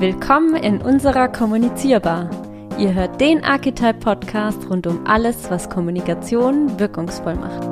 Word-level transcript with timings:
Willkommen 0.00 0.54
in 0.54 0.80
unserer 0.80 1.28
Kommunizierbar. 1.28 2.30
Ihr 2.78 2.94
hört 2.94 3.20
den 3.20 3.44
Archetype 3.44 3.98
Podcast 3.98 4.70
rund 4.70 4.86
um 4.86 5.06
alles, 5.06 5.50
was 5.50 5.68
Kommunikation 5.68 6.80
wirkungsvoll 6.80 7.34
macht. 7.34 7.68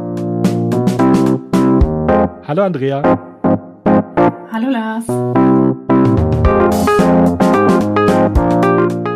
Hallo 2.46 2.64
Andrea. 2.64 3.02
Hallo 4.52 4.68
Lars. 4.68 5.08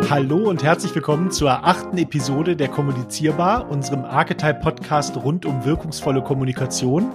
Hallo 0.09 0.49
und 0.49 0.63
herzlich 0.63 0.95
willkommen 0.95 1.29
zur 1.29 1.51
achten 1.51 1.99
Episode 1.99 2.55
der 2.55 2.69
Kommunizierbar, 2.69 3.69
unserem 3.69 4.05
Archetype 4.05 4.59
Podcast 4.59 5.17
rund 5.17 5.45
um 5.45 5.63
wirkungsvolle 5.63 6.23
Kommunikation. 6.23 7.11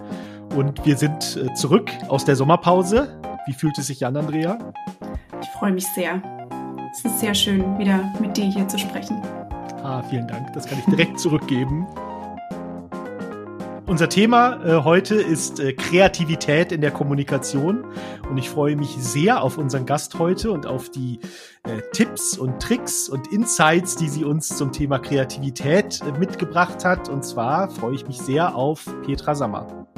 Und 0.54 0.86
wir 0.86 0.96
sind 0.96 1.36
äh, 1.36 1.52
zurück 1.54 1.90
aus 2.06 2.24
der 2.24 2.36
Sommerpause. 2.36 3.20
Wie 3.46 3.52
fühlt 3.52 3.76
es 3.78 3.88
sich 3.88 4.06
an, 4.06 4.16
Andrea? 4.16 4.58
Ich 5.40 5.48
freue 5.50 5.72
mich 5.72 5.86
sehr. 5.94 6.22
Es 6.92 7.04
ist 7.04 7.20
sehr 7.20 7.34
schön, 7.34 7.78
wieder 7.78 8.12
mit 8.20 8.36
dir 8.36 8.46
hier 8.46 8.66
zu 8.66 8.78
sprechen. 8.78 9.22
Ah, 9.82 10.02
vielen 10.08 10.26
Dank. 10.26 10.52
Das 10.52 10.66
kann 10.66 10.78
ich 10.78 10.84
direkt 10.86 11.18
zurückgeben. 11.20 11.86
Unser 13.86 14.10
Thema 14.10 14.62
äh, 14.64 14.84
heute 14.84 15.14
ist 15.14 15.60
äh, 15.60 15.72
Kreativität 15.72 16.72
in 16.72 16.82
der 16.82 16.90
Kommunikation 16.90 17.86
und 18.28 18.36
ich 18.36 18.50
freue 18.50 18.76
mich 18.76 18.90
sehr 18.98 19.42
auf 19.42 19.56
unseren 19.56 19.86
Gast 19.86 20.18
heute 20.18 20.52
und 20.52 20.66
auf 20.66 20.90
die 20.90 21.20
äh, 21.62 21.80
Tipps 21.92 22.36
und 22.36 22.60
Tricks 22.60 23.08
und 23.08 23.32
Insights, 23.32 23.96
die 23.96 24.08
sie 24.08 24.24
uns 24.24 24.48
zum 24.48 24.72
Thema 24.72 24.98
Kreativität 24.98 26.02
äh, 26.02 26.18
mitgebracht 26.18 26.84
hat. 26.84 27.08
Und 27.08 27.24
zwar 27.24 27.70
freue 27.70 27.94
ich 27.94 28.06
mich 28.06 28.18
sehr 28.18 28.54
auf 28.54 28.84
Petra 29.06 29.34
Sammer. 29.34 29.88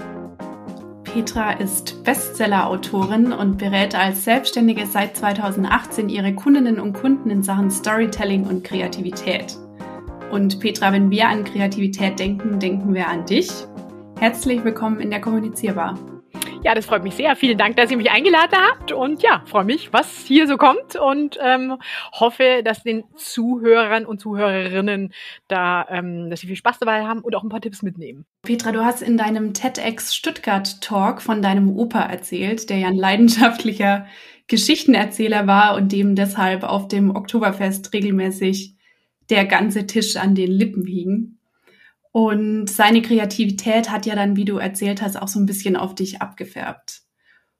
Petra 1.12 1.50
ist 1.54 2.04
Bestseller-Autorin 2.04 3.32
und 3.32 3.58
berät 3.58 3.96
als 3.96 4.22
Selbstständige 4.22 4.86
seit 4.86 5.16
2018 5.16 6.08
ihre 6.08 6.32
Kundinnen 6.32 6.78
und 6.78 6.92
Kunden 6.92 7.30
in 7.30 7.42
Sachen 7.42 7.68
Storytelling 7.68 8.44
und 8.44 8.62
Kreativität. 8.62 9.56
Und 10.30 10.60
Petra, 10.60 10.92
wenn 10.92 11.10
wir 11.10 11.28
an 11.28 11.42
Kreativität 11.42 12.20
denken, 12.20 12.60
denken 12.60 12.94
wir 12.94 13.08
an 13.08 13.26
dich. 13.26 13.50
Herzlich 14.20 14.62
willkommen 14.62 15.00
in 15.00 15.10
der 15.10 15.20
Kommunizierbar. 15.20 15.98
Ja, 16.62 16.74
das 16.74 16.86
freut 16.86 17.02
mich 17.02 17.14
sehr. 17.14 17.36
Vielen 17.36 17.56
Dank, 17.56 17.76
dass 17.76 17.90
ihr 17.90 17.96
mich 17.96 18.10
eingeladen 18.10 18.58
habt. 18.58 18.92
Und 18.92 19.22
ja, 19.22 19.42
freue 19.46 19.64
mich, 19.64 19.92
was 19.92 20.24
hier 20.26 20.46
so 20.46 20.56
kommt 20.56 20.94
und 20.94 21.38
ähm, 21.42 21.76
hoffe, 22.12 22.62
dass 22.62 22.82
den 22.82 23.04
Zuhörern 23.16 24.04
und 24.04 24.20
Zuhörerinnen 24.20 25.12
da, 25.48 25.86
ähm, 25.88 26.28
dass 26.28 26.40
sie 26.40 26.46
viel 26.46 26.56
Spaß 26.56 26.78
dabei 26.78 27.06
haben 27.06 27.20
und 27.20 27.34
auch 27.34 27.42
ein 27.42 27.48
paar 27.48 27.62
Tipps 27.62 27.82
mitnehmen. 27.82 28.26
Petra, 28.42 28.72
du 28.72 28.84
hast 28.84 29.00
in 29.00 29.16
deinem 29.16 29.54
TEDx 29.54 30.14
Stuttgart 30.14 30.80
Talk 30.82 31.22
von 31.22 31.40
deinem 31.40 31.74
Opa 31.76 32.02
erzählt, 32.02 32.68
der 32.68 32.78
ja 32.78 32.88
ein 32.88 32.96
leidenschaftlicher 32.96 34.06
Geschichtenerzähler 34.46 35.46
war 35.46 35.76
und 35.76 35.92
dem 35.92 36.14
deshalb 36.14 36.64
auf 36.64 36.88
dem 36.88 37.14
Oktoberfest 37.14 37.92
regelmäßig 37.94 38.74
der 39.30 39.46
ganze 39.46 39.86
Tisch 39.86 40.16
an 40.16 40.34
den 40.34 40.50
Lippen 40.50 40.84
hing. 40.84 41.38
Und 42.12 42.68
seine 42.68 43.02
Kreativität 43.02 43.90
hat 43.90 44.06
ja 44.06 44.14
dann, 44.14 44.36
wie 44.36 44.44
du 44.44 44.58
erzählt 44.58 45.00
hast, 45.00 45.16
auch 45.16 45.28
so 45.28 45.38
ein 45.38 45.46
bisschen 45.46 45.76
auf 45.76 45.94
dich 45.94 46.20
abgefärbt. 46.20 47.02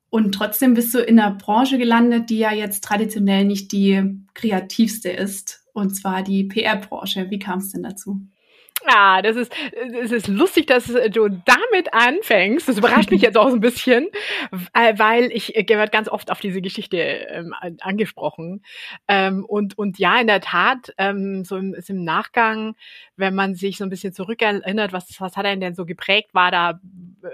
Und 0.08 0.32
trotzdem 0.32 0.74
bist 0.74 0.92
du 0.92 0.98
in 0.98 1.20
einer 1.20 1.36
Branche 1.36 1.78
gelandet, 1.78 2.30
die 2.30 2.38
ja 2.38 2.52
jetzt 2.52 2.82
traditionell 2.82 3.44
nicht 3.44 3.70
die 3.70 4.24
kreativste 4.34 5.08
ist, 5.08 5.64
und 5.72 5.94
zwar 5.94 6.24
die 6.24 6.44
PR-Branche. 6.44 7.30
Wie 7.30 7.38
kam 7.38 7.60
es 7.60 7.70
denn 7.70 7.84
dazu? 7.84 8.20
Ah, 8.86 9.20
das 9.20 9.36
ist, 9.36 9.52
es 10.02 10.10
ist 10.10 10.26
lustig, 10.26 10.66
dass 10.66 10.86
du 10.86 11.28
damit 11.28 11.92
anfängst. 11.92 12.68
Das 12.68 12.78
überrascht 12.78 13.10
mich 13.10 13.20
jetzt 13.20 13.36
auch 13.36 13.50
so 13.50 13.56
ein 13.56 13.60
bisschen, 13.60 14.08
äh, 14.72 14.94
weil 14.96 15.30
ich 15.32 15.54
äh, 15.54 15.68
werde 15.68 15.90
ganz 15.90 16.08
oft 16.08 16.30
auf 16.30 16.40
diese 16.40 16.62
Geschichte 16.62 16.96
ähm, 16.96 17.54
angesprochen. 17.80 18.64
Ähm, 19.06 19.44
und, 19.44 19.76
und 19.76 19.98
ja, 19.98 20.18
in 20.20 20.26
der 20.26 20.40
Tat, 20.40 20.94
ähm, 20.96 21.44
so 21.44 21.56
im, 21.56 21.74
ist 21.74 21.90
im 21.90 22.04
Nachgang, 22.04 22.74
wenn 23.16 23.34
man 23.34 23.54
sich 23.54 23.76
so 23.76 23.84
ein 23.84 23.90
bisschen 23.90 24.14
zurückerinnert, 24.14 24.92
was, 24.92 25.20
was 25.20 25.36
hat 25.36 25.44
er 25.44 25.56
denn 25.56 25.74
so 25.74 25.84
geprägt, 25.84 26.30
war 26.32 26.50
da, 26.50 26.80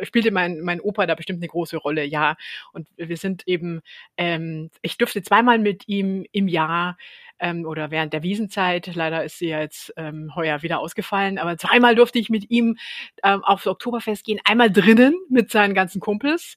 spielte 0.02 0.32
mein, 0.32 0.60
mein 0.60 0.80
Opa 0.80 1.06
da 1.06 1.14
bestimmt 1.14 1.38
eine 1.38 1.48
große 1.48 1.76
Rolle, 1.76 2.04
ja. 2.04 2.36
Und 2.72 2.88
wir 2.96 3.16
sind 3.16 3.44
eben, 3.46 3.82
ähm, 4.16 4.70
ich 4.82 4.98
durfte 4.98 5.22
zweimal 5.22 5.58
mit 5.58 5.86
ihm 5.86 6.24
im 6.32 6.48
Jahr 6.48 6.96
ähm, 7.38 7.66
oder 7.66 7.90
während 7.90 8.12
der 8.12 8.22
Wiesenzeit. 8.22 8.94
Leider 8.94 9.24
ist 9.24 9.38
sie 9.38 9.48
ja 9.48 9.60
jetzt 9.60 9.92
ähm, 9.96 10.34
heuer 10.34 10.62
wieder 10.62 10.80
ausgefallen, 10.80 11.38
aber 11.38 11.56
zweimal 11.58 11.94
durfte 11.94 12.18
ich 12.18 12.30
mit 12.30 12.50
ihm 12.50 12.76
ähm, 13.22 13.44
aufs 13.44 13.66
Oktoberfest 13.66 14.24
gehen. 14.24 14.40
Einmal 14.44 14.70
drinnen 14.70 15.14
mit 15.28 15.50
seinen 15.50 15.74
ganzen 15.74 16.00
Kumpels, 16.00 16.56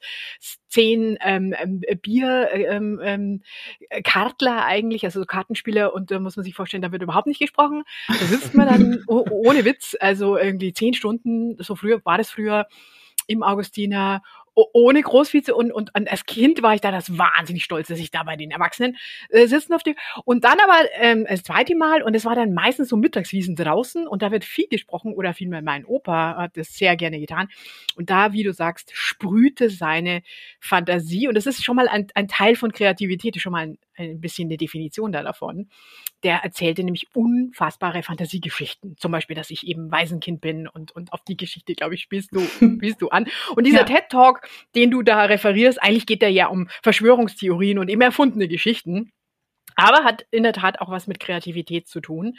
zehn 0.68 1.18
ähm, 1.22 1.54
ähm, 1.58 1.82
Bier, 2.02 2.50
ähm, 2.54 3.00
ähm, 3.04 3.42
Kartler 4.04 4.66
eigentlich, 4.66 5.04
also 5.04 5.26
Kartenspieler 5.26 5.94
und 5.94 6.12
da 6.12 6.20
muss 6.20 6.36
man 6.36 6.44
sich 6.44 6.56
vorstellen, 6.56 6.82
da 6.82 6.92
wird 6.92 7.02
überhaupt 7.02 7.28
nicht 7.28 7.40
gesprochen. 7.40 7.84
Da 8.08 8.26
sitzt 8.26 8.54
man 8.56 8.68
dann 8.68 9.04
oh, 9.08 9.26
ohne 9.30 9.66
Witz, 9.66 9.96
also 10.00 10.38
irgendwie 10.38 10.74
zehn 10.74 10.94
Stunden, 10.94 11.56
so 11.62 11.76
früher 11.76 12.04
war 12.06 12.18
das 12.18 12.30
früher 12.30 12.68
im 13.28 13.44
Augustiner 13.44 14.22
ohne 14.74 15.02
Großvize 15.02 15.54
und, 15.56 15.72
und, 15.72 15.94
und 15.96 16.10
als 16.10 16.26
Kind 16.26 16.62
war 16.62 16.74
ich 16.74 16.82
da 16.82 16.92
das 16.92 17.18
wahnsinnig 17.18 17.64
stolz, 17.64 17.88
dass 17.88 18.00
ich 18.00 18.12
da 18.12 18.24
bei 18.24 18.36
den 18.36 18.52
Erwachsenen 18.52 18.98
äh, 19.30 19.48
sitzen 19.48 19.72
durfte. 19.72 19.96
Und 20.26 20.44
dann 20.44 20.60
aber 20.60 20.88
ähm, 20.96 21.26
das 21.30 21.44
zweite 21.44 21.76
Mal, 21.76 22.04
und 22.04 22.16
es 22.16 22.26
war 22.26 22.36
dann 22.36 22.54
meistens 22.54 22.90
so 22.90 22.98
Mittagswiesen 22.98 23.56
draußen 23.56 24.08
und 24.08 24.22
da 24.22 24.32
wird 24.32 24.44
viel 24.44 24.68
gesprochen 24.68 25.14
oder 25.14 25.34
vielmehr 25.34 25.62
mein 25.62 25.86
Opa 25.86 26.36
hat 26.38 26.58
das 26.58 26.74
sehr 26.74 26.96
gerne 26.96 27.20
getan. 27.20 27.48
Und 27.96 28.10
da, 28.10 28.34
wie 28.34 28.44
du 28.44 28.54
sagst, 28.54 28.92
sprühte 28.94 29.70
seine 29.70 30.22
Fantasie 30.60 31.28
und 31.28 31.36
das 31.36 31.46
ist 31.46 31.64
schon 31.64 31.76
mal 31.76 31.88
ein, 31.88 32.08
ein 32.16 32.28
Teil 32.28 32.56
von 32.56 32.72
Kreativität, 32.72 33.40
schon 33.40 33.52
mal 33.52 33.64
ein, 33.64 33.78
ein 34.00 34.22
bisschen 34.22 34.48
eine 34.48 34.58
Definition 34.58 35.12
da 35.12 35.24
davon. 35.24 35.70
Der 36.24 36.38
erzählte 36.38 36.84
nämlich 36.84 37.08
unfassbare 37.14 38.04
Fantasiegeschichten. 38.04 38.98
Zum 38.98 39.12
Beispiel, 39.12 39.36
dass 39.36 39.50
ich 39.50 39.68
eben 39.68 39.92
Waisenkind 39.92 40.42
bin 40.42 40.68
und, 40.68 40.92
und 40.96 41.14
auf 41.14 41.24
die 41.24 41.38
Geschichte, 41.38 41.74
glaube 41.74 41.96
ich, 41.96 42.02
spielst 42.02 42.34
du, 42.34 42.40
spielst 42.78 43.02
du 43.02 43.10
an. 43.10 43.28
Und 43.56 43.66
dieser 43.66 43.80
ja. 43.80 43.86
TED-Talk, 43.86 44.48
den 44.76 44.92
du 44.92 45.02
da 45.02 45.24
referierst, 45.24 45.82
eigentlich 45.82 46.06
geht 46.06 46.22
der 46.22 46.32
ja 46.32 46.48
um 46.48 46.70
Verschwörungstheorien 46.84 47.80
und 47.80 47.90
eben 47.90 48.02
erfundene 48.02 48.48
Geschichten. 48.48 49.12
Aber 49.80 50.04
hat 50.04 50.26
in 50.32 50.44
der 50.44 50.54
Tat 50.54 50.82
auch 50.82 50.90
was 50.90 51.08
mit 51.08 51.20
Kreativität 51.20 51.88
zu 51.88 52.02
tun. 52.02 52.38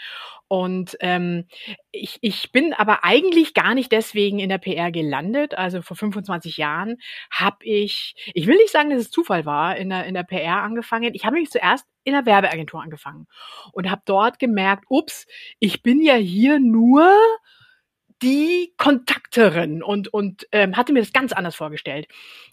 Und 0.48 0.96
ähm, 1.00 1.46
ich, 1.90 2.18
ich 2.20 2.52
bin 2.52 2.74
aber 2.74 3.04
eigentlich 3.04 3.54
gar 3.54 3.74
nicht 3.74 3.92
deswegen 3.92 4.38
in 4.38 4.50
der 4.50 4.58
PR 4.58 4.90
gelandet. 4.92 5.56
Also 5.56 5.80
vor 5.80 5.96
25 5.96 6.58
Jahren 6.58 6.98
habe 7.30 7.64
ich, 7.64 8.14
ich 8.34 8.46
will 8.46 8.56
nicht 8.56 8.72
sagen, 8.72 8.90
dass 8.90 9.00
es 9.00 9.10
Zufall 9.10 9.46
war, 9.46 9.76
in 9.76 9.88
der, 9.88 10.04
in 10.04 10.14
der 10.14 10.24
PR 10.24 10.62
angefangen. 10.62 11.14
Ich 11.14 11.24
habe 11.24 11.36
mich 11.36 11.50
zuerst 11.50 11.86
in 12.04 12.12
der 12.12 12.26
Werbeagentur 12.26 12.82
angefangen 12.82 13.26
und 13.72 13.90
habe 13.90 14.02
dort 14.04 14.38
gemerkt, 14.38 14.84
ups, 14.88 15.26
ich 15.58 15.82
bin 15.82 16.02
ja 16.02 16.14
hier 16.14 16.58
nur 16.58 17.10
die 18.22 18.72
Kontakterin 18.76 19.82
und, 19.82 20.12
und 20.12 20.46
ähm, 20.52 20.76
hatte 20.76 20.92
mir 20.92 21.00
das 21.00 21.12
ganz 21.12 21.32
anders 21.32 21.56
vorgestellt. 21.56 22.06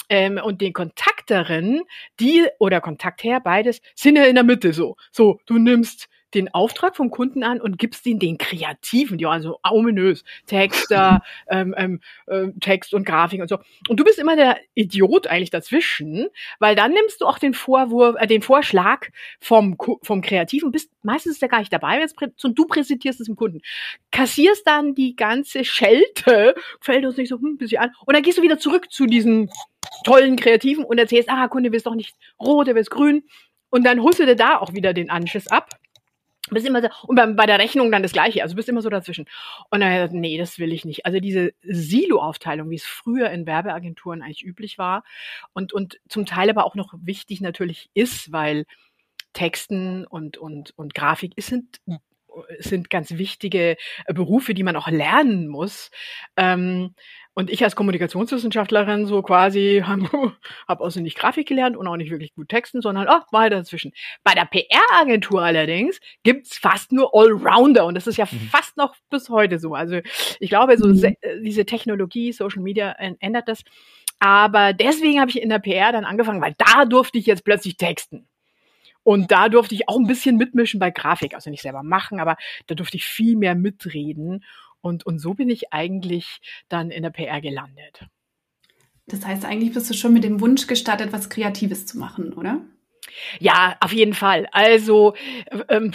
Ähm, 0.10 0.40
und 0.42 0.62
den 0.62 0.74
Kontakterin, 0.74 1.84
die 2.20 2.48
oder 2.60 2.80
Kontaktherr, 2.82 3.42
beides, 3.42 3.82
sind 3.96 4.16
ja 4.16 4.24
in 4.26 4.36
der 4.36 4.44
Mitte 4.44 4.74
so. 4.74 4.96
So, 5.12 5.40
du 5.46 5.58
nimmst 5.58 6.08
den 6.34 6.54
Auftrag 6.54 6.96
vom 6.96 7.10
Kunden 7.10 7.44
an 7.44 7.62
und 7.62 7.78
gibst 7.78 8.06
ihn 8.06 8.20
den 8.20 8.38
Kreativen, 8.38 9.18
die 9.18 9.26
also 9.26 9.60
ominös, 9.70 10.24
Texter, 10.46 11.22
ähm, 11.50 11.74
ähm, 11.78 12.02
äh, 12.28 12.48
Text 12.60 12.94
und 12.94 13.06
Grafik 13.06 13.42
und 13.42 13.48
so. 13.48 13.58
Und 13.88 14.00
du 14.00 14.04
bist 14.04 14.20
immer 14.20 14.36
der 14.36 14.58
Idiot 14.74 15.28
eigentlich 15.28 15.50
dazwischen, 15.50 16.28
weil 16.60 16.76
dann 16.76 16.92
nimmst 16.92 17.22
du 17.22 17.26
auch 17.26 17.40
den 17.40 17.54
Vorwurf, 17.54 18.16
äh, 18.20 18.28
den 18.28 18.42
Vorschlag 18.42 19.08
vom, 19.40 19.78
vom 20.02 20.22
Kreativen, 20.22 20.72
bist 20.72 20.92
meistens 21.02 21.34
ist 21.34 21.42
der 21.42 21.50
gar 21.50 21.60
nicht 21.60 21.72
dabei, 21.72 22.06
und 22.44 22.60
du 22.60 22.66
präsentierst 22.66 23.22
es 23.22 23.28
dem 23.28 23.36
Kunden. 23.36 23.62
Kassierst 24.12 24.68
dann 24.68 24.96
die 24.96 25.16
ganze 25.16 25.64
Schelte, 25.64 26.56
fällt 26.82 27.06
uns 27.06 27.18
nicht 27.18 27.30
so 27.30 27.38
hm, 27.38 27.54
ein 27.54 27.58
bisschen 27.58 27.82
an, 27.82 27.92
und 28.06 28.16
dann 28.16 28.24
gehst 28.24 28.38
du 28.38 28.42
wieder 28.42 28.60
zurück 28.60 28.92
zu 28.92 29.06
diesen 29.06 29.50
tollen 30.04 30.36
Kreativen 30.36 30.84
und 30.84 30.98
erzählst, 30.98 31.30
ah, 31.30 31.48
Kunde 31.48 31.72
willst 31.72 31.86
doch 31.86 31.96
nicht 31.96 32.16
rot, 32.40 32.68
der 32.68 32.76
will 32.76 32.84
grün. 32.84 33.24
Und 33.70 33.84
dann 33.84 34.02
holst 34.02 34.20
du 34.20 34.26
dir 34.26 34.36
da 34.36 34.58
auch 34.58 34.74
wieder 34.74 34.94
den 34.94 35.10
Anschiss 35.10 35.48
ab 35.48 35.70
bist 36.50 36.66
immer 36.66 36.82
so, 36.82 36.90
und 37.08 37.16
bei, 37.16 37.26
bei 37.28 37.46
der 37.46 37.60
Rechnung 37.60 37.92
dann 37.92 38.04
das 38.04 38.14
Gleiche, 38.14 38.44
also 38.44 38.56
bist 38.56 38.70
immer 38.70 38.82
so 38.82 38.90
dazwischen. 38.90 39.26
Und 39.70 39.82
dann 39.82 39.94
gesagt, 39.94 40.14
nee, 40.14 40.38
das 40.38 40.60
will 40.60 40.74
ich 40.74 40.86
nicht. 40.86 41.06
Also 41.06 41.20
diese 41.20 41.54
Silo-Aufteilung, 41.64 42.70
wie 42.70 42.76
es 42.76 42.86
früher 42.86 43.30
in 43.32 43.46
Werbeagenturen 43.46 44.22
eigentlich 44.22 44.46
üblich 44.46 44.78
war 44.78 45.04
und, 45.54 45.74
und 45.74 46.00
zum 46.10 46.26
Teil 46.26 46.50
aber 46.50 46.66
auch 46.66 46.76
noch 46.76 46.94
wichtig 47.02 47.42
natürlich 47.42 47.90
ist, 47.94 48.32
weil 48.32 48.66
Texten 49.34 50.06
und, 50.06 50.38
und, 50.38 50.74
und 50.78 50.94
Grafik 50.94 51.34
sind, 51.38 51.80
sind 52.60 52.90
ganz 52.90 53.12
wichtige 53.12 53.78
Berufe, 54.08 54.54
die 54.54 54.64
man 54.64 54.76
auch 54.76 54.88
lernen 54.88 55.48
muss. 55.48 55.92
Ähm, 56.36 56.96
und 57.38 57.52
ich 57.52 57.64
als 57.64 57.76
Kommunikationswissenschaftlerin 57.76 59.06
so 59.06 59.22
quasi 59.22 59.84
habe 59.86 60.34
hab 60.68 60.82
also 60.82 61.00
nicht 61.00 61.20
Grafik 61.20 61.48
gelernt 61.48 61.78
und 61.78 61.88
auch 61.88 61.96
nicht 61.96 62.10
wirklich 62.10 62.34
gut 62.34 62.50
Texten, 62.50 62.82
sondern 62.82 63.08
oh, 63.08 63.22
war 63.30 63.42
halt 63.42 63.54
dazwischen. 63.54 63.94
Bei 64.24 64.34
der 64.34 64.46
PR-Agentur 64.46 65.44
allerdings 65.44 66.00
gibt's 66.24 66.58
fast 66.58 66.92
nur 66.92 67.12
Allrounder 67.14 67.86
und 67.86 67.94
das 67.94 68.08
ist 68.08 68.18
ja 68.18 68.26
mhm. 68.26 68.50
fast 68.50 68.76
noch 68.76 68.96
bis 69.12 69.30
heute 69.30 69.60
so. 69.60 69.76
Also 69.76 70.00
ich 70.40 70.50
glaube, 70.50 70.80
so 70.80 70.88
mhm. 70.88 71.16
diese 71.44 71.64
Technologie, 71.68 72.32
Social 72.32 72.64
Media 72.64 72.94
ändert 73.20 73.48
das. 73.48 73.62
Aber 74.18 74.74
deswegen 74.74 75.20
habe 75.20 75.30
ich 75.30 75.40
in 75.40 75.50
der 75.50 75.60
PR 75.60 75.92
dann 75.92 76.06
angefangen, 76.06 76.42
weil 76.42 76.56
da 76.58 76.86
durfte 76.86 77.20
ich 77.20 77.28
jetzt 77.28 77.46
plötzlich 77.46 77.78
texten. 77.78 78.28
Und 79.04 79.32
da 79.32 79.48
durfte 79.48 79.76
ich 79.76 79.88
auch 79.88 79.98
ein 79.98 80.08
bisschen 80.08 80.38
mitmischen 80.38 80.80
bei 80.80 80.90
Grafik, 80.90 81.36
also 81.36 81.50
nicht 81.52 81.62
selber 81.62 81.82
machen, 81.82 82.20
aber 82.20 82.36
da 82.66 82.76
durfte 82.76 82.98
ich 82.98 83.06
viel 83.06 83.38
mehr 83.38 83.54
mitreden. 83.56 84.44
Und, 84.82 85.06
und 85.06 85.20
so 85.20 85.34
bin 85.34 85.50
ich 85.50 85.74
eigentlich 85.74 86.40
dann 86.70 86.92
in 86.92 87.04
der 87.04 87.10
PR 87.10 87.42
gelandet. 87.42 88.06
Das 89.08 89.26
heißt, 89.26 89.46
eigentlich 89.46 89.74
bist 89.74 89.90
du 89.90 89.94
schon 89.94 90.14
mit 90.14 90.24
dem 90.24 90.42
Wunsch 90.42 90.68
gestartet, 90.68 91.14
was 91.14 91.30
Kreatives 91.30 91.86
zu 91.86 91.98
machen, 91.98 92.34
oder? 92.34 92.62
Ja, 93.40 93.78
auf 93.80 93.94
jeden 93.94 94.14
Fall. 94.14 94.48
Also, 94.52 95.16
ähm, 95.70 95.92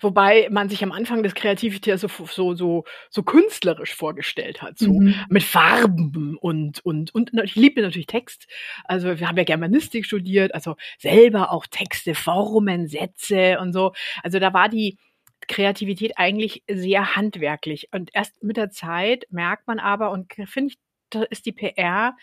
wobei 0.00 0.48
man 0.50 0.68
sich 0.68 0.82
am 0.82 0.92
Anfang 0.92 1.22
des 1.22 1.34
Kreativität 1.34 1.98
so, 1.98 2.08
so, 2.08 2.54
so, 2.54 2.84
so 3.10 3.22
künstlerisch 3.22 3.94
vorgestellt 3.94 4.62
hat, 4.62 4.78
so 4.78 4.92
mhm. 4.92 5.14
mit 5.28 5.42
Farben 5.42 6.36
und, 6.40 6.84
und, 6.84 7.14
und 7.14 7.30
ich 7.44 7.56
liebe 7.56 7.82
natürlich 7.82 8.06
Text. 8.06 8.46
Also, 8.84 9.18
wir 9.18 9.28
haben 9.28 9.36
ja 9.36 9.44
Germanistik 9.44 10.06
studiert, 10.06 10.54
also 10.54 10.76
selber 10.98 11.52
auch 11.52 11.66
Texte, 11.66 12.14
Formen, 12.14 12.88
Sätze 12.88 13.58
und 13.60 13.72
so. 13.72 13.92
Also, 14.22 14.38
da 14.38 14.52
war 14.52 14.68
die, 14.68 14.98
Kreativität 15.48 16.12
eigentlich 16.16 16.62
sehr 16.68 17.16
handwerklich. 17.16 17.88
Und 17.92 18.10
erst 18.14 18.42
mit 18.42 18.56
der 18.56 18.70
Zeit 18.70 19.26
merkt 19.30 19.66
man 19.66 19.78
aber, 19.78 20.10
und 20.10 20.32
finde 20.46 20.72
ich, 20.72 20.78
da 21.10 21.22
ist 21.22 21.46
die 21.46 21.52
PR 21.52 22.16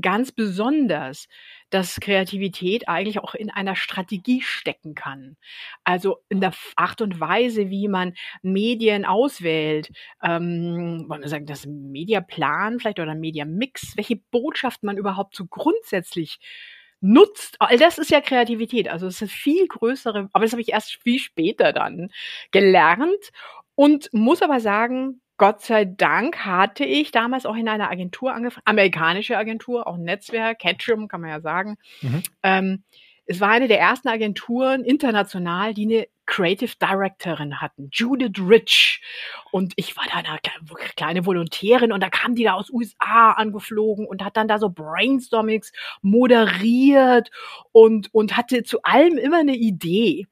ganz 0.00 0.32
besonders, 0.32 1.28
dass 1.70 2.00
Kreativität 2.00 2.88
eigentlich 2.88 3.20
auch 3.20 3.34
in 3.34 3.50
einer 3.50 3.76
Strategie 3.76 4.42
stecken 4.42 4.94
kann. 4.94 5.36
Also 5.84 6.18
in 6.28 6.40
der 6.40 6.52
Art 6.74 7.00
und 7.00 7.20
Weise, 7.20 7.70
wie 7.70 7.88
man 7.88 8.14
Medien 8.42 9.04
auswählt, 9.04 9.92
ähm, 10.22 11.04
wollen 11.08 11.22
wir 11.22 11.28
sagen, 11.28 11.46
das 11.46 11.66
Mediaplan 11.66 12.80
vielleicht 12.80 12.98
oder 12.98 13.14
Mediamix, 13.14 13.96
welche 13.96 14.16
Botschaft 14.16 14.82
man 14.82 14.96
überhaupt 14.96 15.36
so 15.36 15.46
grundsätzlich 15.46 16.38
nutzt. 17.06 17.56
All 17.60 17.78
das 17.78 17.98
ist 17.98 18.10
ja 18.10 18.20
Kreativität. 18.20 18.88
Also 18.88 19.06
es 19.06 19.22
ist 19.22 19.32
viel 19.32 19.66
größere, 19.66 20.28
aber 20.32 20.44
das 20.44 20.52
habe 20.52 20.62
ich 20.62 20.70
erst 20.70 20.98
viel 21.02 21.18
später 21.18 21.72
dann 21.72 22.10
gelernt 22.50 23.30
und 23.74 24.08
muss 24.12 24.42
aber 24.42 24.60
sagen, 24.60 25.20
Gott 25.38 25.60
sei 25.60 25.84
Dank 25.84 26.46
hatte 26.46 26.84
ich 26.84 27.10
damals 27.10 27.44
auch 27.44 27.56
in 27.56 27.68
einer 27.68 27.90
Agentur 27.90 28.32
angefangen, 28.32 28.62
amerikanische 28.64 29.36
Agentur, 29.36 29.86
auch 29.86 29.96
ein 29.96 30.02
Netzwerk, 30.02 30.58
Ketchum 30.58 31.08
kann 31.08 31.20
man 31.20 31.30
ja 31.30 31.40
sagen. 31.40 31.76
Mhm. 32.00 32.22
Ähm, 32.42 32.84
es 33.26 33.40
war 33.40 33.50
eine 33.50 33.68
der 33.68 33.80
ersten 33.80 34.08
Agenturen 34.08 34.84
international, 34.84 35.74
die 35.74 35.84
eine 35.84 36.08
Creative 36.26 36.72
Directorin 36.80 37.60
hatten, 37.60 37.88
Judith 37.92 38.38
Rich. 38.38 39.00
Und 39.50 39.72
ich 39.76 39.96
war 39.96 40.04
da 40.06 40.16
eine 40.18 40.38
kleine 40.96 41.26
Volontärin 41.26 41.92
und 41.92 42.02
da 42.02 42.08
kam 42.08 42.34
die 42.34 42.44
da 42.44 42.54
aus 42.54 42.70
USA 42.70 43.32
angeflogen 43.32 44.06
und 44.06 44.24
hat 44.24 44.36
dann 44.36 44.48
da 44.48 44.58
so 44.58 44.70
Brainstormings 44.70 45.72
moderiert 46.02 47.30
und, 47.72 48.12
und 48.12 48.36
hatte 48.36 48.62
zu 48.64 48.82
allem 48.82 49.18
immer 49.18 49.38
eine 49.38 49.56
Idee. 49.56 50.26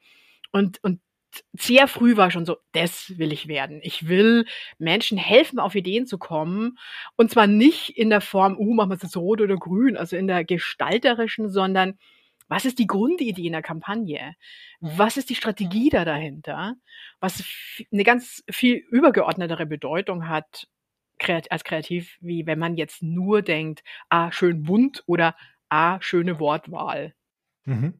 Und, 0.52 0.82
und 0.82 1.00
sehr 1.52 1.88
früh 1.88 2.16
war 2.16 2.30
schon 2.30 2.46
so, 2.46 2.58
das 2.72 3.18
will 3.18 3.32
ich 3.32 3.48
werden. 3.48 3.80
Ich 3.82 4.08
will 4.08 4.46
Menschen 4.78 5.18
helfen, 5.18 5.58
auf 5.58 5.74
Ideen 5.74 6.06
zu 6.06 6.18
kommen. 6.18 6.78
Und 7.16 7.30
zwar 7.30 7.48
nicht 7.48 7.90
in 7.96 8.10
der 8.10 8.20
Form, 8.20 8.56
uh, 8.56 8.74
machen 8.74 8.90
wir 8.90 8.96
es 8.96 9.02
jetzt 9.02 9.16
rot 9.16 9.40
oder 9.40 9.56
grün, 9.56 9.96
also 9.96 10.16
in 10.16 10.28
der 10.28 10.44
gestalterischen, 10.44 11.50
sondern 11.50 11.98
was 12.48 12.64
ist 12.64 12.78
die 12.78 12.86
Grundidee 12.86 13.46
in 13.46 13.52
der 13.52 13.62
Kampagne? 13.62 14.34
Was 14.80 15.16
ist 15.16 15.30
die 15.30 15.34
Strategie 15.34 15.88
da 15.88 16.04
dahinter? 16.04 16.74
Was 17.20 17.42
eine 17.92 18.04
ganz 18.04 18.44
viel 18.50 18.76
übergeordnetere 18.90 19.66
Bedeutung 19.66 20.28
hat 20.28 20.68
als 21.50 21.64
kreativ, 21.64 22.18
wie 22.20 22.46
wenn 22.46 22.58
man 22.58 22.76
jetzt 22.76 23.02
nur 23.02 23.40
denkt, 23.40 23.82
ah, 24.10 24.30
schön 24.30 24.62
bunt 24.62 25.02
oder 25.06 25.36
ah, 25.68 25.98
schöne 26.02 26.38
Wortwahl. 26.38 27.14
Mhm 27.64 27.94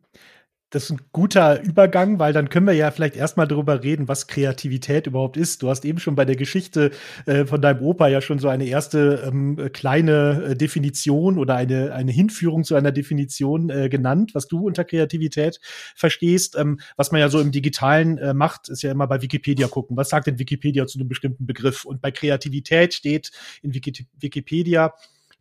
das 0.74 0.84
ist 0.84 0.90
ein 0.90 1.00
guter 1.12 1.62
Übergang, 1.62 2.18
weil 2.18 2.32
dann 2.32 2.48
können 2.48 2.66
wir 2.66 2.74
ja 2.74 2.90
vielleicht 2.90 3.14
erstmal 3.14 3.46
darüber 3.46 3.82
reden, 3.84 4.08
was 4.08 4.26
Kreativität 4.26 5.06
überhaupt 5.06 5.36
ist. 5.36 5.62
Du 5.62 5.70
hast 5.70 5.84
eben 5.84 6.00
schon 6.00 6.16
bei 6.16 6.24
der 6.24 6.34
Geschichte 6.34 6.90
äh, 7.26 7.44
von 7.44 7.62
deinem 7.62 7.80
Opa 7.82 8.08
ja 8.08 8.20
schon 8.20 8.40
so 8.40 8.48
eine 8.48 8.66
erste 8.66 9.22
ähm, 9.26 9.70
kleine 9.72 10.42
äh, 10.48 10.56
Definition 10.56 11.38
oder 11.38 11.54
eine, 11.54 11.92
eine 11.92 12.10
Hinführung 12.10 12.64
zu 12.64 12.74
einer 12.74 12.90
Definition 12.90 13.70
äh, 13.70 13.88
genannt, 13.88 14.34
was 14.34 14.48
du 14.48 14.66
unter 14.66 14.84
Kreativität 14.84 15.60
verstehst. 15.94 16.56
Ähm, 16.56 16.80
was 16.96 17.12
man 17.12 17.20
ja 17.20 17.28
so 17.28 17.40
im 17.40 17.52
Digitalen 17.52 18.18
äh, 18.18 18.34
macht, 18.34 18.68
ist 18.68 18.82
ja 18.82 18.90
immer 18.90 19.06
bei 19.06 19.22
Wikipedia 19.22 19.68
gucken. 19.68 19.96
Was 19.96 20.08
sagt 20.08 20.26
denn 20.26 20.40
Wikipedia 20.40 20.86
zu 20.86 20.98
einem 20.98 21.08
bestimmten 21.08 21.46
Begriff? 21.46 21.84
Und 21.84 22.02
bei 22.02 22.10
Kreativität 22.10 22.94
steht 22.94 23.30
in 23.62 23.74
Wiki 23.74 24.06
Wikipedia, 24.18 24.92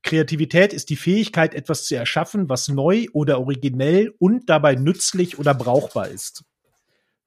Kreativität 0.04 0.74
ist 0.74 0.90
die 0.90 0.96
Fähigkeit, 0.96 1.56
etwas 1.56 1.86
zu 1.86 1.96
erschaffen, 1.96 2.50
was 2.50 2.68
neu 2.68 3.08
oder 3.14 3.40
originell 3.40 4.14
und 4.20 4.50
dabei 4.50 4.76
nützlich 4.76 5.40
oder 5.40 5.54
brauchbar 5.54 6.10
ist. 6.10 6.44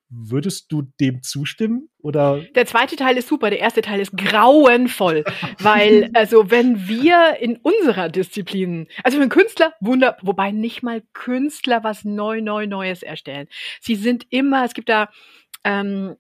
Würdest 0.09 0.71
du 0.71 0.83
dem 1.01 1.23
zustimmen 1.23 1.89
oder? 1.99 2.41
Der 2.55 2.65
zweite 2.67 2.95
Teil 2.95 3.17
ist 3.17 3.27
super, 3.27 3.51
der 3.51 3.59
erste 3.59 3.83
Teil 3.83 3.99
ist 3.99 4.17
grauenvoll, 4.17 5.25
weil 5.59 6.11
also 6.15 6.49
wenn 6.53 6.87
wir 6.87 7.39
in 7.41 7.57
unserer 7.57 8.09
Disziplin, 8.09 8.87
also 9.03 9.19
einen 9.19 9.31
Künstler 9.31 9.73
wunder, 9.81 10.17
wobei 10.23 10.53
nicht 10.53 10.85
mal 10.85 11.03
Künstler 11.13 11.83
was 11.83 12.05
neu 12.05 12.41
neu 12.41 12.69
Neues 12.69 13.03
erstellen. 13.03 13.49
Sie 13.81 13.97
sind 13.97 14.27
immer, 14.31 14.65
es 14.65 14.75
gibt 14.75 14.89
da 14.89 15.09
ähm, 15.65 16.15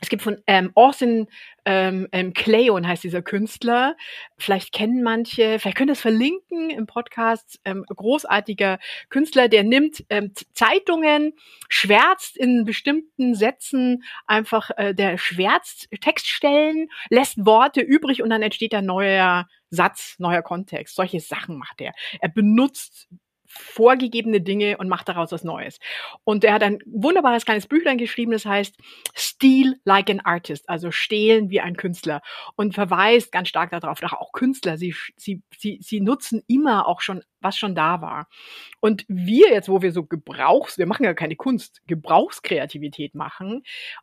es 0.00 0.08
gibt 0.08 0.22
von 0.22 0.42
ähm, 0.46 0.72
Austin 0.74 1.28
ähm, 1.64 2.06
ähm, 2.12 2.32
Cleon 2.32 2.86
heißt 2.86 3.02
dieser 3.02 3.22
Künstler. 3.22 3.96
Vielleicht 4.36 4.72
kennen 4.72 5.02
manche, 5.02 5.58
vielleicht 5.58 5.76
können 5.76 5.88
das 5.88 6.00
verlinken 6.00 6.70
im 6.70 6.86
Podcast. 6.86 7.60
Ähm, 7.64 7.84
großartiger 7.88 8.78
Künstler, 9.08 9.48
der 9.48 9.64
nimmt 9.64 10.04
ähm, 10.10 10.32
Zeitungen, 10.52 11.32
schwärzt 11.68 12.36
in 12.36 12.64
bestimmten 12.64 13.34
Sätzen 13.34 14.04
einfach, 14.26 14.70
äh, 14.76 14.94
der 14.94 15.18
schwärzt 15.18 15.88
Textstellen, 16.00 16.88
lässt 17.08 17.44
Worte 17.44 17.80
übrig 17.80 18.22
und 18.22 18.30
dann 18.30 18.42
entsteht 18.42 18.74
ein 18.74 18.86
neuer 18.86 19.48
Satz, 19.70 20.16
neuer 20.18 20.42
Kontext. 20.42 20.94
Solche 20.94 21.20
Sachen 21.20 21.58
macht 21.58 21.80
er. 21.80 21.92
Er 22.20 22.28
benutzt 22.28 23.08
vorgegebene 23.56 24.40
Dinge 24.40 24.78
und 24.78 24.88
macht 24.88 25.08
daraus 25.08 25.32
was 25.32 25.44
Neues. 25.44 25.78
Und 26.24 26.44
er 26.44 26.52
hat 26.52 26.62
ein 26.62 26.78
wunderbares 26.86 27.44
kleines 27.44 27.66
Büchlein 27.66 27.98
geschrieben, 27.98 28.32
das 28.32 28.46
heißt 28.46 28.76
Steal 29.14 29.76
like 29.84 30.10
an 30.10 30.20
Artist, 30.20 30.68
also 30.68 30.90
stehlen 30.90 31.50
wie 31.50 31.60
ein 31.60 31.76
Künstler 31.76 32.22
und 32.56 32.74
verweist 32.74 33.32
ganz 33.32 33.48
stark 33.48 33.70
darauf, 33.70 34.00
dass 34.00 34.12
auch 34.12 34.32
Künstler, 34.32 34.78
sie, 34.78 34.94
sie, 35.16 35.42
sie, 35.56 35.78
sie 35.82 36.00
nutzen 36.00 36.42
immer 36.46 36.86
auch 36.86 37.00
schon, 37.00 37.22
was 37.40 37.56
schon 37.56 37.74
da 37.74 38.00
war. 38.00 38.28
Und 38.80 39.04
wir 39.08 39.50
jetzt, 39.50 39.68
wo 39.68 39.82
wir 39.82 39.92
so 39.92 40.04
Gebrauchs, 40.04 40.78
wir 40.78 40.86
machen 40.86 41.04
ja 41.04 41.14
keine 41.14 41.36
Kunst, 41.36 41.80
Gebrauchskreativität 41.86 43.14
machen, 43.14 43.62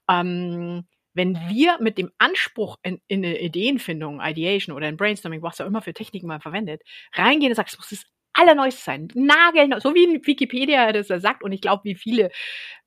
ähm, 0.09 0.85
wenn 1.13 1.35
wir 1.47 1.77
mit 1.79 1.97
dem 1.97 2.11
Anspruch 2.17 2.77
in, 2.81 2.99
in 3.07 3.23
eine 3.23 3.39
Ideenfindung, 3.39 4.19
Ideation 4.21 4.75
oder 4.75 4.89
in 4.89 4.97
Brainstorming, 4.97 5.41
was 5.41 5.61
auch 5.61 5.67
immer 5.67 5.81
für 5.81 5.93
Techniken 5.93 6.27
man 6.27 6.41
verwendet, 6.41 6.81
reingehen 7.13 7.51
und 7.51 7.55
sagst, 7.55 7.73
es 7.73 7.79
muss 7.79 7.89
das 7.89 8.05
allerneueste 8.33 8.81
sein. 8.81 9.07
Nageln, 9.13 9.73
so 9.79 9.93
wie 9.93 10.21
Wikipedia 10.25 10.91
das 10.91 11.07
da 11.07 11.19
sagt. 11.19 11.43
Und 11.43 11.51
ich 11.51 11.61
glaube, 11.61 11.83
wie 11.85 11.95
viele 11.95 12.31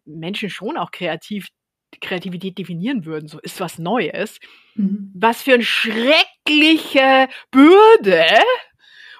Menschen 0.05 0.51
schon 0.51 0.77
auch 0.77 0.91
kreativ 0.91 1.49
Kreativität 2.01 2.59
definieren 2.59 3.05
würden, 3.05 3.29
so 3.29 3.39
ist 3.41 3.61
was 3.61 3.79
Neues. 3.79 4.39
Mhm. 4.75 5.13
Was 5.15 5.43
für 5.43 5.55
eine 5.55 5.65
schreckliche 5.65 7.29
Bürde. 7.51 8.27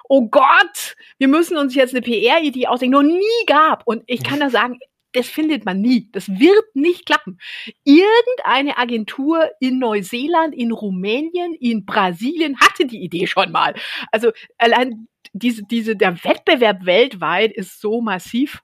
Oh 0.09 0.27
Gott, 0.29 0.95
wir 1.17 1.27
müssen 1.27 1.57
uns 1.57 1.75
jetzt 1.75 1.93
eine 1.93 2.01
PR-Idee 2.01 2.67
ausdenken, 2.67 2.93
noch 2.93 3.03
nie 3.03 3.45
gab. 3.45 3.85
Und 3.85 4.03
ich 4.07 4.23
kann 4.23 4.39
da 4.39 4.49
sagen, 4.49 4.79
das 5.13 5.27
findet 5.27 5.65
man 5.65 5.81
nie. 5.81 6.09
Das 6.11 6.29
wird 6.29 6.75
nicht 6.75 7.05
klappen. 7.05 7.39
Irgendeine 7.83 8.77
Agentur 8.77 9.49
in 9.59 9.79
Neuseeland, 9.79 10.53
in 10.53 10.71
Rumänien, 10.71 11.53
in 11.55 11.85
Brasilien 11.85 12.59
hatte 12.59 12.85
die 12.85 13.01
Idee 13.03 13.27
schon 13.27 13.51
mal. 13.51 13.73
Also 14.11 14.31
allein 14.57 15.07
diese, 15.33 15.63
diese, 15.63 15.95
der 15.95 16.23
Wettbewerb 16.23 16.85
weltweit 16.85 17.51
ist 17.51 17.79
so 17.81 18.01
massiv. 18.01 18.61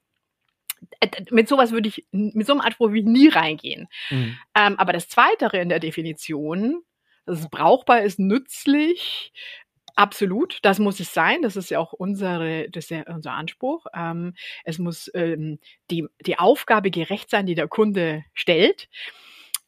Äh, 1.00 1.10
mit 1.32 1.48
sowas 1.48 1.72
würde 1.72 1.90
ich, 1.90 2.06
mit 2.12 2.46
so 2.48 2.54
einem 2.54 2.62
Anspruch 2.62 2.88
würde 2.88 3.00
ich 3.00 3.06
nie 3.06 3.30
reingehen. 3.30 3.88
Mhm. 4.10 4.38
Ähm, 4.56 4.80
aber 4.80 4.94
das 4.94 5.08
Zweite 5.08 5.46
in 5.58 5.70
der 5.70 5.80
Definition, 5.80 6.82
dass 7.26 7.40
es 7.40 7.50
brauchbar 7.50 8.02
ist, 8.02 8.20
nützlich, 8.20 9.32
Absolut, 9.96 10.58
das 10.64 10.80
muss 10.80 11.00
es 11.00 11.14
sein. 11.14 11.44
Das 11.44 11.56
ist 11.56 11.70
ja 11.70 11.80
auch 11.80 11.94
unsere, 11.94 12.68
das 12.72 12.86
ist 12.86 12.90
ja 12.90 13.04
unser 13.14 13.34
Anspruch. 13.34 13.86
Ähm, 13.96 14.34
es 14.64 14.80
muss 14.80 15.12
ähm, 15.14 15.60
die, 15.92 16.08
die 16.26 16.40
Aufgabe 16.40 16.90
gerecht 16.90 17.30
sein, 17.30 17.46
die 17.46 17.54
der 17.54 17.68
Kunde 17.68 18.26
stellt. 18.34 18.90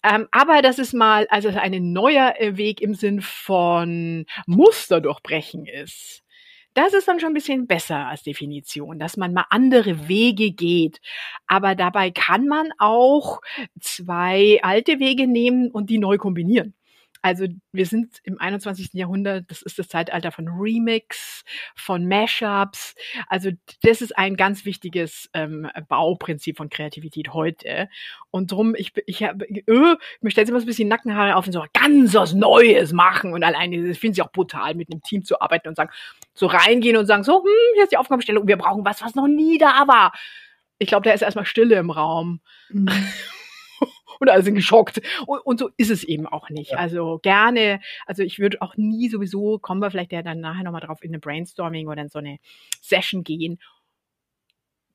Ähm, 0.03 0.27
aber 0.31 0.61
das 0.61 0.79
ist 0.79 0.93
mal, 0.93 1.27
also 1.29 1.49
ein 1.49 1.93
neuer 1.93 2.33
Weg 2.39 2.81
im 2.81 2.95
Sinn 2.95 3.21
von 3.21 4.25
Muster 4.47 4.99
durchbrechen 4.99 5.67
ist. 5.67 6.23
Das 6.75 6.93
ist 6.93 7.07
dann 7.07 7.21
schon 7.21 7.29
ein 7.29 7.33
bisschen 7.33 7.67
besser 7.67 8.07
als 8.07 8.23
Definition, 8.23 8.99
dass 8.99 9.15
man 9.15 9.33
mal 9.33 9.45
andere 9.49 10.09
Wege 10.09 10.51
geht. 10.51 10.99
Aber 11.47 11.73
dabei 11.73 12.11
kann 12.11 12.47
man 12.47 12.69
auch 12.77 13.39
zwei 13.79 14.59
alte 14.61 14.99
Wege 14.99 15.25
nehmen 15.25 15.71
und 15.71 15.89
die 15.89 15.97
neu 15.99 16.17
kombinieren. 16.17 16.73
Also 17.25 17.47
wir 17.71 17.87
sind 17.87 18.19
im 18.21 18.39
21. 18.39 18.93
Jahrhundert, 18.93 19.49
das 19.49 19.63
ist 19.63 19.79
das 19.79 19.87
Zeitalter 19.87 20.31
von 20.31 20.47
Remix, 20.47 21.43
von 21.75 22.07
Mashups. 22.07 22.93
Also 23.27 23.49
das 23.81 24.03
ist 24.03 24.15
ein 24.15 24.35
ganz 24.35 24.63
wichtiges 24.63 25.27
ähm, 25.33 25.67
Bauprinzip 25.87 26.57
von 26.57 26.69
Kreativität 26.69 27.33
heute. 27.33 27.89
Und 28.29 28.51
drum, 28.51 28.75
ich, 28.77 28.93
ich, 29.07 29.23
hab, 29.23 29.41
äh, 29.41 29.63
mir 29.65 30.29
stellt 30.29 30.49
immer 30.49 30.59
so 30.59 30.65
ein 30.65 30.67
bisschen 30.67 30.87
Nackenhaare 30.87 31.35
auf 31.35 31.47
und 31.47 31.53
so 31.53 31.65
ganz 31.73 32.13
was 32.13 32.35
Neues 32.35 32.93
machen. 32.93 33.33
Und 33.33 33.43
alleine, 33.43 33.75
ich 33.75 33.99
finde 33.99 34.21
es 34.21 34.23
auch 34.23 34.31
brutal, 34.31 34.75
mit 34.75 34.91
einem 34.91 35.01
Team 35.01 35.25
zu 35.25 35.41
arbeiten 35.41 35.67
und 35.67 35.75
sagen, 35.75 35.89
so 36.35 36.45
reingehen 36.45 36.95
und 36.95 37.07
sagen, 37.07 37.23
so, 37.23 37.43
hm, 37.43 37.49
hier 37.73 37.85
ist 37.85 37.91
die 37.91 37.97
Aufgabenstellung, 37.97 38.47
wir 38.47 38.57
brauchen 38.57 38.85
was, 38.85 39.01
was 39.01 39.15
noch 39.15 39.27
nie 39.27 39.57
da 39.57 39.87
war. 39.87 40.13
Ich 40.77 40.89
glaube, 40.89 41.05
da 41.05 41.11
ist 41.11 41.23
erstmal 41.23 41.47
Stille 41.47 41.77
im 41.77 41.89
Raum. 41.89 42.41
Mhm. 42.69 42.87
und 44.19 44.29
alle 44.29 44.43
sind 44.43 44.55
geschockt. 44.55 45.01
Und, 45.25 45.39
und, 45.45 45.59
so 45.59 45.69
ist 45.77 45.91
es 45.91 46.03
eben 46.03 46.27
auch 46.27 46.49
nicht. 46.49 46.71
Ja. 46.71 46.77
Also 46.77 47.19
gerne, 47.21 47.79
also 48.05 48.23
ich 48.23 48.39
würde 48.39 48.61
auch 48.61 48.75
nie 48.77 49.09
sowieso, 49.09 49.59
kommen 49.59 49.81
wir 49.81 49.91
vielleicht 49.91 50.11
ja 50.11 50.21
dann 50.21 50.39
nachher 50.39 50.63
nochmal 50.63 50.81
drauf, 50.81 51.03
in 51.03 51.11
eine 51.11 51.19
Brainstorming 51.19 51.87
oder 51.87 52.01
in 52.01 52.09
so 52.09 52.19
eine 52.19 52.37
Session 52.81 53.23
gehen. 53.23 53.59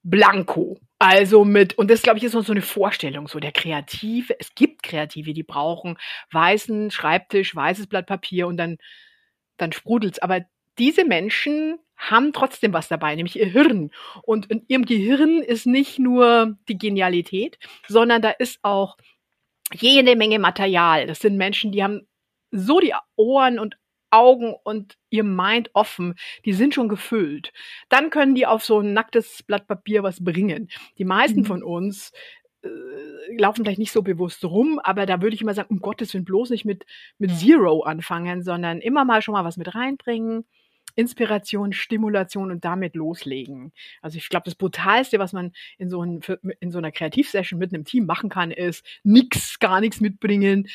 Blanko. 0.02 0.78
Also 0.98 1.44
mit, 1.44 1.76
und 1.78 1.90
das 1.90 2.02
glaube 2.02 2.18
ich 2.18 2.24
ist 2.24 2.34
noch 2.34 2.44
so 2.44 2.52
eine 2.52 2.62
Vorstellung, 2.62 3.28
so 3.28 3.40
der 3.40 3.52
Kreative. 3.52 4.34
Es 4.38 4.54
gibt 4.54 4.82
Kreative, 4.82 5.32
die 5.32 5.42
brauchen 5.42 5.98
weißen 6.30 6.90
Schreibtisch, 6.90 7.54
weißes 7.54 7.86
Blatt 7.86 8.06
Papier 8.06 8.46
und 8.46 8.56
dann, 8.56 8.78
dann 9.56 9.72
sprudelt's. 9.72 10.18
Aber 10.18 10.40
diese 10.78 11.04
Menschen 11.04 11.78
haben 12.00 12.33
trotzdem 12.33 12.73
was 12.73 12.88
dabei, 12.88 13.14
nämlich 13.14 13.38
ihr 13.38 13.47
Hirn. 13.47 13.90
Und 14.23 14.47
in 14.47 14.64
ihrem 14.69 14.87
Gehirn 14.87 15.42
ist 15.42 15.66
nicht 15.66 15.99
nur 15.99 16.57
die 16.69 16.78
Genialität, 16.78 17.59
sondern 17.87 18.23
da 18.23 18.30
ist 18.30 18.59
auch 18.62 18.97
jede 19.73 20.16
Menge 20.16 20.38
Material. 20.38 21.07
Das 21.07 21.21
sind 21.21 21.37
Menschen, 21.37 21.73
die 21.73 21.85
haben 21.85 22.09
so 22.50 22.80
die 22.80 22.95
Ohren 23.16 23.59
und 23.59 23.76
Augen 24.11 24.57
und 24.64 24.97
ihr 25.11 25.23
Mind 25.23 25.71
offen, 25.73 26.14
die 26.45 26.52
sind 26.52 26.75
schon 26.75 26.88
gefüllt. 26.88 27.52
Dann 27.88 28.11
können 28.11 28.35
die 28.35 28.47
auf 28.47 28.64
so 28.64 28.80
ein 28.80 28.92
nacktes 28.92 29.45
Blatt 29.45 29.69
Papier 29.69 30.02
was 30.02 30.25
bringen. 30.25 30.69
Die 30.99 31.04
meisten 31.04 31.40
mhm. 31.40 31.45
von 31.45 31.62
uns 31.62 32.11
äh, 32.62 32.69
laufen 33.37 33.64
vielleicht 33.64 33.78
nicht 33.78 33.92
so 33.92 34.02
bewusst 34.02 34.45
rum, 34.45 34.80
aber 34.83 35.07
da 35.07 35.23
würde 35.23 35.37
ich 35.37 35.42
immer 35.42 35.54
sagen, 35.54 35.69
um 35.71 35.80
Gottes 35.80 36.12
Willen 36.12 36.25
bloß 36.25 36.50
nicht 36.50 36.64
mit, 36.64 36.87
mit 37.19 37.30
Zero 37.30 37.83
anfangen, 37.83 38.42
sondern 38.42 38.80
immer 38.80 39.04
mal 39.04 39.23
schon 39.23 39.35
mal 39.35 39.45
was 39.45 39.57
mit 39.57 39.76
reinbringen 39.76 40.45
Inspiration, 41.00 41.73
Stimulation 41.73 42.50
und 42.50 42.64
damit 42.64 42.95
loslegen. 42.95 43.73
Also 44.02 44.19
ich 44.19 44.28
glaube, 44.28 44.45
das 44.45 44.54
Brutalste, 44.54 45.19
was 45.19 45.33
man 45.33 45.52
in 45.78 45.88
so, 45.88 46.02
ein, 46.02 46.21
in 46.61 46.71
so 46.71 46.78
einer 46.78 46.92
Kreativsession 46.92 47.59
mit 47.59 47.73
einem 47.73 47.85
Team 47.85 48.07
machen 48.07 48.28
kann, 48.28 48.50
ist 48.50 48.85
nix, 49.02 49.59
gar 49.59 49.80
nichts 49.80 50.00
mitbringen. 50.00 50.69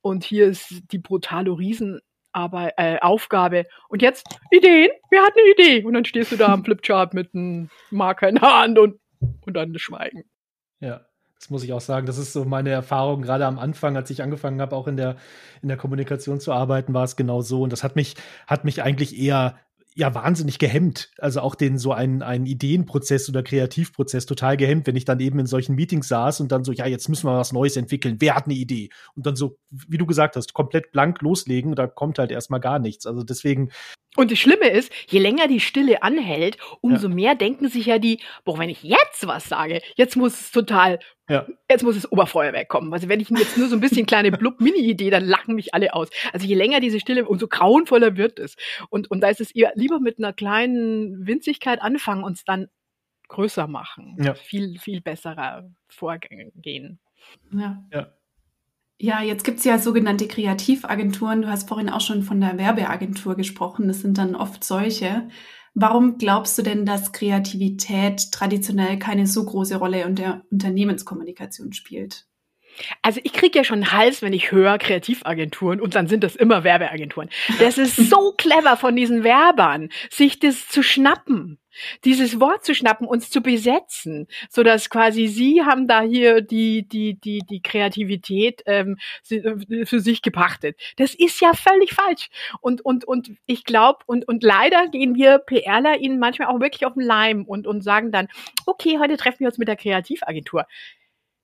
Und 0.00 0.24
hier 0.24 0.46
ist 0.46 0.82
die 0.92 0.98
brutale 0.98 1.50
Riesen 1.50 2.00
aber 2.32 2.78
äh, 2.78 2.98
Aufgabe. 3.00 3.66
Und 3.88 4.00
jetzt 4.00 4.26
Ideen. 4.50 4.90
Wer 5.10 5.22
hat 5.22 5.34
eine 5.36 5.52
Idee? 5.52 5.84
Und 5.84 5.92
dann 5.92 6.04
stehst 6.04 6.32
du 6.32 6.36
da 6.36 6.48
am 6.48 6.64
Flipchart 6.64 7.12
mit 7.12 7.34
einem 7.34 7.68
Marker 7.90 8.28
in 8.28 8.36
der 8.36 8.60
Hand 8.60 8.78
und, 8.78 8.98
und 9.20 9.54
dann 9.54 9.72
das 9.72 9.82
Schweigen. 9.82 10.24
Ja. 10.80 11.04
Das 11.42 11.50
muss 11.50 11.64
ich 11.64 11.72
auch 11.72 11.80
sagen. 11.80 12.06
Das 12.06 12.18
ist 12.18 12.32
so 12.32 12.44
meine 12.44 12.70
Erfahrung, 12.70 13.22
gerade 13.22 13.46
am 13.46 13.58
Anfang, 13.58 13.96
als 13.96 14.08
ich 14.10 14.22
angefangen 14.22 14.60
habe, 14.60 14.76
auch 14.76 14.86
in 14.86 14.96
der, 14.96 15.16
in 15.60 15.66
der 15.66 15.76
Kommunikation 15.76 16.38
zu 16.38 16.52
arbeiten, 16.52 16.94
war 16.94 17.02
es 17.02 17.16
genau 17.16 17.40
so. 17.40 17.62
Und 17.62 17.72
das 17.72 17.82
hat 17.82 17.96
mich, 17.96 18.14
hat 18.46 18.64
mich 18.64 18.80
eigentlich 18.80 19.18
eher 19.18 19.58
ja 19.94 20.14
wahnsinnig 20.14 20.58
gehemmt. 20.58 21.10
Also 21.18 21.40
auch 21.40 21.54
den 21.54 21.78
so 21.78 21.92
einen, 21.92 22.22
einen 22.22 22.46
Ideenprozess 22.46 23.28
oder 23.28 23.42
Kreativprozess 23.42 24.26
total 24.26 24.56
gehemmt, 24.56 24.86
wenn 24.86 24.96
ich 24.96 25.04
dann 25.04 25.20
eben 25.20 25.38
in 25.38 25.46
solchen 25.46 25.74
Meetings 25.74 26.08
saß 26.08 26.40
und 26.40 26.52
dann 26.52 26.64
so, 26.64 26.72
ja, 26.72 26.86
jetzt 26.86 27.08
müssen 27.08 27.26
wir 27.26 27.38
was 27.38 27.52
Neues 27.52 27.76
entwickeln. 27.76 28.16
Wer 28.20 28.34
hat 28.34 28.46
eine 28.46 28.54
Idee? 28.54 28.90
Und 29.14 29.26
dann 29.26 29.36
so, 29.36 29.58
wie 29.70 29.98
du 29.98 30.06
gesagt 30.06 30.36
hast, 30.36 30.54
komplett 30.54 30.92
blank 30.92 31.20
loslegen, 31.22 31.74
da 31.74 31.86
kommt 31.86 32.18
halt 32.18 32.32
erstmal 32.32 32.60
gar 32.60 32.78
nichts. 32.78 33.06
Also 33.06 33.22
deswegen. 33.22 33.70
Und 34.16 34.30
das 34.30 34.38
Schlimme 34.38 34.68
ist, 34.68 34.92
je 35.08 35.20
länger 35.20 35.48
die 35.48 35.60
Stille 35.60 36.02
anhält, 36.02 36.58
umso 36.80 37.08
ja. 37.08 37.14
mehr 37.14 37.34
denken 37.34 37.68
sich 37.68 37.86
ja 37.86 37.98
die, 37.98 38.20
boah, 38.44 38.58
wenn 38.58 38.68
ich 38.68 38.82
jetzt 38.82 39.26
was 39.26 39.48
sage, 39.48 39.80
jetzt 39.96 40.16
muss 40.16 40.40
es 40.40 40.50
total 40.50 40.98
ja. 41.28 41.46
Jetzt 41.70 41.82
muss 41.84 41.94
das 41.94 42.10
Oberfeuerwerk 42.10 42.68
kommen. 42.68 42.92
Also 42.92 43.08
wenn 43.08 43.20
ich 43.20 43.30
jetzt 43.30 43.56
nur 43.56 43.68
so 43.68 43.76
ein 43.76 43.80
bisschen 43.80 44.06
kleine 44.06 44.32
Blub-Mini-Idee, 44.32 45.10
dann 45.10 45.24
lachen 45.24 45.54
mich 45.54 45.72
alle 45.74 45.94
aus. 45.94 46.08
Also 46.32 46.46
je 46.46 46.54
länger 46.54 46.80
diese 46.80 47.00
Stille, 47.00 47.26
umso 47.26 47.46
grauenvoller 47.48 48.16
wird 48.16 48.38
es. 48.38 48.56
Und, 48.90 49.10
und 49.10 49.20
da 49.20 49.28
ist 49.28 49.40
es 49.40 49.50
eher 49.52 49.72
lieber 49.74 50.00
mit 50.00 50.18
einer 50.18 50.32
kleinen 50.32 51.26
Winzigkeit 51.26 51.80
anfangen 51.80 52.24
und 52.24 52.36
es 52.36 52.44
dann 52.44 52.68
größer 53.28 53.66
machen. 53.66 54.16
Ja. 54.20 54.34
Viel, 54.34 54.78
viel 54.78 55.00
besserer 55.00 55.70
Vorgehen. 55.88 56.98
Ja. 57.52 57.84
ja. 57.92 58.12
Ja, 58.98 59.20
jetzt 59.20 59.42
gibt's 59.42 59.64
ja 59.64 59.78
sogenannte 59.78 60.28
Kreativagenturen. 60.28 61.42
Du 61.42 61.48
hast 61.48 61.68
vorhin 61.68 61.88
auch 61.88 62.00
schon 62.00 62.22
von 62.22 62.40
der 62.40 62.56
Werbeagentur 62.56 63.34
gesprochen. 63.34 63.88
Das 63.88 64.00
sind 64.00 64.16
dann 64.16 64.36
oft 64.36 64.62
solche. 64.62 65.28
Warum 65.74 66.18
glaubst 66.18 66.58
du 66.58 66.62
denn, 66.62 66.84
dass 66.84 67.12
Kreativität 67.12 68.30
traditionell 68.30 68.98
keine 68.98 69.26
so 69.26 69.44
große 69.44 69.76
Rolle 69.76 70.02
in 70.02 70.16
der 70.16 70.42
Unternehmenskommunikation 70.50 71.72
spielt? 71.72 72.26
Also 73.02 73.20
ich 73.22 73.32
kriege 73.32 73.58
ja 73.58 73.64
schon 73.64 73.82
einen 73.82 73.92
Hals, 73.92 74.22
wenn 74.22 74.32
ich 74.32 74.50
höre 74.50 74.78
Kreativagenturen 74.78 75.80
und 75.80 75.94
dann 75.94 76.08
sind 76.08 76.24
das 76.24 76.36
immer 76.36 76.64
Werbeagenturen. 76.64 77.28
Das 77.58 77.78
ist 77.78 77.96
so 77.96 78.32
clever 78.32 78.76
von 78.76 78.96
diesen 78.96 79.24
Werbern, 79.24 79.90
sich 80.10 80.38
das 80.38 80.68
zu 80.68 80.82
schnappen 80.82 81.58
dieses 82.04 82.40
Wort 82.40 82.64
zu 82.64 82.74
schnappen, 82.74 83.06
uns 83.06 83.30
zu 83.30 83.40
besetzen, 83.40 84.28
so 84.50 84.62
dass 84.62 84.90
quasi 84.90 85.28
sie 85.28 85.62
haben 85.62 85.88
da 85.88 86.02
hier 86.02 86.40
die 86.40 86.86
die 86.86 87.14
die 87.14 87.40
die 87.40 87.62
Kreativität 87.62 88.62
ähm, 88.66 88.98
äh, 89.30 89.86
für 89.86 90.00
sich 90.00 90.22
gepachtet. 90.22 90.78
Das 90.96 91.14
ist 91.14 91.40
ja 91.40 91.52
völlig 91.54 91.92
falsch. 91.94 92.28
Und 92.60 92.84
und 92.84 93.04
und 93.04 93.32
ich 93.46 93.64
glaube 93.64 94.00
und 94.06 94.26
und 94.28 94.42
leider 94.42 94.88
gehen 94.88 95.14
wir 95.14 95.38
PRler 95.38 95.98
ihnen 95.98 96.18
manchmal 96.18 96.48
auch 96.48 96.60
wirklich 96.60 96.86
auf 96.86 96.94
den 96.94 97.02
Leim 97.02 97.44
und 97.44 97.66
und 97.66 97.82
sagen 97.82 98.12
dann, 98.12 98.28
okay, 98.66 98.98
heute 98.98 99.16
treffen 99.16 99.40
wir 99.40 99.48
uns 99.48 99.58
mit 99.58 99.68
der 99.68 99.76
Kreativagentur. 99.76 100.66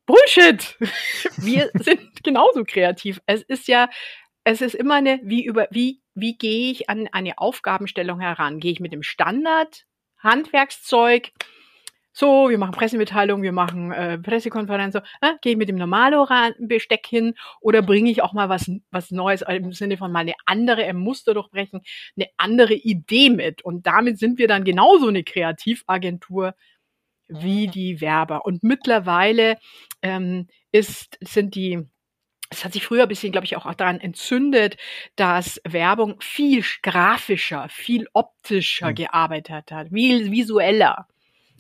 Bullshit! 0.09 0.75
Wir 1.37 1.71
sind 1.75 2.25
genauso 2.25 2.65
kreativ. 2.65 3.21
Es 3.27 3.43
ist 3.43 3.69
ja, 3.69 3.91
es 4.43 4.63
ist 4.63 4.75
immer 4.75 4.95
eine, 4.95 5.21
wie 5.23 5.45
über, 5.45 5.69
wie, 5.71 6.01
wie 6.15 6.39
gehe 6.39 6.73
ich 6.73 6.89
an 6.89 7.09
eine 7.13 7.37
Aufgabenstellung 7.39 8.19
heran? 8.19 8.59
Gehe 8.59 8.73
ich 8.73 8.81
mit 8.81 8.95
dem 8.95 9.03
Standard 9.03 9.85
Handwerkszeug? 10.19 11.33
So, 12.13 12.51
wir 12.51 12.59
machen 12.59 12.73
Pressemitteilungen, 12.73 13.45
wir 13.45 13.53
machen 13.53 13.93
äh, 13.93 14.19
Pressekonferenz, 14.19 14.95
so, 14.95 14.99
äh, 15.21 15.35
gehe 15.41 15.53
ich 15.53 15.57
mit 15.57 15.69
dem 15.69 15.77
Normalo-Besteck 15.77 17.07
hin 17.07 17.35
oder 17.61 17.81
bringe 17.81 18.11
ich 18.11 18.23
auch 18.23 18.33
mal 18.33 18.49
was, 18.49 18.69
was 18.91 19.13
Neues 19.13 19.43
im 19.43 19.73
Sinne 19.73 19.97
von 19.97 20.11
mal 20.11 20.21
eine 20.21 20.35
andere, 20.45 20.85
ein 20.85 20.97
Muster 20.97 21.33
durchbrechen, 21.35 21.81
eine 22.17 22.27
andere 22.37 22.75
Idee 22.75 23.31
mit. 23.31 23.63
Und 23.63 23.87
damit 23.87 24.19
sind 24.19 24.39
wir 24.39 24.49
dann 24.49 24.65
genauso 24.65 25.07
eine 25.07 25.23
Kreativagentur 25.23 26.55
wie 27.29 27.69
die 27.69 28.01
Werber. 28.01 28.45
Und 28.45 28.65
mittlerweile 28.65 29.57
ähm, 30.03 30.49
ist, 30.73 31.19
sind 31.21 31.55
die 31.55 31.87
es 32.51 32.65
hat 32.65 32.73
sich 32.73 32.85
früher 32.85 33.03
ein 33.03 33.09
bisschen, 33.09 33.33
glaube 33.33 33.45
ich, 33.45 33.57
auch 33.57 33.73
daran 33.75 34.01
entzündet, 34.01 34.77
dass 35.17 35.61
Werbung 35.65 36.17
viel 36.21 36.65
grafischer, 36.83 37.69
viel 37.69 38.09
optischer 38.13 38.91
mhm. 38.91 38.95
gearbeitet 38.95 39.71
hat, 39.71 39.89
viel 39.91 40.31
visueller. 40.31 41.07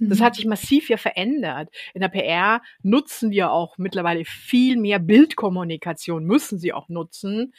Das 0.00 0.21
hat 0.21 0.35
mhm. 0.35 0.37
sich 0.37 0.47
massiv 0.47 0.88
ja 0.88 0.97
verändert. 0.97 1.71
In 1.92 2.00
der 2.00 2.09
PR 2.09 2.62
nutzen 2.83 3.30
wir 3.30 3.50
auch 3.50 3.78
mittlerweile 3.78 4.25
viel 4.25 4.76
mehr 4.76 5.00
Bildkommunikation, 5.00 6.25
müssen 6.25 6.59
sie 6.59 6.73
auch 6.73 6.88
nutzen. 6.88 7.52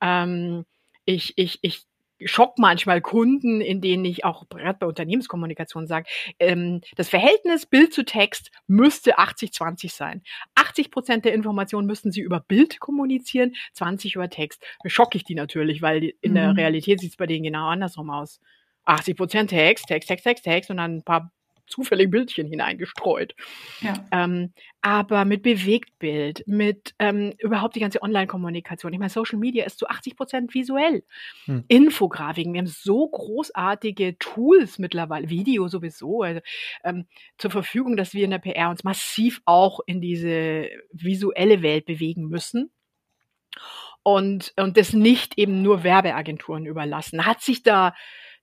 Ähm, 0.00 0.64
ich, 1.04 1.34
ich, 1.36 1.60
ich 1.62 1.84
schock 2.24 2.58
manchmal 2.58 3.00
Kunden, 3.00 3.60
in 3.60 3.80
denen 3.80 4.04
ich 4.04 4.24
auch 4.24 4.48
gerade 4.48 4.78
bei 4.78 4.86
Unternehmenskommunikation 4.86 5.86
sage, 5.86 6.08
ähm, 6.38 6.80
das 6.96 7.08
Verhältnis 7.08 7.66
Bild 7.66 7.92
zu 7.92 8.04
Text 8.04 8.50
müsste 8.66 9.18
80-20 9.18 9.94
sein. 9.94 10.22
80 10.54 10.90
Prozent 10.90 11.24
der 11.24 11.34
Informationen 11.34 11.86
müssten 11.86 12.12
sie 12.12 12.20
über 12.20 12.40
Bild 12.40 12.80
kommunizieren, 12.80 13.54
20 13.72 14.14
über 14.14 14.30
Text. 14.30 14.62
Schocke 14.86 15.16
ich 15.16 15.24
die 15.24 15.34
natürlich, 15.34 15.82
weil 15.82 16.14
in 16.20 16.32
mhm. 16.32 16.34
der 16.34 16.56
Realität 16.56 17.00
sieht 17.00 17.10
es 17.10 17.16
bei 17.16 17.26
denen 17.26 17.44
genau 17.44 17.68
andersrum 17.68 18.10
aus. 18.10 18.40
80 18.84 19.16
Prozent 19.16 19.50
Text, 19.50 19.86
Text, 19.86 20.08
Text, 20.08 20.24
Text, 20.24 20.44
Text 20.44 20.70
und 20.70 20.76
dann 20.76 20.98
ein 20.98 21.02
paar 21.02 21.32
zufällig 21.66 22.10
Bildchen 22.10 22.46
hineingestreut. 22.46 23.34
Ja. 23.80 24.04
Ähm, 24.10 24.52
aber 24.80 25.24
mit 25.24 25.42
Bewegtbild, 25.42 26.44
mit 26.46 26.94
ähm, 26.98 27.32
überhaupt 27.38 27.74
die 27.74 27.80
ganze 27.80 28.02
Online-Kommunikation. 28.02 28.92
Ich 28.92 28.98
meine, 28.98 29.10
Social 29.10 29.38
Media 29.38 29.64
ist 29.64 29.78
zu 29.78 29.88
80 29.88 30.16
Prozent 30.16 30.54
visuell. 30.54 31.04
Hm. 31.46 31.64
Infografiken, 31.68 32.52
wir 32.52 32.60
haben 32.60 32.66
so 32.66 33.08
großartige 33.08 34.18
Tools 34.18 34.78
mittlerweile, 34.78 35.30
Video 35.30 35.68
sowieso, 35.68 36.22
also, 36.22 36.40
ähm, 36.84 37.06
zur 37.38 37.50
Verfügung, 37.50 37.96
dass 37.96 38.14
wir 38.14 38.24
in 38.24 38.30
der 38.30 38.38
PR 38.38 38.70
uns 38.70 38.84
massiv 38.84 39.40
auch 39.44 39.80
in 39.86 40.00
diese 40.00 40.68
visuelle 40.92 41.62
Welt 41.62 41.86
bewegen 41.86 42.28
müssen 42.28 42.70
und, 44.02 44.52
und 44.56 44.76
das 44.76 44.92
nicht 44.92 45.38
eben 45.38 45.62
nur 45.62 45.82
Werbeagenturen 45.82 46.66
überlassen. 46.66 47.26
Hat 47.26 47.40
sich 47.40 47.62
da 47.62 47.94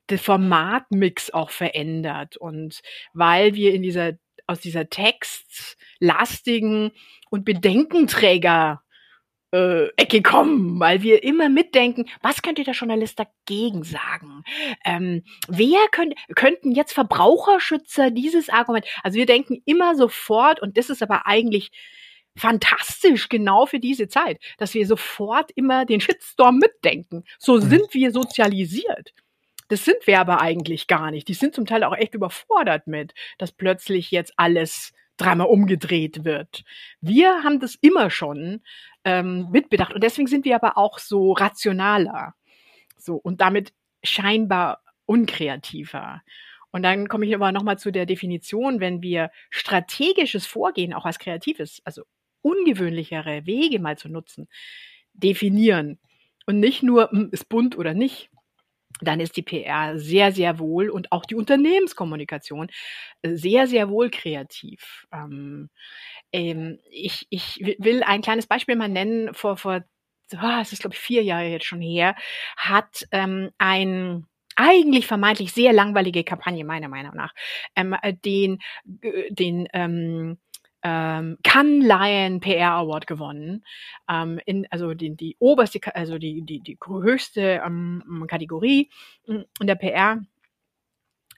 der 0.09 0.19
Formatmix 0.19 1.31
auch 1.31 1.49
verändert. 1.49 2.37
Und 2.37 2.81
weil 3.13 3.55
wir 3.55 3.73
in 3.73 3.81
dieser, 3.81 4.13
aus 4.47 4.59
dieser 4.59 4.89
textlastigen 4.89 6.91
und 7.29 7.45
Bedenkenträger 7.45 8.81
äh, 9.53 9.87
Ecke 9.97 10.21
kommen, 10.21 10.79
weil 10.79 11.01
wir 11.01 11.23
immer 11.23 11.49
mitdenken, 11.49 12.05
was 12.21 12.41
könnte 12.41 12.63
der 12.63 12.73
Journalist 12.73 13.19
dagegen 13.19 13.83
sagen? 13.83 14.43
Ähm, 14.85 15.23
wer 15.47 15.79
könnt, 15.91 16.15
könnten 16.35 16.71
jetzt 16.71 16.93
Verbraucherschützer 16.93 18.11
dieses 18.11 18.49
Argument? 18.49 18.85
Also 19.03 19.17
wir 19.17 19.25
denken 19.25 19.61
immer 19.65 19.95
sofort, 19.95 20.61
und 20.61 20.77
das 20.77 20.89
ist 20.89 21.03
aber 21.03 21.27
eigentlich 21.27 21.71
fantastisch 22.37 23.27
genau 23.27 23.65
für 23.65 23.79
diese 23.79 24.07
Zeit, 24.07 24.39
dass 24.57 24.73
wir 24.73 24.87
sofort 24.87 25.51
immer 25.55 25.85
den 25.85 25.99
Shitstorm 25.99 26.57
mitdenken. 26.57 27.25
So 27.37 27.55
mhm. 27.55 27.61
sind 27.61 27.93
wir 27.93 28.11
sozialisiert. 28.11 29.13
Das 29.71 29.85
sind 29.85 30.05
wir 30.05 30.19
aber 30.19 30.41
eigentlich 30.41 30.87
gar 30.87 31.11
nicht. 31.11 31.29
Die 31.29 31.33
sind 31.33 31.55
zum 31.55 31.65
Teil 31.65 31.85
auch 31.85 31.95
echt 31.95 32.13
überfordert 32.13 32.87
mit, 32.87 33.13
dass 33.37 33.53
plötzlich 33.53 34.11
jetzt 34.11 34.33
alles 34.35 34.91
dreimal 35.15 35.47
umgedreht 35.47 36.25
wird. 36.25 36.65
Wir 36.99 37.41
haben 37.45 37.61
das 37.61 37.75
immer 37.75 38.09
schon 38.09 38.63
ähm, 39.05 39.47
mitbedacht 39.49 39.93
und 39.93 40.03
deswegen 40.03 40.27
sind 40.27 40.43
wir 40.43 40.55
aber 40.55 40.77
auch 40.77 40.99
so 40.99 41.31
rationaler. 41.31 42.35
So 42.97 43.15
und 43.15 43.39
damit 43.39 43.71
scheinbar 44.03 44.83
unkreativer. 45.05 46.21
Und 46.71 46.83
dann 46.83 47.07
komme 47.07 47.25
ich 47.25 47.33
aber 47.33 47.53
nochmal 47.53 47.79
zu 47.79 47.91
der 47.91 48.05
Definition, 48.05 48.81
wenn 48.81 49.01
wir 49.01 49.31
strategisches 49.51 50.45
Vorgehen 50.45 50.93
auch 50.93 51.05
als 51.05 51.17
kreatives, 51.17 51.81
also 51.85 52.03
ungewöhnlichere 52.41 53.45
Wege 53.45 53.79
mal 53.79 53.97
zu 53.97 54.09
nutzen, 54.09 54.49
definieren 55.13 55.97
und 56.45 56.59
nicht 56.59 56.83
nur, 56.83 57.09
hm, 57.11 57.29
ist 57.31 57.47
bunt 57.47 57.77
oder 57.77 57.93
nicht, 57.93 58.30
dann 59.01 59.19
ist 59.19 59.37
die 59.37 59.41
PR 59.41 59.97
sehr, 59.97 60.31
sehr 60.31 60.59
wohl 60.59 60.89
und 60.89 61.11
auch 61.11 61.25
die 61.25 61.35
Unternehmenskommunikation 61.35 62.69
äh, 63.21 63.35
sehr, 63.35 63.67
sehr 63.67 63.89
wohl 63.89 64.09
kreativ. 64.09 65.07
Ähm, 65.13 65.69
ähm, 66.31 66.79
ich, 66.89 67.27
ich 67.29 67.59
will 67.79 68.03
ein 68.03 68.21
kleines 68.21 68.47
Beispiel 68.47 68.75
mal 68.75 68.89
nennen. 68.89 69.33
Vor, 69.33 69.57
vor 69.57 69.83
oh, 70.33 70.59
es 70.61 70.73
ist 70.73 70.81
glaube 70.81 70.95
ich 70.95 71.01
vier 71.01 71.23
Jahre 71.23 71.47
jetzt 71.47 71.65
schon 71.65 71.81
her, 71.81 72.15
hat 72.57 73.07
ähm, 73.11 73.51
ein 73.57 74.27
eigentlich 74.55 75.07
vermeintlich 75.07 75.53
sehr 75.53 75.73
langweilige 75.73 76.23
Kampagne 76.23 76.65
meiner 76.65 76.89
Meinung 76.89 77.15
nach 77.15 77.33
ähm, 77.75 77.95
äh, 78.01 78.13
den 78.13 78.59
äh, 79.01 79.31
den 79.33 79.67
ähm, 80.83 81.11
ähm, 81.21 81.37
Cannes 81.43 81.87
Lion 81.87 82.39
PR 82.39 82.73
Award 82.73 83.07
gewonnen. 83.07 83.63
Ähm, 84.09 84.39
in, 84.45 84.67
also 84.69 84.93
die, 84.93 85.15
die 85.15 85.35
oberste, 85.39 85.79
also 85.95 86.17
die, 86.17 86.41
die, 86.43 86.59
die 86.59 86.77
höchste 86.85 87.61
ähm, 87.65 88.25
Kategorie 88.27 88.89
in 89.25 89.45
der 89.61 89.75
PR. 89.75 90.21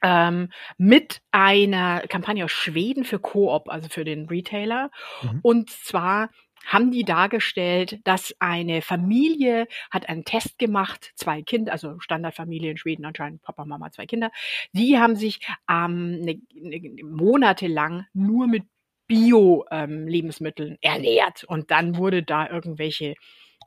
Ähm, 0.05 0.49
mit 0.77 1.21
einer 1.31 2.01
Kampagne 2.09 2.43
aus 2.43 2.51
Schweden 2.51 3.05
für 3.05 3.19
Coop, 3.19 3.69
also 3.69 3.87
für 3.87 4.03
den 4.03 4.27
Retailer. 4.27 4.91
Mhm. 5.21 5.39
Und 5.43 5.69
zwar 5.69 6.29
haben 6.65 6.91
die 6.91 7.05
dargestellt, 7.05 7.99
dass 8.03 8.35
eine 8.39 8.81
Familie 8.81 9.67
hat 9.91 10.09
einen 10.09 10.25
Test 10.25 10.57
gemacht, 10.59 11.13
zwei 11.15 11.41
Kinder, 11.41 11.71
also 11.71 11.99
Standardfamilie 11.99 12.71
in 12.71 12.77
Schweden 12.77 13.05
anscheinend, 13.05 13.41
Papa, 13.43 13.63
Mama, 13.65 13.91
zwei 13.91 14.05
Kinder. 14.05 14.29
Die 14.73 14.97
haben 14.97 15.15
sich 15.15 15.39
ähm, 15.69 16.19
ne, 16.19 16.41
ne, 16.53 17.03
monatelang 17.03 18.05
nur 18.13 18.47
mit 18.47 18.63
Bio-Lebensmitteln 19.07 20.71
ähm, 20.71 20.77
ernährt. 20.81 21.43
Und 21.43 21.71
dann 21.71 21.97
wurde 21.97 22.23
da 22.23 22.49
irgendwelche, 22.49 23.15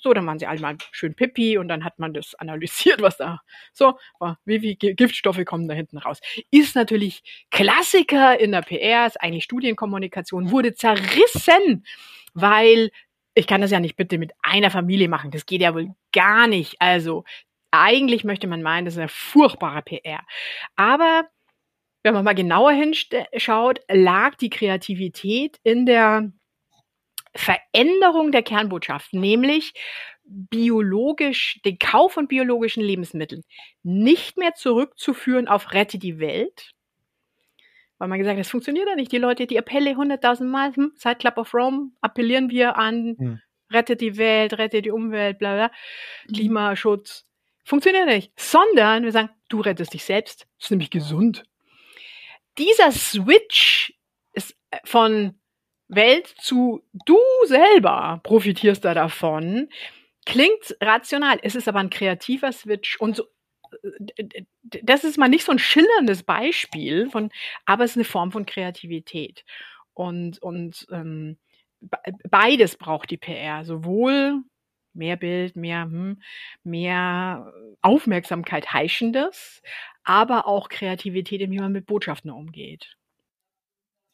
so, 0.00 0.12
dann 0.12 0.26
waren 0.26 0.38
sie 0.38 0.46
alle 0.46 0.60
mal 0.60 0.76
schön 0.92 1.14
pipi 1.14 1.58
und 1.58 1.68
dann 1.68 1.84
hat 1.84 1.98
man 1.98 2.14
das 2.14 2.34
analysiert, 2.38 3.02
was 3.02 3.16
da 3.16 3.40
so 3.72 3.98
war, 4.18 4.38
wie 4.44 4.60
viele 4.60 4.94
Giftstoffe 4.94 5.44
kommen 5.44 5.68
da 5.68 5.74
hinten 5.74 5.98
raus. 5.98 6.20
Ist 6.50 6.74
natürlich 6.74 7.22
Klassiker 7.50 8.38
in 8.38 8.52
der 8.52 8.62
PR, 8.62 9.06
ist 9.06 9.20
eigentlich 9.20 9.44
Studienkommunikation, 9.44 10.50
wurde 10.50 10.74
zerrissen, 10.74 11.84
weil 12.34 12.90
ich 13.34 13.46
kann 13.46 13.60
das 13.60 13.70
ja 13.70 13.80
nicht 13.80 13.96
bitte 13.96 14.16
mit 14.18 14.32
einer 14.42 14.70
Familie 14.70 15.08
machen. 15.08 15.30
Das 15.30 15.44
geht 15.44 15.60
ja 15.60 15.74
wohl 15.74 15.90
gar 16.12 16.46
nicht. 16.46 16.76
Also 16.80 17.24
eigentlich 17.70 18.24
möchte 18.24 18.46
man 18.46 18.62
meinen, 18.62 18.86
das 18.86 18.94
ist 18.94 18.98
eine 18.98 19.08
furchtbare 19.08 19.82
PR. 19.82 20.20
Aber 20.76 21.28
wenn 22.06 22.14
man 22.14 22.24
mal 22.24 22.34
genauer 22.36 22.70
hinschaut, 22.70 23.80
lag 23.88 24.36
die 24.36 24.48
Kreativität 24.48 25.58
in 25.64 25.86
der 25.86 26.30
Veränderung 27.34 28.30
der 28.30 28.44
Kernbotschaft, 28.44 29.12
nämlich 29.12 29.74
biologisch, 30.24 31.60
den 31.64 31.80
Kauf 31.80 32.12
von 32.12 32.28
biologischen 32.28 32.84
Lebensmitteln 32.84 33.42
nicht 33.82 34.38
mehr 34.38 34.54
zurückzuführen 34.54 35.48
auf 35.48 35.72
Rette 35.72 35.98
die 35.98 36.20
Welt, 36.20 36.70
weil 37.98 38.06
man 38.06 38.20
gesagt 38.20 38.36
hat, 38.36 38.44
das 38.44 38.50
funktioniert 38.50 38.88
ja 38.88 38.94
nicht. 38.94 39.10
Die 39.10 39.18
Leute, 39.18 39.48
die 39.48 39.58
Appelle 39.58 39.90
100.000 39.90 40.44
Mal, 40.44 40.76
hm, 40.76 40.92
seit 40.94 41.18
Club 41.18 41.38
of 41.38 41.52
Rome 41.54 41.90
appellieren 42.02 42.50
wir 42.50 42.76
an, 42.76 43.16
hm. 43.18 43.40
rettet 43.72 44.00
die 44.00 44.16
Welt, 44.16 44.58
rettet 44.58 44.84
die 44.84 44.92
Umwelt, 44.92 45.40
bla 45.40 45.54
bla, 45.54 45.70
hm. 46.26 46.34
Klimaschutz. 46.34 47.26
Funktioniert 47.64 48.06
nicht. 48.06 48.30
Sondern 48.38 49.02
wir 49.02 49.10
sagen, 49.10 49.30
du 49.48 49.60
rettest 49.60 49.92
dich 49.92 50.04
selbst, 50.04 50.46
das 50.58 50.66
ist 50.66 50.70
nämlich 50.70 50.90
gesund 50.90 51.42
dieser 52.58 52.92
Switch 52.92 53.94
ist 54.32 54.56
äh, 54.70 54.78
von 54.84 55.34
Welt 55.88 56.26
zu 56.38 56.82
du 56.92 57.18
selber 57.44 58.20
profitierst 58.24 58.84
da 58.84 58.94
davon, 58.94 59.68
klingt 60.24 60.76
rational. 60.80 61.38
Es 61.42 61.54
ist 61.54 61.68
aber 61.68 61.78
ein 61.78 61.90
kreativer 61.90 62.52
Switch 62.52 62.98
und 63.00 63.16
so, 63.16 63.24
äh, 63.82 64.42
das 64.62 65.04
ist 65.04 65.16
mal 65.16 65.28
nicht 65.28 65.44
so 65.44 65.52
ein 65.52 65.58
schillerndes 65.58 66.22
Beispiel 66.22 67.08
von, 67.10 67.30
aber 67.64 67.84
es 67.84 67.92
ist 67.92 67.96
eine 67.96 68.04
Form 68.04 68.32
von 68.32 68.46
Kreativität. 68.46 69.44
Und, 69.94 70.42
und 70.42 70.86
ähm, 70.90 71.38
beides 72.30 72.76
braucht 72.76 73.10
die 73.10 73.16
PR, 73.16 73.64
sowohl 73.64 74.42
mehr 74.96 75.16
Bild, 75.16 75.56
mehr, 75.56 75.82
hm, 75.84 76.20
mehr 76.64 77.52
Aufmerksamkeit 77.82 78.72
heischendes, 78.72 79.62
aber 80.04 80.46
auch 80.46 80.68
Kreativität, 80.68 81.40
wie 81.50 81.58
man 81.58 81.72
mit 81.72 81.86
Botschaften 81.86 82.30
umgeht. 82.30 82.96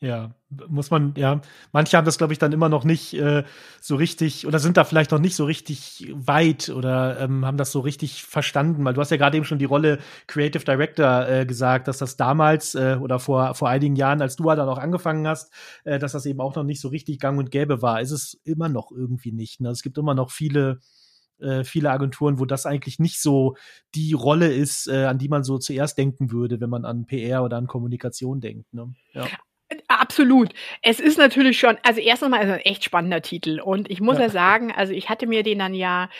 Ja, 0.03 0.35
muss 0.69 0.91
man, 0.91 1.15
ja. 1.17 1.41
Manche 1.71 1.97
haben 1.97 2.05
das, 2.05 2.19
glaube 2.19 2.33
ich, 2.33 2.41
dann 2.41 2.51
immer 2.51 2.69
noch 2.69 2.83
nicht 2.83 3.15
äh, 3.15 3.45
so 3.81 3.95
richtig 3.95 4.49
oder 4.49 4.59
sind 4.59 4.77
da 4.77 4.83
vielleicht 4.83 5.12
noch 5.12 5.21
nicht 5.21 5.37
so 5.37 5.45
richtig 5.45 6.12
weit 6.12 6.71
oder 6.71 7.21
ähm, 7.21 7.47
haben 7.47 7.57
das 7.57 7.71
so 7.71 7.79
richtig 7.79 8.25
verstanden, 8.25 8.85
weil 8.85 8.95
du 8.95 9.01
hast 9.01 9.12
ja 9.12 9.17
gerade 9.17 9.37
eben 9.37 9.47
schon 9.47 9.61
die 9.61 9.65
Rolle 9.65 10.01
Creative 10.27 10.65
Director 10.65 11.29
äh, 11.29 11.47
gesagt, 11.47 11.87
dass 11.87 11.99
das 11.99 12.17
damals 12.17 12.75
äh, 12.75 12.99
oder 13.01 13.21
vor, 13.21 13.55
vor 13.55 13.69
einigen 13.69 13.95
Jahren, 13.95 14.21
als 14.21 14.35
du 14.35 14.43
dann 14.43 14.69
auch 14.69 14.79
angefangen 14.79 15.29
hast, 15.29 15.53
äh, 15.85 16.01
dass 16.01 16.11
das 16.12 16.27
eben 16.27 16.41
auch 16.41 16.57
noch 16.57 16.65
nicht 16.65 16.81
so 16.81 16.88
richtig 16.88 17.21
gang 17.21 17.38
und 17.38 17.53
gäbe 17.53 17.81
war. 17.81 18.01
Ist 18.01 18.11
es 18.11 18.41
immer 18.43 18.69
noch 18.69 18.91
irgendwie 18.91 19.31
nicht. 19.31 19.61
Ne? 19.61 19.71
Es 19.71 19.83
gibt 19.83 19.99
immer 19.99 20.15
noch 20.15 20.33
viele 20.33 20.81
äh, 21.38 21.62
viele 21.62 21.93
Agenturen, 21.93 22.41
wo 22.41 22.45
das 22.45 22.67
eigentlich 22.67 22.99
nicht 22.99 23.21
so 23.21 23.57
die 23.95 24.15
Rolle 24.15 24.53
ist, 24.53 24.88
äh, 24.88 25.05
an 25.05 25.19
die 25.19 25.29
man 25.29 25.45
so 25.45 25.59
zuerst 25.59 25.97
denken 25.97 26.33
würde, 26.33 26.61
wenn 26.61 26.71
man 26.71 26.85
an 26.85 27.07
PR 27.07 27.45
oder 27.45 27.57
an 27.57 27.69
Kommunikation 27.69 28.41
denkt. 28.41 28.75
Ne? 28.75 28.95
Ja. 29.12 29.29
Absolut. 30.03 30.53
Es 30.83 30.99
ist 30.99 31.17
natürlich 31.17 31.61
schon, 31.61 31.79
also 31.85 32.01
erstens 32.01 32.29
mal 32.29 32.38
ist 32.38 32.49
es 32.49 32.55
ein 32.55 32.61
echt 32.61 32.83
spannender 32.83 33.23
Titel. 33.23 33.61
Und 33.61 33.88
ich 33.88 34.01
muss 34.01 34.17
ja. 34.17 34.25
ja 34.25 34.29
sagen, 34.31 34.73
also 34.73 34.93
ich 34.93 35.09
hatte 35.09 35.29
mir 35.29 35.45
den 35.45 35.61
dann 35.61 35.75
ja 35.75 36.11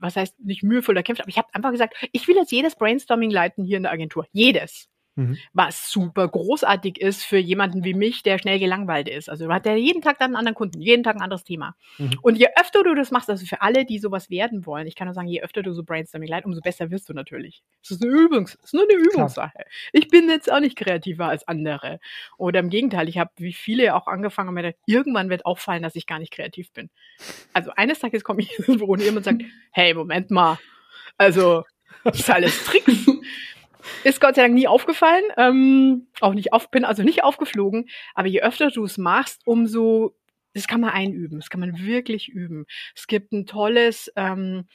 was 0.00 0.16
heißt 0.16 0.40
nicht 0.40 0.62
mühevoll 0.62 0.96
erkämpft, 0.96 1.20
aber 1.20 1.28
ich 1.28 1.38
habe 1.38 1.48
einfach 1.52 1.70
gesagt, 1.70 1.94
ich 2.12 2.26
will 2.28 2.36
jetzt 2.36 2.52
jedes 2.52 2.76
Brainstorming 2.76 3.30
leiten 3.30 3.64
hier 3.64 3.76
in 3.76 3.82
der 3.82 3.92
Agentur. 3.92 4.26
Jedes. 4.32 4.88
Mhm. 5.16 5.38
Was 5.54 5.90
super 5.90 6.28
großartig 6.28 7.00
ist 7.00 7.24
für 7.24 7.38
jemanden 7.38 7.84
wie 7.84 7.94
mich, 7.94 8.22
der 8.22 8.38
schnell 8.38 8.58
gelangweilt 8.58 9.08
ist. 9.08 9.30
Also 9.30 9.48
hat 9.52 9.64
der 9.64 9.76
jeden 9.76 10.02
Tag 10.02 10.18
dann 10.18 10.26
einen 10.28 10.36
anderen 10.36 10.54
Kunden, 10.54 10.80
jeden 10.80 11.02
Tag 11.02 11.16
ein 11.16 11.22
anderes 11.22 11.42
Thema. 11.42 11.74
Mhm. 11.96 12.18
Und 12.20 12.36
je 12.36 12.48
öfter 12.56 12.84
du 12.84 12.94
das 12.94 13.10
machst, 13.10 13.30
also 13.30 13.46
für 13.46 13.62
alle, 13.62 13.86
die 13.86 13.98
sowas 13.98 14.28
werden 14.28 14.66
wollen, 14.66 14.86
ich 14.86 14.94
kann 14.94 15.06
nur 15.06 15.14
sagen, 15.14 15.28
je 15.28 15.42
öfter 15.42 15.62
du 15.62 15.72
so 15.72 15.84
Brainstorming 15.84 16.28
leitest, 16.28 16.46
umso 16.46 16.60
besser 16.60 16.90
wirst 16.90 17.08
du 17.08 17.14
natürlich. 17.14 17.62
Es 17.82 17.92
ist 17.92 18.04
eine 18.04 18.12
Übungs, 18.12 18.56
es 18.56 18.64
ist 18.64 18.74
nur 18.74 18.82
eine 18.82 18.92
Übungssache. 18.92 19.52
Klar. 19.52 19.66
Ich 19.92 20.08
bin 20.08 20.28
jetzt 20.28 20.52
auch 20.52 20.60
nicht 20.60 20.76
kreativer 20.76 21.28
als 21.28 21.48
andere. 21.48 21.98
Oder 22.36 22.60
im 22.60 22.68
Gegenteil, 22.68 23.08
ich 23.08 23.16
habe 23.18 23.30
wie 23.36 23.54
viele 23.54 23.94
auch 23.94 24.06
angefangen 24.06 24.50
und 24.50 24.54
mir 24.54 24.62
gedacht, 24.62 24.80
irgendwann 24.84 25.30
wird 25.30 25.46
auffallen, 25.46 25.82
dass 25.82 25.96
ich 25.96 26.06
gar 26.06 26.18
nicht 26.18 26.32
kreativ 26.32 26.72
bin. 26.72 26.90
Also 27.54 27.70
eines 27.74 28.00
Tages 28.00 28.22
komme 28.22 28.42
ich 28.42 28.58
ins 28.58 28.66
Büro 28.66 28.92
und 28.92 29.02
jemand 29.02 29.24
sagt, 29.24 29.42
hey, 29.72 29.94
Moment 29.94 30.30
mal. 30.30 30.58
Also, 31.16 31.64
das 32.04 32.20
ist 32.20 32.30
alles 32.30 32.64
Tricks. 32.64 33.06
Ist 34.04 34.20
Gott 34.20 34.36
sei 34.36 34.42
Dank 34.42 34.54
nie 34.54 34.68
aufgefallen, 34.68 35.24
ähm, 35.36 36.08
auch 36.20 36.34
nicht 36.34 36.52
auf, 36.52 36.70
bin 36.70 36.84
also 36.84 37.02
nicht 37.02 37.24
aufgeflogen. 37.24 37.88
Aber 38.14 38.28
je 38.28 38.42
öfter 38.42 38.70
du 38.70 38.84
es 38.84 38.98
machst, 38.98 39.42
umso, 39.46 40.16
das 40.54 40.66
kann 40.66 40.80
man 40.80 40.90
einüben, 40.90 41.38
das 41.38 41.50
kann 41.50 41.60
man 41.60 41.78
wirklich 41.78 42.28
üben. 42.28 42.66
Es 42.94 43.06
gibt 43.06 43.32
ein 43.32 43.46
tolles 43.46 44.12
ähm, 44.16 44.66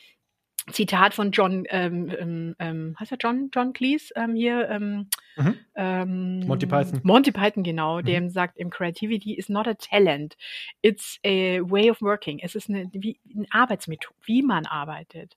Zitat 0.69 1.15
von 1.15 1.32
John, 1.32 1.65
ähm, 1.69 2.12
ähm, 2.19 2.56
ähm, 2.60 2.95
heißt 3.00 3.12
er 3.12 3.17
John, 3.19 3.50
John 3.54 3.74
Cleese 3.74 4.13
ähm, 4.15 4.36
hier? 4.36 4.69
Ähm, 4.69 5.10
mhm. 5.36 5.58
ähm, 5.76 6.39
Monty 6.41 6.67
Python. 6.67 7.00
Monty 7.04 7.32
Python, 7.32 7.63
genau, 7.63 7.97
mhm. 7.97 8.06
dem 8.06 8.30
sagt, 8.30 8.58
im 8.58 8.69
Creativity 8.69 9.34
is 9.34 9.50
not 9.50 9.67
a 9.67 9.74
talent, 9.74 10.38
it's 10.84 11.19
a 11.26 11.60
way 11.62 11.89
of 11.89 12.02
working. 12.02 12.39
Es 12.39 12.54
ist 12.54 12.69
eine, 12.69 12.89
wie, 12.93 13.19
eine 13.36 13.47
Arbeitsmethode, 13.50 14.15
wie 14.24 14.43
man 14.43 14.67
arbeitet. 14.67 15.36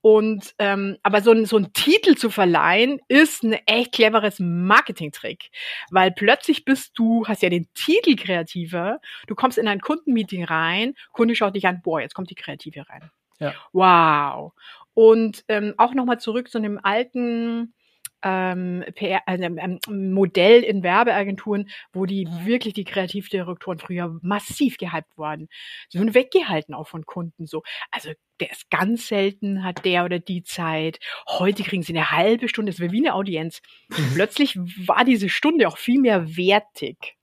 Und 0.00 0.54
ähm, 0.58 0.96
aber 1.04 1.20
so 1.20 1.30
ein, 1.30 1.44
so 1.46 1.56
ein 1.56 1.72
Titel 1.72 2.16
zu 2.16 2.28
verleihen, 2.28 3.00
ist 3.06 3.44
ein 3.44 3.52
echt 3.66 3.92
cleveres 3.92 4.40
Marketing-Trick, 4.40 5.50
weil 5.90 6.10
plötzlich 6.10 6.64
bist 6.64 6.98
du, 6.98 7.24
hast 7.26 7.42
ja 7.42 7.48
den 7.48 7.68
Titel 7.74 8.16
Kreativer, 8.16 9.00
du 9.28 9.36
kommst 9.36 9.56
in 9.56 9.68
ein 9.68 9.80
Kundenmeeting 9.80 10.44
rein, 10.44 10.94
Kunde 11.12 11.36
schaut 11.36 11.54
dich 11.54 11.68
an, 11.68 11.80
boah, 11.82 12.00
jetzt 12.00 12.14
kommt 12.14 12.30
die 12.30 12.34
Kreative 12.34 12.88
rein 12.88 13.10
ja. 13.38 13.54
Wow. 13.72 14.52
Und 14.94 15.44
ähm, 15.48 15.74
auch 15.78 15.94
nochmal 15.94 16.18
zurück 16.18 16.50
zu 16.50 16.58
einem 16.58 16.80
alten 16.82 17.74
ähm, 18.22 18.84
PR, 18.94 19.20
äh, 19.26 19.36
ähm, 19.36 19.78
Modell 20.12 20.62
in 20.62 20.82
Werbeagenturen, 20.82 21.68
wo 21.92 22.06
die 22.06 22.26
wirklich 22.44 22.74
die 22.74 22.84
Kreativdirektoren 22.84 23.78
früher 23.78 24.18
massiv 24.22 24.76
gehypt 24.76 25.16
waren. 25.16 25.48
Sie 25.88 25.98
wurden 25.98 26.14
weggehalten 26.14 26.74
auch 26.74 26.88
von 26.88 27.06
Kunden 27.06 27.46
so. 27.46 27.62
Also 27.90 28.10
der 28.40 28.50
ist 28.50 28.70
ganz 28.70 29.08
selten, 29.08 29.64
hat 29.64 29.84
der 29.84 30.04
oder 30.04 30.18
die 30.18 30.42
Zeit. 30.42 30.98
Heute 31.28 31.62
kriegen 31.62 31.82
sie 31.82 31.92
eine 31.92 32.10
halbe 32.10 32.48
Stunde, 32.48 32.72
das 32.72 32.80
wäre 32.80 32.92
wie 32.92 32.98
eine 33.06 33.14
Audienz. 33.14 33.60
Und 33.96 34.14
plötzlich 34.14 34.56
war 34.56 35.04
diese 35.04 35.28
Stunde 35.28 35.68
auch 35.68 35.78
viel 35.78 36.00
mehr 36.00 36.36
wertig. 36.36 37.17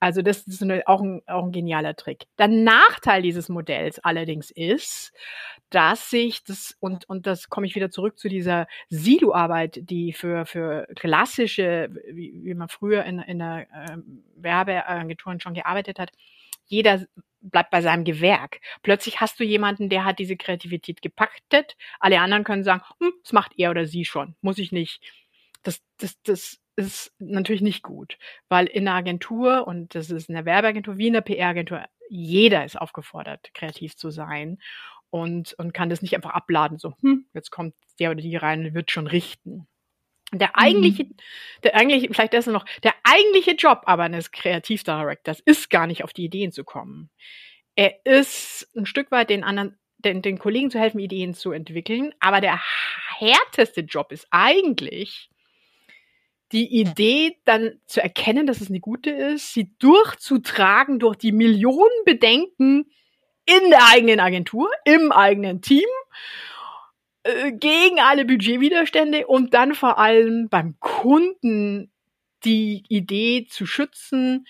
Also 0.00 0.22
das 0.22 0.46
ist 0.46 0.62
eine, 0.62 0.82
auch, 0.86 1.00
ein, 1.00 1.22
auch 1.26 1.44
ein 1.44 1.52
genialer 1.52 1.96
Trick. 1.96 2.26
Der 2.38 2.48
Nachteil 2.48 3.22
dieses 3.22 3.48
Modells 3.48 3.98
allerdings 4.00 4.50
ist, 4.50 5.12
dass 5.70 6.10
sich 6.10 6.44
das, 6.44 6.76
und, 6.80 7.08
und 7.08 7.26
das 7.26 7.48
komme 7.48 7.66
ich 7.66 7.74
wieder 7.74 7.90
zurück 7.90 8.18
zu 8.18 8.28
dieser 8.28 8.66
Silo-Arbeit, 8.90 9.80
die 9.82 10.12
für, 10.12 10.46
für 10.46 10.86
klassische, 10.94 11.88
wie, 12.12 12.32
wie 12.44 12.54
man 12.54 12.68
früher 12.68 13.04
in, 13.04 13.18
in 13.20 13.38
der 13.38 13.66
äh, 13.72 13.96
Werbeagenturen 14.36 15.40
schon 15.40 15.54
gearbeitet 15.54 15.98
hat, 15.98 16.10
jeder 16.66 17.06
bleibt 17.40 17.70
bei 17.70 17.82
seinem 17.82 18.04
Gewerk. 18.04 18.60
Plötzlich 18.82 19.20
hast 19.20 19.38
du 19.38 19.44
jemanden, 19.44 19.88
der 19.88 20.04
hat 20.04 20.18
diese 20.18 20.36
Kreativität 20.36 21.02
gepackt. 21.02 21.76
Alle 22.00 22.20
anderen 22.20 22.44
können 22.44 22.64
sagen, 22.64 22.82
hm, 23.00 23.12
das 23.22 23.32
macht 23.32 23.52
er 23.56 23.70
oder 23.70 23.86
sie 23.86 24.04
schon, 24.04 24.34
muss 24.40 24.58
ich 24.58 24.72
nicht. 24.72 25.00
Das, 25.64 25.82
das, 25.98 26.22
das 26.22 26.60
ist 26.76 27.12
natürlich 27.18 27.62
nicht 27.62 27.82
gut, 27.82 28.18
weil 28.48 28.66
in 28.66 28.86
einer 28.86 28.96
Agentur, 28.96 29.66
und 29.66 29.94
das 29.94 30.10
ist 30.10 30.28
in 30.28 30.34
der 30.34 30.44
Werbeagentur 30.44 30.98
wie 30.98 31.08
in 31.08 31.12
der 31.14 31.20
PR-Agentur, 31.20 31.84
jeder 32.08 32.64
ist 32.64 32.80
aufgefordert, 32.80 33.50
kreativ 33.54 33.96
zu 33.96 34.10
sein 34.10 34.58
und, 35.10 35.54
und 35.54 35.72
kann 35.72 35.90
das 35.90 36.02
nicht 36.02 36.14
einfach 36.14 36.34
abladen, 36.34 36.78
so, 36.78 36.94
hm, 37.00 37.26
jetzt 37.34 37.50
kommt 37.50 37.74
der 37.98 38.10
oder 38.10 38.20
die 38.20 38.36
rein 38.36 38.66
und 38.66 38.74
wird 38.74 38.90
schon 38.90 39.06
richten. 39.06 39.66
Der 40.32 40.48
mhm. 40.48 40.54
eigentliche, 40.54 41.04
mhm. 41.04 41.16
der 41.62 41.74
eigentliche, 41.76 42.08
vielleicht 42.12 42.34
das 42.34 42.46
noch, 42.46 42.64
der 42.82 42.94
eigentliche 43.04 43.52
Job 43.52 43.82
aber 43.86 44.04
eines 44.04 44.32
Kreativdirectors 44.32 45.40
ist 45.40 45.70
gar 45.70 45.86
nicht 45.86 46.04
auf 46.04 46.12
die 46.12 46.24
Ideen 46.24 46.52
zu 46.52 46.64
kommen. 46.64 47.10
Er 47.76 48.04
ist 48.04 48.68
ein 48.76 48.86
Stück 48.86 49.10
weit 49.10 49.30
den 49.30 49.44
anderen, 49.44 49.78
den, 49.98 50.22
den 50.22 50.38
Kollegen 50.38 50.70
zu 50.70 50.78
helfen, 50.78 50.98
Ideen 50.98 51.34
zu 51.34 51.52
entwickeln, 51.52 52.14
aber 52.20 52.40
der 52.40 52.60
härteste 53.18 53.82
Job 53.82 54.12
ist 54.12 54.26
eigentlich, 54.30 55.30
die 56.54 56.80
Idee 56.80 57.36
dann 57.44 57.80
zu 57.86 58.00
erkennen, 58.00 58.46
dass 58.46 58.60
es 58.60 58.70
eine 58.70 58.80
gute 58.80 59.10
ist, 59.10 59.52
sie 59.52 59.70
durchzutragen 59.80 61.00
durch 61.00 61.16
die 61.16 61.32
Millionen 61.32 62.04
Bedenken 62.04 62.86
in 63.44 63.70
der 63.70 63.88
eigenen 63.90 64.20
Agentur, 64.20 64.70
im 64.84 65.10
eigenen 65.10 65.60
Team, 65.60 65.88
äh, 67.24 67.50
gegen 67.52 67.98
alle 67.98 68.24
Budgetwiderstände 68.24 69.26
und 69.26 69.52
dann 69.52 69.74
vor 69.74 69.98
allem 69.98 70.48
beim 70.48 70.76
Kunden 70.78 71.90
die 72.44 72.84
Idee 72.88 73.46
zu 73.50 73.66
schützen, 73.66 74.46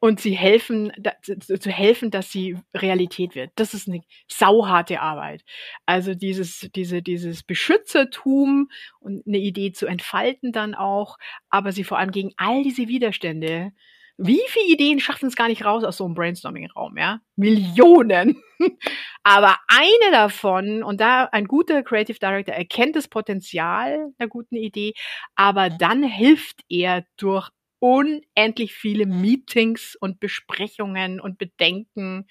und 0.00 0.20
sie 0.20 0.32
helfen, 0.32 0.92
da, 0.98 1.12
zu 1.22 1.70
helfen, 1.70 2.10
dass 2.10 2.30
sie 2.30 2.56
Realität 2.74 3.34
wird. 3.34 3.50
Das 3.56 3.74
ist 3.74 3.88
eine 3.88 4.02
sauharte 4.28 5.00
Arbeit. 5.00 5.44
Also 5.86 6.14
dieses, 6.14 6.68
diese, 6.74 7.02
dieses 7.02 7.42
Beschützertum 7.42 8.68
und 9.00 9.26
eine 9.26 9.38
Idee 9.38 9.72
zu 9.72 9.86
entfalten 9.86 10.52
dann 10.52 10.74
auch, 10.74 11.18
aber 11.50 11.72
sie 11.72 11.84
vor 11.84 11.98
allem 11.98 12.12
gegen 12.12 12.32
all 12.36 12.62
diese 12.62 12.88
Widerstände. 12.88 13.72
Wie 14.20 14.40
viele 14.48 14.72
Ideen 14.72 14.98
schaffen 14.98 15.28
es 15.28 15.36
gar 15.36 15.46
nicht 15.46 15.64
raus 15.64 15.84
aus 15.84 15.96
so 15.96 16.04
einem 16.04 16.14
Brainstorming-Raum, 16.14 16.96
ja? 16.96 17.20
Millionen. 17.36 18.42
aber 19.22 19.56
eine 19.68 20.12
davon, 20.12 20.82
und 20.82 21.00
da 21.00 21.26
ein 21.26 21.46
guter 21.46 21.84
Creative 21.84 22.18
Director 22.18 22.52
erkennt 22.52 22.96
das 22.96 23.06
Potenzial 23.06 24.12
einer 24.18 24.28
guten 24.28 24.56
Idee, 24.56 24.94
aber 25.36 25.70
dann 25.70 26.02
hilft 26.02 26.62
er 26.68 27.04
durch 27.16 27.48
unendlich 27.80 28.74
viele 28.74 29.06
Meetings 29.06 29.96
und 29.96 30.20
Besprechungen 30.20 31.20
und 31.20 31.38
Bedenken, 31.38 32.26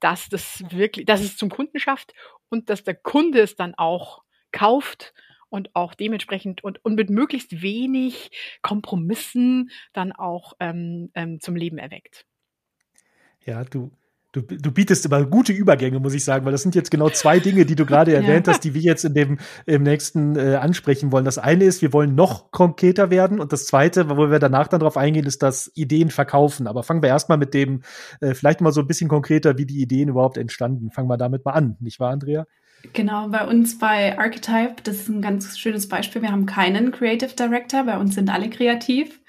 dass 0.00 0.28
das 0.28 0.64
wirklich, 0.70 1.06
dass 1.06 1.20
es 1.20 1.36
zum 1.36 1.50
Kunden 1.50 1.78
schafft 1.78 2.12
und 2.48 2.70
dass 2.70 2.82
der 2.82 2.94
Kunde 2.94 3.40
es 3.40 3.54
dann 3.54 3.74
auch 3.74 4.22
kauft 4.50 5.14
und 5.48 5.74
auch 5.74 5.94
dementsprechend 5.94 6.64
und, 6.64 6.84
und 6.84 6.94
mit 6.94 7.10
möglichst 7.10 7.62
wenig 7.62 8.30
Kompromissen 8.62 9.70
dann 9.92 10.12
auch 10.12 10.54
ähm, 10.60 11.10
ähm, 11.14 11.40
zum 11.40 11.56
Leben 11.56 11.78
erweckt. 11.78 12.26
Ja, 13.44 13.64
du, 13.64 13.90
Du, 14.32 14.40
du 14.40 14.72
bietest 14.72 15.04
immer 15.04 15.24
gute 15.26 15.52
Übergänge, 15.52 16.00
muss 16.00 16.14
ich 16.14 16.24
sagen, 16.24 16.46
weil 16.46 16.52
das 16.52 16.62
sind 16.62 16.74
jetzt 16.74 16.90
genau 16.90 17.10
zwei 17.10 17.38
Dinge, 17.38 17.66
die 17.66 17.76
du 17.76 17.84
gerade 17.84 18.14
erwähnt 18.14 18.46
ja. 18.46 18.54
hast, 18.54 18.64
die 18.64 18.72
wir 18.72 18.80
jetzt 18.80 19.04
in 19.04 19.12
dem 19.12 19.38
im 19.66 19.82
nächsten 19.82 20.36
äh, 20.36 20.56
ansprechen 20.56 21.12
wollen. 21.12 21.26
Das 21.26 21.36
eine 21.36 21.64
ist, 21.64 21.82
wir 21.82 21.92
wollen 21.92 22.14
noch 22.14 22.50
konkreter 22.50 23.10
werden 23.10 23.40
und 23.40 23.52
das 23.52 23.66
zweite, 23.66 24.08
wo 24.08 24.30
wir 24.30 24.38
danach 24.38 24.68
dann 24.68 24.80
drauf 24.80 24.96
eingehen, 24.96 25.26
ist 25.26 25.42
das 25.42 25.70
Ideen 25.74 26.08
verkaufen. 26.10 26.66
Aber 26.66 26.82
fangen 26.82 27.02
wir 27.02 27.10
erstmal 27.10 27.36
mit 27.36 27.52
dem, 27.52 27.82
äh, 28.20 28.32
vielleicht 28.32 28.62
mal 28.62 28.72
so 28.72 28.80
ein 28.80 28.86
bisschen 28.86 29.08
konkreter, 29.08 29.58
wie 29.58 29.66
die 29.66 29.82
Ideen 29.82 30.08
überhaupt 30.08 30.38
entstanden. 30.38 30.90
Fangen 30.90 31.08
wir 31.08 31.18
damit 31.18 31.44
mal 31.44 31.52
an, 31.52 31.76
nicht 31.80 32.00
wahr, 32.00 32.12
Andrea? 32.12 32.46
Genau, 32.94 33.28
bei 33.28 33.46
uns 33.46 33.78
bei 33.78 34.18
Archetype, 34.18 34.76
das 34.82 34.96
ist 34.96 35.08
ein 35.08 35.22
ganz 35.22 35.58
schönes 35.58 35.88
Beispiel. 35.88 36.22
Wir 36.22 36.32
haben 36.32 36.46
keinen 36.46 36.90
Creative 36.90 37.34
Director, 37.34 37.84
bei 37.84 37.98
uns 37.98 38.14
sind 38.14 38.28
alle 38.28 38.50
kreativ. 38.50 39.20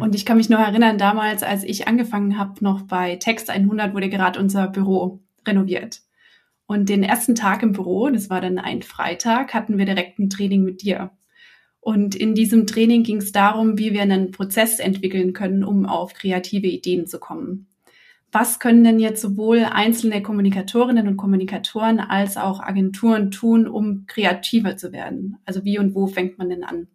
Und 0.00 0.14
ich 0.14 0.24
kann 0.24 0.36
mich 0.36 0.48
noch 0.48 0.60
erinnern, 0.60 0.98
damals, 0.98 1.42
als 1.42 1.62
ich 1.64 1.86
angefangen 1.86 2.38
habe, 2.38 2.62
noch 2.64 2.82
bei 2.82 3.16
Text 3.16 3.50
100 3.50 3.94
wurde 3.94 4.08
gerade 4.08 4.38
unser 4.38 4.68
Büro 4.68 5.20
renoviert. 5.46 6.00
Und 6.66 6.88
den 6.88 7.02
ersten 7.02 7.34
Tag 7.34 7.62
im 7.62 7.72
Büro, 7.72 8.08
das 8.10 8.30
war 8.30 8.40
dann 8.40 8.58
ein 8.58 8.82
Freitag, 8.82 9.54
hatten 9.54 9.76
wir 9.76 9.86
direkt 9.86 10.18
ein 10.18 10.30
Training 10.30 10.64
mit 10.64 10.82
dir. 10.82 11.10
Und 11.80 12.14
in 12.14 12.34
diesem 12.34 12.66
Training 12.66 13.02
ging 13.02 13.16
es 13.16 13.32
darum, 13.32 13.78
wie 13.78 13.92
wir 13.92 14.02
einen 14.02 14.30
Prozess 14.30 14.78
entwickeln 14.78 15.32
können, 15.32 15.64
um 15.64 15.86
auf 15.86 16.14
kreative 16.14 16.66
Ideen 16.66 17.06
zu 17.06 17.18
kommen. 17.18 17.66
Was 18.32 18.60
können 18.60 18.84
denn 18.84 19.00
jetzt 19.00 19.22
sowohl 19.22 19.64
einzelne 19.64 20.22
Kommunikatorinnen 20.22 21.08
und 21.08 21.16
Kommunikatoren 21.16 21.98
als 21.98 22.36
auch 22.36 22.60
Agenturen 22.60 23.32
tun, 23.32 23.66
um 23.66 24.06
kreativer 24.06 24.76
zu 24.76 24.92
werden? 24.92 25.38
Also 25.46 25.64
wie 25.64 25.78
und 25.78 25.94
wo 25.94 26.06
fängt 26.06 26.38
man 26.38 26.50
denn 26.50 26.62
an? 26.62 26.86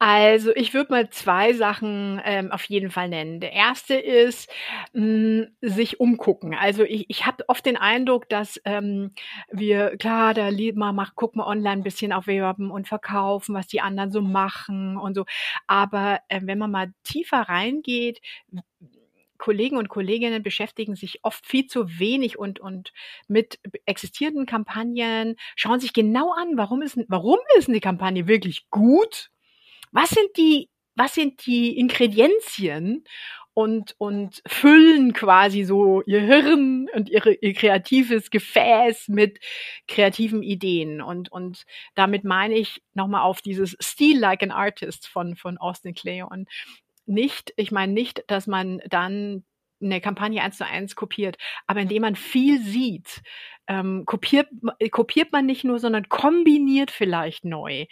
Also 0.00 0.54
ich 0.54 0.74
würde 0.74 0.92
mal 0.92 1.10
zwei 1.10 1.52
Sachen 1.54 2.20
ähm, 2.24 2.52
auf 2.52 2.62
jeden 2.64 2.90
Fall 2.92 3.08
nennen. 3.08 3.40
Der 3.40 3.52
erste 3.52 3.94
ist 3.94 4.48
mh, 4.92 5.02
hm, 5.02 5.56
sich 5.60 5.98
umgucken. 5.98 6.54
Also 6.54 6.84
ich, 6.84 7.06
ich 7.08 7.26
habe 7.26 7.42
oft 7.48 7.66
den 7.66 7.76
Eindruck, 7.76 8.28
dass 8.28 8.60
ähm, 8.64 9.12
wir, 9.50 9.96
klar, 9.96 10.34
da 10.34 10.50
mal 10.74 10.92
mach, 10.92 11.12
guck 11.16 11.34
mal 11.34 11.46
online 11.46 11.80
ein 11.80 11.82
bisschen 11.82 12.12
auf 12.12 12.28
Werben 12.28 12.70
und 12.70 12.86
verkaufen, 12.86 13.56
was 13.56 13.66
die 13.66 13.80
anderen 13.80 14.12
so 14.12 14.22
machen 14.22 14.96
und 14.96 15.14
so. 15.14 15.24
Aber 15.66 16.20
äh, 16.28 16.42
wenn 16.44 16.58
man 16.58 16.70
mal 16.70 16.92
tiefer 17.02 17.40
reingeht, 17.40 18.20
Kollegen 19.36 19.76
und 19.78 19.88
Kolleginnen 19.88 20.42
beschäftigen 20.44 20.94
sich 20.94 21.20
oft 21.24 21.44
viel 21.44 21.66
zu 21.66 21.98
wenig 21.98 22.38
und, 22.38 22.60
und 22.60 22.92
mit 23.26 23.58
existierenden 23.86 24.46
Kampagnen, 24.46 25.36
schauen 25.56 25.80
sich 25.80 25.92
genau 25.92 26.32
an, 26.32 26.56
warum 26.56 26.82
ist, 26.82 26.98
warum 27.08 27.38
ist 27.56 27.68
eine 27.68 27.80
Kampagne 27.80 28.28
wirklich 28.28 28.70
gut 28.70 29.30
was 29.92 30.10
sind 30.10 30.36
die, 30.36 30.68
was 30.94 31.14
sind 31.14 31.46
die 31.46 31.78
Ingredienzien 31.78 33.04
und, 33.58 33.96
und 33.98 34.40
füllen 34.46 35.12
quasi 35.12 35.64
so 35.64 36.02
ihr 36.02 36.20
Hirn 36.20 36.88
und 36.94 37.08
ihre, 37.08 37.32
ihr 37.34 37.54
kreatives 37.54 38.30
Gefäß 38.30 39.08
mit 39.08 39.40
kreativen 39.88 40.44
Ideen. 40.44 41.02
Und, 41.02 41.32
und 41.32 41.64
damit 41.96 42.22
meine 42.22 42.54
ich 42.54 42.82
nochmal 42.94 43.22
auf 43.22 43.42
dieses 43.42 43.76
Steal 43.80 44.16
Like 44.16 44.44
an 44.44 44.52
Artist 44.52 45.08
von, 45.08 45.34
von 45.34 45.58
Austin 45.58 45.94
Kleon. 45.94 46.46
Nicht, 47.04 47.52
ich 47.56 47.72
meine 47.72 47.92
nicht, 47.92 48.22
dass 48.28 48.46
man 48.46 48.80
dann 48.88 49.44
eine 49.80 50.00
Kampagne 50.00 50.42
eins 50.42 50.58
zu 50.58 50.66
eins 50.66 50.96
kopiert, 50.96 51.36
aber 51.66 51.80
indem 51.80 52.02
man 52.02 52.16
viel 52.16 52.60
sieht, 52.62 53.22
ähm, 53.68 54.04
kopiert, 54.06 54.48
kopiert 54.90 55.32
man 55.32 55.46
nicht 55.46 55.64
nur, 55.64 55.78
sondern 55.78 56.08
kombiniert 56.08 56.90
vielleicht 56.90 57.44
neu. 57.44 57.86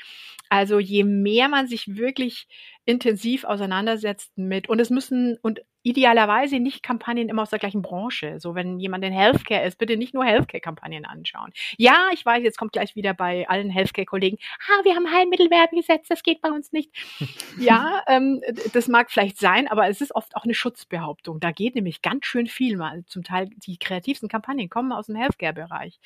Also 0.49 0.79
je 0.79 1.05
mehr 1.05 1.49
man 1.49 1.69
sich 1.69 1.97
wirklich 1.97 2.47
intensiv 2.85 3.45
auseinandersetzt 3.45 4.37
mit, 4.37 4.69
und 4.69 4.81
es 4.81 4.91
müssen, 4.91 5.37
und 5.43 5.61
idealerweise 5.87 6.59
nicht 6.59 6.83
Kampagnen 6.83 7.29
immer 7.29 7.43
aus 7.43 7.51
der 7.51 7.61
gleichen 7.61 7.81
Branche. 7.81 8.41
So, 8.41 8.57
wenn 8.57 8.81
jemand 8.81 9.05
in 9.05 9.13
Healthcare 9.13 9.65
ist, 9.65 9.79
bitte 9.79 9.97
nicht 9.97 10.15
nur 10.15 10.25
Healthcare-Kampagnen 10.25 11.05
anschauen. 11.05 11.53
Ja, 11.79 12.09
ich 12.13 12.27
weiß, 12.27 12.43
jetzt 12.43 12.59
kommt 12.59 12.73
gleich 12.73 12.97
wieder 12.97 13.15
bei 13.15 13.49
allen 13.49 13.71
Healthcare-Kollegen, 13.71 14.37
ah, 14.69 14.85
wir 14.85 14.97
haben 14.97 15.09
Heilmittelwerbegesetz, 15.09 16.09
das 16.09 16.25
geht 16.25 16.41
bei 16.41 16.51
uns 16.51 16.73
nicht. 16.73 16.91
ja, 17.61 18.03
ähm, 18.09 18.43
das 18.73 18.89
mag 18.89 19.13
vielleicht 19.13 19.39
sein, 19.39 19.69
aber 19.69 19.89
es 19.89 20.01
ist 20.01 20.13
oft 20.13 20.35
auch 20.35 20.43
eine 20.43 20.55
Schutzbehauptung. 20.55 21.39
Da 21.39 21.53
geht 21.53 21.77
nämlich 21.77 22.03
ganz 22.03 22.27
schön 22.27 22.49
viel 22.49 22.77
mal. 22.77 23.05
Zum 23.07 23.23
Teil 23.23 23.49
die 23.65 23.79
kreativsten 23.79 24.29
Kampagnen 24.29 24.69
kommen 24.69 24.91
aus 24.91 25.07
dem 25.07 25.15
Healthcare-Bereich. 25.15 26.01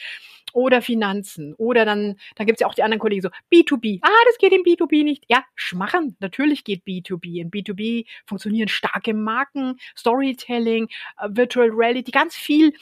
Oder 0.53 0.83
Finanzen. 0.83 1.55
Oder 1.55 1.87
dann, 1.87 2.17
dann 2.37 2.47
gibt's 2.47 2.61
ja 2.61 2.67
auch 2.67 2.75
die 2.75 2.83
anderen 2.83 3.01
Kollegen 3.01 3.23
so, 3.23 3.31
B2B. 3.51 4.01
Ah, 4.03 4.25
das 4.27 4.37
geht 4.37 4.53
im 4.53 4.63
B2B 4.63 5.05
nicht. 5.05 5.25
Ja, 5.29 5.43
schmachen. 5.55 6.17
Natürlich 6.21 6.65
geht 6.65 6.85
B2B. 6.85 7.41
In 7.41 7.51
B2B 7.51 8.05
funktionieren 8.27 8.69
starke 8.69 9.15
Marken 9.15 9.70
Storytelling, 9.97 10.89
äh, 11.19 11.29
Virtual 11.31 11.71
Reality, 11.71 12.11
ganz 12.11 12.35
viel 12.35 12.73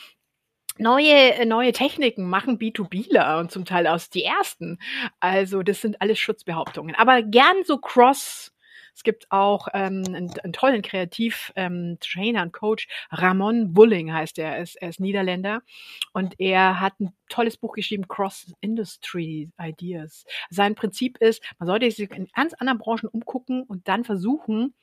neue, 0.78 1.34
äh, 1.34 1.44
neue 1.44 1.72
Techniken 1.72 2.28
machen 2.28 2.58
B2Bler 2.58 3.40
und 3.40 3.50
zum 3.50 3.64
Teil 3.64 3.86
aus 3.86 4.10
die 4.10 4.24
ersten. 4.24 4.78
Also 5.20 5.62
das 5.62 5.80
sind 5.80 6.00
alles 6.00 6.18
Schutzbehauptungen. 6.18 6.94
Aber 6.94 7.22
gern 7.22 7.64
so 7.64 7.78
cross. 7.78 8.52
Es 8.94 9.04
gibt 9.04 9.30
auch 9.30 9.68
ähm, 9.74 10.02
einen, 10.08 10.40
einen 10.40 10.52
tollen 10.52 10.82
Kreativ-Trainer 10.82 12.40
ähm, 12.40 12.46
und 12.46 12.52
Coach, 12.52 12.88
Ramon 13.12 13.72
Bulling 13.72 14.12
heißt 14.12 14.40
er, 14.40 14.56
er 14.56 14.62
ist, 14.62 14.74
er 14.74 14.88
ist 14.88 14.98
Niederländer 14.98 15.62
und 16.12 16.34
er 16.40 16.80
hat 16.80 16.98
ein 16.98 17.12
tolles 17.28 17.56
Buch 17.58 17.74
geschrieben, 17.74 18.08
Cross 18.08 18.52
Industry 18.60 19.52
Ideas. 19.56 20.24
Sein 20.50 20.74
Prinzip 20.74 21.16
ist, 21.18 21.44
man 21.60 21.68
sollte 21.68 21.88
sich 21.88 22.10
in 22.10 22.26
ganz 22.34 22.54
anderen 22.54 22.78
Branchen 22.78 23.08
umgucken 23.08 23.62
und 23.62 23.86
dann 23.86 24.02
versuchen, 24.02 24.74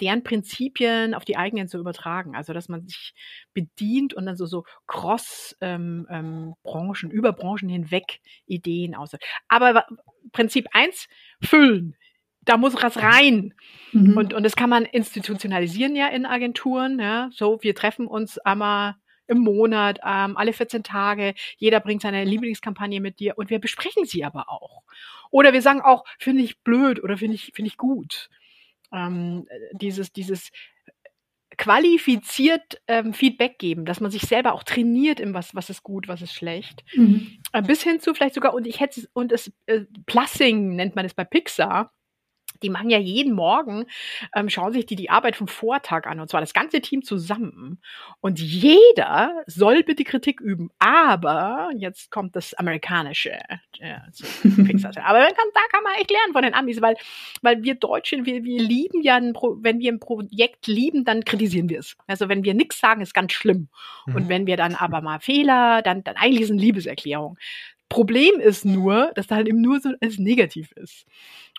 deren 0.00 0.22
Prinzipien 0.22 1.14
auf 1.14 1.24
die 1.24 1.36
eigenen 1.36 1.68
zu 1.68 1.78
übertragen. 1.78 2.34
Also 2.34 2.52
dass 2.52 2.68
man 2.68 2.86
sich 2.86 3.14
bedient 3.54 4.14
und 4.14 4.26
dann 4.26 4.36
so, 4.36 4.46
so 4.46 4.64
cross 4.86 5.56
ähm, 5.60 6.06
ähm, 6.10 6.54
Branchen, 6.62 7.10
über 7.10 7.32
Branchen 7.32 7.68
hinweg 7.68 8.20
Ideen 8.46 8.94
aus. 8.94 9.12
Aber 9.48 9.86
Prinzip 10.32 10.68
eins 10.72 11.08
füllen. 11.42 11.96
Da 12.42 12.56
muss 12.56 12.74
was 12.74 12.96
rein. 12.96 13.54
Mhm. 13.92 14.16
Und, 14.16 14.34
und 14.34 14.42
das 14.42 14.56
kann 14.56 14.70
man 14.70 14.84
institutionalisieren 14.84 15.94
ja 15.94 16.08
in 16.08 16.24
Agenturen. 16.24 16.98
Ja. 16.98 17.30
So, 17.32 17.58
wir 17.62 17.74
treffen 17.74 18.06
uns 18.06 18.38
einmal 18.38 18.96
im 19.26 19.38
Monat, 19.38 20.00
ähm, 20.04 20.36
alle 20.36 20.52
14 20.52 20.82
Tage. 20.82 21.34
Jeder 21.56 21.80
bringt 21.80 22.02
seine 22.02 22.24
Lieblingskampagne 22.24 23.00
mit 23.00 23.20
dir 23.20 23.38
und 23.38 23.50
wir 23.50 23.60
besprechen 23.60 24.04
sie 24.04 24.24
aber 24.24 24.48
auch. 24.48 24.82
Oder 25.30 25.52
wir 25.52 25.62
sagen 25.62 25.82
auch, 25.82 26.04
finde 26.18 26.42
ich 26.42 26.60
blöd 26.62 27.02
oder 27.02 27.16
finde 27.16 27.36
ich, 27.36 27.52
finde 27.54 27.68
ich 27.68 27.76
gut 27.76 28.28
ähm, 28.92 29.46
dieses, 29.72 30.12
dieses 30.12 30.50
qualifiziert 31.56 32.80
ähm, 32.86 33.12
Feedback 33.12 33.58
geben, 33.58 33.84
dass 33.84 34.00
man 34.00 34.10
sich 34.10 34.22
selber 34.22 34.54
auch 34.54 34.62
trainiert 34.62 35.20
im 35.20 35.34
was, 35.34 35.54
was 35.54 35.68
ist 35.68 35.82
gut, 35.82 36.08
was 36.08 36.22
ist 36.22 36.32
schlecht. 36.32 36.84
Mhm. 36.94 37.38
Äh, 37.52 37.62
bis 37.62 37.82
hin 37.82 38.00
zu 38.00 38.14
vielleicht 38.14 38.34
sogar, 38.34 38.54
und 38.54 38.66
ich 38.66 38.80
hätte 38.80 39.06
und 39.12 39.30
es 39.32 39.52
äh, 39.66 39.82
Plussing 40.06 40.74
nennt 40.76 40.96
man 40.96 41.04
es 41.04 41.12
bei 41.12 41.24
Pixar, 41.24 41.92
die 42.62 42.70
machen 42.70 42.90
ja 42.90 42.98
jeden 42.98 43.32
Morgen, 43.34 43.86
ähm, 44.34 44.48
schauen 44.48 44.72
sich 44.72 44.86
die 44.86 44.96
die 44.96 45.10
Arbeit 45.10 45.36
vom 45.36 45.48
Vortag 45.48 46.06
an, 46.06 46.20
und 46.20 46.28
zwar 46.28 46.40
das 46.40 46.54
ganze 46.54 46.80
Team 46.80 47.02
zusammen. 47.02 47.80
Und 48.20 48.40
jeder 48.40 49.42
soll 49.46 49.82
bitte 49.82 50.04
Kritik 50.04 50.40
üben. 50.40 50.70
Aber, 50.78 51.70
jetzt 51.76 52.10
kommt 52.10 52.36
das 52.36 52.54
Amerikanische. 52.54 53.32
Äh, 53.78 53.98
aber 55.02 55.20
kann, 55.20 55.48
da 55.54 55.60
kann 55.70 55.84
man 55.84 55.94
echt 55.98 56.10
lernen 56.10 56.32
von 56.32 56.42
den 56.42 56.54
Amis, 56.54 56.80
weil, 56.80 56.96
weil 57.42 57.62
wir 57.62 57.74
Deutschen, 57.74 58.26
wir, 58.26 58.44
wir 58.44 58.62
lieben 58.62 59.02
ja, 59.02 59.16
ein 59.16 59.32
Pro, 59.32 59.56
wenn 59.60 59.80
wir 59.80 59.92
ein 59.92 60.00
Projekt 60.00 60.66
lieben, 60.66 61.04
dann 61.04 61.24
kritisieren 61.24 61.68
wir 61.68 61.80
es. 61.80 61.96
Also 62.06 62.28
wenn 62.28 62.44
wir 62.44 62.54
nichts 62.54 62.78
sagen, 62.80 63.00
ist 63.00 63.14
ganz 63.14 63.32
schlimm. 63.32 63.68
Mhm. 64.06 64.14
Und 64.14 64.28
wenn 64.28 64.46
wir 64.46 64.56
dann 64.56 64.74
aber 64.74 65.00
mal 65.00 65.20
Fehler, 65.20 65.82
dann, 65.82 66.04
dann 66.04 66.16
eigentlich 66.16 66.42
ist 66.42 66.46
es 66.46 66.52
eine 66.52 66.60
Liebeserklärung. 66.60 67.38
Problem 67.90 68.38
ist 68.38 68.64
nur, 68.64 69.10
dass 69.16 69.26
da 69.26 69.34
halt 69.34 69.48
eben 69.48 69.60
nur 69.60 69.80
so 69.80 69.90
alles 70.00 70.18
negativ 70.18 70.70
ist. 70.72 71.06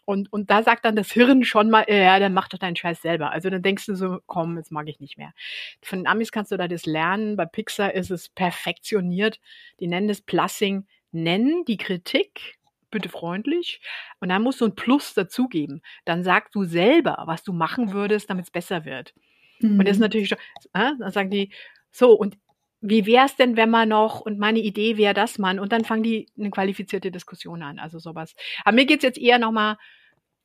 Und, 0.05 0.31
und 0.33 0.49
da 0.49 0.63
sagt 0.63 0.85
dann 0.85 0.95
das 0.95 1.11
Hirn 1.11 1.43
schon 1.43 1.69
mal, 1.69 1.85
ja, 1.87 2.19
dann 2.19 2.33
mach 2.33 2.47
doch 2.47 2.57
deinen 2.57 2.75
Scheiß 2.75 3.01
selber. 3.01 3.31
Also 3.31 3.49
dann 3.49 3.61
denkst 3.61 3.85
du 3.85 3.95
so, 3.95 4.19
komm, 4.25 4.57
jetzt 4.57 4.71
mag 4.71 4.87
ich 4.89 4.99
nicht 4.99 5.17
mehr. 5.17 5.33
Von 5.81 5.99
den 5.99 6.07
Amis 6.07 6.31
kannst 6.31 6.51
du 6.51 6.57
da 6.57 6.67
das 6.67 6.85
lernen. 6.85 7.35
Bei 7.35 7.45
Pixar 7.45 7.93
ist 7.93 8.11
es 8.11 8.29
perfektioniert. 8.29 9.39
Die 9.79 9.87
nennen 9.87 10.09
es 10.09 10.21
Plussing. 10.21 10.87
Nennen 11.11 11.65
die 11.65 11.77
Kritik 11.77 12.57
bitte 12.91 13.09
freundlich. 13.09 13.81
Und 14.19 14.29
dann 14.29 14.43
musst 14.43 14.61
du 14.61 14.65
ein 14.65 14.75
Plus 14.75 15.13
dazugeben. 15.13 15.81
Dann 16.05 16.23
sagst 16.23 16.53
du 16.53 16.65
selber, 16.65 17.23
was 17.25 17.43
du 17.43 17.53
machen 17.53 17.93
würdest, 17.93 18.29
damit 18.29 18.45
es 18.45 18.51
besser 18.51 18.85
wird. 18.85 19.13
Mhm. 19.59 19.79
Und 19.79 19.87
das 19.87 19.93
ist 19.93 19.99
mhm. 19.99 20.03
natürlich 20.03 20.29
schon, 20.29 20.37
äh, 20.73 20.91
dann 20.99 21.11
sagen 21.11 21.29
die, 21.31 21.51
so, 21.89 22.11
und 22.11 22.37
wie 22.81 23.05
wäre 23.05 23.25
es 23.25 23.35
denn, 23.35 23.55
wenn 23.55 23.69
man 23.69 23.89
noch, 23.89 24.21
und 24.21 24.39
meine 24.39 24.59
Idee 24.59 24.97
wäre 24.97 25.13
das, 25.13 25.37
man, 25.37 25.59
und 25.59 25.71
dann 25.71 25.85
fangen 25.85 26.03
die 26.03 26.27
eine 26.37 26.49
qualifizierte 26.49 27.11
Diskussion 27.11 27.61
an, 27.61 27.79
also 27.79 27.99
sowas. 27.99 28.35
Aber 28.65 28.75
mir 28.75 28.85
geht's 28.85 29.03
jetzt 29.03 29.19
eher 29.19 29.39
nochmal 29.39 29.77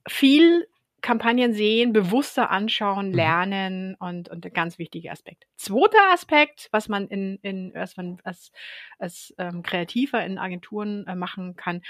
viel 0.06 0.66
Kampagnen 1.00 1.52
sehen, 1.52 1.92
bewusster 1.92 2.50
anschauen, 2.50 3.08
mhm. 3.08 3.14
lernen 3.14 3.94
und, 3.96 4.28
und 4.28 4.44
ein 4.44 4.52
ganz 4.52 4.78
wichtiger 4.78 5.12
Aspekt. 5.12 5.44
Zweiter 5.56 6.12
Aspekt, 6.12 6.68
was 6.72 6.88
man 6.88 7.06
in, 7.08 7.38
in 7.42 7.72
was 7.74 7.96
man 7.96 8.18
als, 8.24 8.50
als 8.98 9.34
ähm, 9.38 9.62
Kreativer 9.62 10.24
in 10.24 10.38
Agenturen 10.38 11.06
äh, 11.06 11.14
machen 11.14 11.54
kann, 11.54 11.82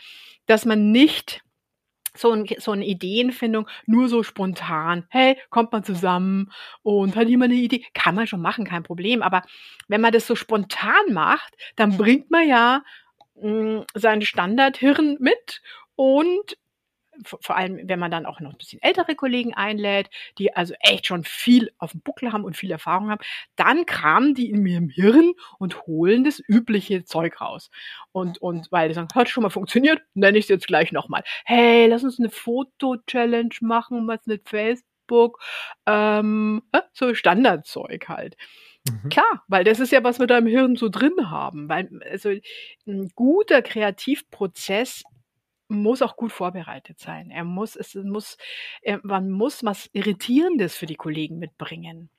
dass 0.47 0.65
man 0.65 0.93
nicht 0.93 1.43
so, 2.17 2.33
ein, 2.33 2.47
so 2.59 2.73
eine 2.73 2.85
Ideenfindung 2.85 3.69
nur 3.87 4.09
so 4.09 4.23
spontan. 4.23 5.05
Hey, 5.09 5.37
kommt 5.51 5.73
man 5.73 5.85
zusammen 5.85 6.51
und 6.83 7.17
hat 7.17 7.29
jemand 7.29 7.53
eine 7.53 7.61
Idee? 7.61 7.85
Kann 7.95 8.15
man 8.15 8.27
schon 8.27 8.41
machen, 8.41 8.65
kein 8.65 8.83
Problem. 8.83 9.23
Aber 9.23 9.43
wenn 9.89 10.01
man 10.01 10.13
das 10.13 10.27
so 10.27 10.35
spontan 10.35 11.13
macht, 11.13 11.55
dann 11.77 11.97
bringt 11.97 12.31
man 12.31 12.49
ja 12.49 12.83
mh, 13.37 13.43
hm, 13.43 13.85
sein 13.95 14.23
Standardhirn 14.23 15.17
mit 15.21 15.63
und 15.97 16.57
vor 17.25 17.57
allem, 17.57 17.81
wenn 17.89 17.99
man 17.99 18.11
dann 18.11 18.27
auch 18.27 18.41
noch 18.41 18.53
ein 18.53 18.59
bisschen 18.59 18.83
ältere 18.83 19.15
Kollegen 19.15 19.55
einlädt, 19.55 20.11
die 20.39 20.55
also 20.55 20.75
echt 20.81 21.07
schon 21.07 21.25
viel 21.25 21.71
auf 21.79 21.93
dem 21.93 22.01
Buckel 22.01 22.33
haben 22.33 22.45
und 22.45 22.57
viel 22.57 22.71
Erfahrung 22.71 23.11
haben, 23.11 23.21
dann 23.57 23.87
kramen 23.87 24.35
die 24.35 24.51
in 24.51 24.63
mir 24.63 24.79
im 24.79 24.89
Hirn 24.89 25.33
und 25.59 25.87
holen 25.87 26.25
das 26.25 26.43
übliche 26.47 27.05
Zeug 27.05 27.41
raus. 27.41 27.71
Und, 28.13 28.39
und 28.39 28.71
weil 28.71 28.89
die 28.89 28.95
sagen, 28.95 29.09
hat 29.15 29.29
schon 29.29 29.43
mal 29.43 29.51
funktioniert, 29.51 30.03
nenne 30.15 30.39
ich 30.39 30.45
es 30.47 30.49
jetzt 30.49 30.67
gleich 30.67 30.93
nochmal. 30.93 31.23
Hey, 31.45 31.87
lass 31.87 32.05
uns 32.05 32.19
eine 32.19 32.31
Foto-Challenge 32.31 33.55
machen, 33.61 34.07
was 34.07 34.27
mit 34.27 34.49
Facebook, 34.49 35.43
ähm, 35.87 36.63
so 36.93 37.15
Standardzeug 37.15 38.09
halt. 38.09 38.37
Mhm. 38.89 39.09
Klar, 39.09 39.45
weil 39.49 39.65
das 39.65 39.81
ist 39.81 39.93
ja, 39.93 40.05
was 40.05 40.19
wir 40.19 40.27
da 40.27 40.39
im 40.39 40.47
Hirn 40.47 40.77
so 40.77 40.89
drin 40.89 41.31
haben. 41.31 41.69
Weil 41.69 41.89
also 42.11 42.31
ein 42.87 43.11
guter 43.15 43.63
Kreativprozess 43.63 45.03
muss 45.69 46.03
auch 46.03 46.17
gut 46.17 46.33
vorbereitet 46.33 46.99
sein. 46.99 47.31
Er 47.31 47.45
muss, 47.45 47.77
es 47.77 47.95
muss, 47.95 48.37
er, 48.83 49.01
man 49.03 49.31
muss 49.31 49.65
was 49.65 49.91
Irritierendes 49.93 50.77
für 50.77 50.87
die 50.87 50.97
Kollegen 50.97 51.39
mitbringen. 51.39 52.11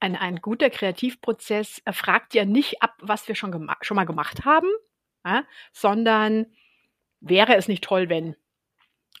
Ein, 0.00 0.16
ein 0.16 0.36
guter 0.36 0.70
Kreativprozess 0.70 1.82
fragt 1.92 2.34
ja 2.34 2.44
nicht 2.44 2.82
ab, 2.82 2.94
was 3.00 3.28
wir 3.28 3.34
schon, 3.34 3.70
schon 3.82 3.94
mal 3.94 4.04
gemacht 4.04 4.44
haben, 4.44 4.68
ja, 5.24 5.44
sondern 5.72 6.46
wäre 7.20 7.54
es 7.54 7.68
nicht 7.68 7.84
toll, 7.84 8.08
wenn? 8.08 8.36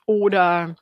Oder 0.06 0.76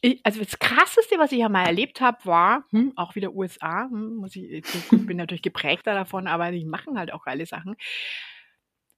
ich, 0.00 0.20
also 0.24 0.42
das 0.42 0.58
krasseste, 0.58 1.18
was 1.18 1.32
ich 1.32 1.38
ja 1.38 1.48
mal 1.48 1.64
erlebt 1.64 2.00
habe, 2.00 2.18
war 2.24 2.64
hm, 2.70 2.92
auch 2.96 3.14
wieder 3.14 3.32
USA. 3.32 3.84
Hm, 3.84 4.16
muss 4.16 4.34
ich, 4.36 4.50
ich 4.50 4.88
bin 4.90 5.16
natürlich 5.16 5.42
geprägter 5.42 5.94
davon, 5.94 6.26
aber 6.26 6.50
die 6.50 6.64
machen 6.64 6.98
halt 6.98 7.12
auch 7.12 7.24
geile 7.24 7.46
Sachen 7.46 7.76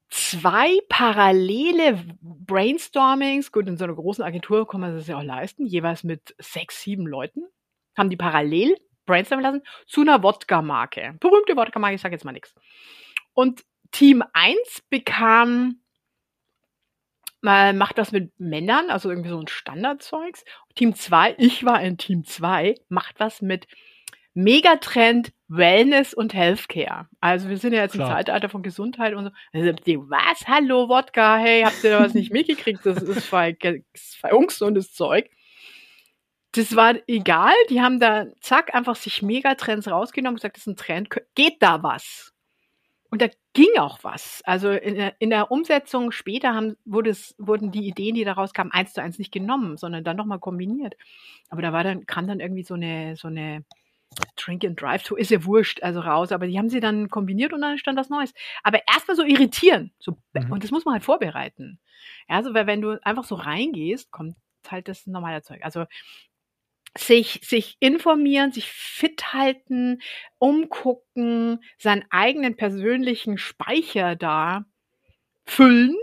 zwei 0.08 0.78
parallele 0.88 2.04
Brainstormings, 2.20 3.52
gut, 3.52 3.66
in 3.66 3.76
so 3.76 3.84
einer 3.84 3.94
großen 3.94 4.24
Agentur 4.24 4.66
kann 4.66 4.80
man 4.80 4.96
das 4.96 5.06
ja 5.06 5.18
auch 5.18 5.22
leisten, 5.22 5.66
jeweils 5.66 6.04
mit 6.04 6.34
sechs, 6.38 6.82
sieben 6.82 7.06
Leuten, 7.06 7.42
haben 7.96 8.10
die 8.10 8.16
parallel 8.16 8.76
brainstormen 9.06 9.42
lassen 9.42 9.62
zu 9.86 10.02
einer 10.02 10.22
Wodka-Marke. 10.22 11.16
Berühmte 11.20 11.56
Wodka-Marke, 11.56 11.96
ich 11.96 12.00
sage 12.00 12.14
jetzt 12.14 12.24
mal 12.24 12.32
nichts. 12.32 12.54
Und 13.32 13.64
Team 13.90 14.22
1 14.32 14.56
bekam, 14.90 15.80
mal 17.40 17.72
macht 17.72 17.98
das 17.98 18.12
mit 18.12 18.38
Männern, 18.38 18.90
also 18.90 19.10
irgendwie 19.10 19.30
so 19.30 19.38
ein 19.38 19.48
Standardzeugs. 19.48 20.44
Team 20.74 20.94
2, 20.94 21.36
ich 21.38 21.64
war 21.64 21.80
in 21.80 21.98
Team 21.98 22.24
2, 22.24 22.74
macht 22.88 23.18
was 23.18 23.42
mit 23.42 23.66
Megatrend 24.38 25.32
Wellness 25.48 26.14
und 26.14 26.32
Healthcare. 26.32 27.08
Also 27.20 27.48
wir 27.48 27.58
sind 27.58 27.72
ja 27.72 27.80
jetzt 27.80 27.94
Klar. 27.94 28.08
im 28.08 28.14
Zeitalter 28.14 28.48
von 28.48 28.62
Gesundheit 28.62 29.14
und 29.14 29.24
so. 29.24 29.30
Also, 29.52 29.72
was? 30.08 30.46
Hallo, 30.46 30.88
Wodka? 30.88 31.38
Hey, 31.38 31.62
habt 31.62 31.82
ihr 31.82 31.90
da 31.90 32.04
was 32.04 32.14
nicht 32.14 32.32
mitgekriegt? 32.32 32.86
Das 32.86 33.02
ist 33.02 33.26
voll, 33.26 33.56
voll 34.20 34.30
ungesundes 34.30 34.94
Zeug. 34.94 35.28
Das 36.52 36.76
war 36.76 36.94
egal. 37.08 37.54
Die 37.68 37.80
haben 37.80 37.98
da, 37.98 38.26
zack, 38.40 38.72
einfach 38.76 38.94
sich 38.94 39.22
Megatrends 39.22 39.90
rausgenommen 39.90 40.34
und 40.34 40.36
gesagt, 40.36 40.56
das 40.56 40.68
ist 40.68 40.72
ein 40.72 40.76
Trend. 40.76 41.08
Geht 41.34 41.60
da 41.60 41.82
was? 41.82 42.32
Und 43.10 43.20
da 43.20 43.26
ging 43.54 43.76
auch 43.80 43.98
was. 44.04 44.42
Also 44.44 44.70
in 44.70 44.94
der, 44.94 45.14
in 45.18 45.30
der 45.30 45.50
Umsetzung 45.50 46.12
später 46.12 46.54
haben, 46.54 46.76
wurde 46.84 47.10
es, 47.10 47.34
wurden 47.38 47.72
die 47.72 47.88
Ideen, 47.88 48.14
die 48.14 48.24
daraus 48.24 48.52
kamen, 48.52 48.70
eins 48.70 48.92
zu 48.92 49.02
eins 49.02 49.18
nicht 49.18 49.32
genommen, 49.32 49.76
sondern 49.76 50.04
dann 50.04 50.16
nochmal 50.16 50.38
kombiniert. 50.38 50.94
Aber 51.48 51.60
da 51.60 51.72
war 51.72 51.82
dann, 51.82 52.06
kam 52.06 52.28
dann 52.28 52.38
irgendwie 52.38 52.62
so 52.62 52.74
eine, 52.74 53.16
so 53.16 53.26
eine 53.26 53.64
Drink 54.36 54.64
and 54.64 54.80
Drive 54.80 55.02
to 55.02 55.16
ist 55.16 55.30
ja 55.30 55.44
wurscht, 55.44 55.82
also 55.82 56.00
raus, 56.00 56.32
aber 56.32 56.46
die 56.46 56.58
haben 56.58 56.70
sie 56.70 56.80
dann 56.80 57.08
kombiniert 57.08 57.52
und 57.52 57.60
dann 57.60 57.78
stand 57.78 57.98
was 57.98 58.08
Neues. 58.08 58.32
Aber 58.62 58.80
erstmal 58.86 59.16
so 59.16 59.24
irritieren, 59.24 59.92
so, 59.98 60.16
mhm. 60.32 60.50
und 60.50 60.64
das 60.64 60.70
muss 60.70 60.84
man 60.84 60.94
halt 60.94 61.04
vorbereiten. 61.04 61.78
Ja, 62.28 62.36
also, 62.36 62.54
weil 62.54 62.66
wenn 62.66 62.80
du 62.80 62.98
einfach 63.04 63.24
so 63.24 63.34
reingehst, 63.34 64.10
kommt 64.10 64.36
halt 64.68 64.88
das 64.88 65.06
normale 65.06 65.42
Zeug. 65.42 65.60
Also, 65.62 65.84
sich, 66.96 67.40
sich 67.42 67.76
informieren, 67.80 68.52
sich 68.52 68.70
fit 68.70 69.32
halten, 69.32 70.00
umgucken, 70.38 71.62
seinen 71.76 72.04
eigenen 72.10 72.56
persönlichen 72.56 73.38
Speicher 73.38 74.16
da 74.16 74.64
füllen 75.44 75.96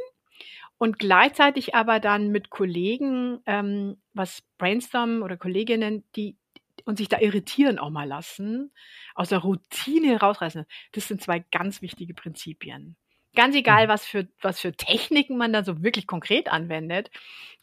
und 0.78 1.00
gleichzeitig 1.00 1.76
aber 1.76 2.00
dann 2.00 2.30
mit 2.30 2.50
Kollegen 2.50 3.39
ähm, 3.46 3.98
was 4.13 4.44
brainstormen 4.58 5.24
oder 5.24 5.38
Kolleginnen, 5.38 6.04
die 6.15 6.38
und 6.86 6.98
sich 6.98 7.10
da 7.10 7.19
irritieren 7.19 7.80
auch 7.80 7.89
mal 7.89 8.08
lassen, 8.08 8.71
aus 9.15 9.30
der 9.30 9.39
Routine 9.39 10.19
rausreißen. 10.19 10.65
Das 10.93 11.08
sind 11.08 11.21
zwei 11.21 11.39
ganz 11.52 11.82
wichtige 11.82 12.13
Prinzipien. 12.13 12.95
Ganz 13.36 13.56
egal, 13.56 13.86
mhm. 13.86 13.89
was 13.89 14.06
für, 14.06 14.28
was 14.41 14.60
für 14.60 14.71
Techniken 14.71 15.38
man 15.38 15.52
da 15.52 15.63
so 15.63 15.84
wirklich 15.84 16.08
konkret 16.08 16.48
anwendet. 16.48 17.12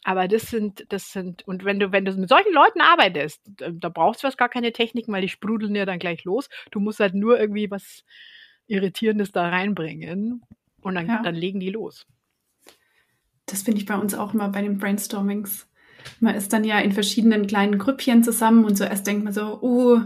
Aber 0.03 0.27
das 0.27 0.43
sind, 0.43 0.85
das 0.89 1.11
sind, 1.11 1.47
und 1.47 1.65
wenn 1.65 1.79
du, 1.79 1.91
wenn 1.91 2.05
du 2.05 2.13
mit 2.13 2.29
solchen 2.29 2.53
Leuten 2.53 2.81
arbeitest, 2.81 3.41
da, 3.45 3.69
da 3.71 3.89
brauchst 3.89 4.21
du 4.21 4.27
fast 4.27 4.37
gar 4.37 4.49
keine 4.49 4.71
Techniken, 4.71 5.11
weil 5.11 5.21
die 5.21 5.29
sprudeln 5.29 5.75
ja 5.75 5.85
dann 5.85 5.99
gleich 5.99 6.23
los. 6.25 6.49
Du 6.71 6.79
musst 6.79 6.99
halt 6.99 7.15
nur 7.15 7.39
irgendwie 7.39 7.71
was 7.71 8.03
Irritierendes 8.67 9.31
da 9.31 9.49
reinbringen 9.49 10.43
und 10.81 10.95
dann, 10.95 11.07
ja. 11.07 11.21
dann 11.23 11.35
legen 11.35 11.59
die 11.59 11.71
los. 11.71 12.05
Das 13.45 13.63
finde 13.63 13.79
ich 13.79 13.85
bei 13.85 13.95
uns 13.95 14.13
auch 14.13 14.33
immer 14.33 14.49
bei 14.49 14.61
den 14.61 14.77
Brainstormings. 14.77 15.67
Man 16.19 16.35
ist 16.35 16.53
dann 16.53 16.63
ja 16.63 16.79
in 16.79 16.91
verschiedenen 16.91 17.47
kleinen 17.47 17.77
Grüppchen 17.77 18.23
zusammen 18.23 18.65
und 18.65 18.77
so 18.77 18.83
erst 18.83 19.07
denkt 19.07 19.23
man 19.23 19.33
so, 19.33 19.59
oh, 19.61 19.99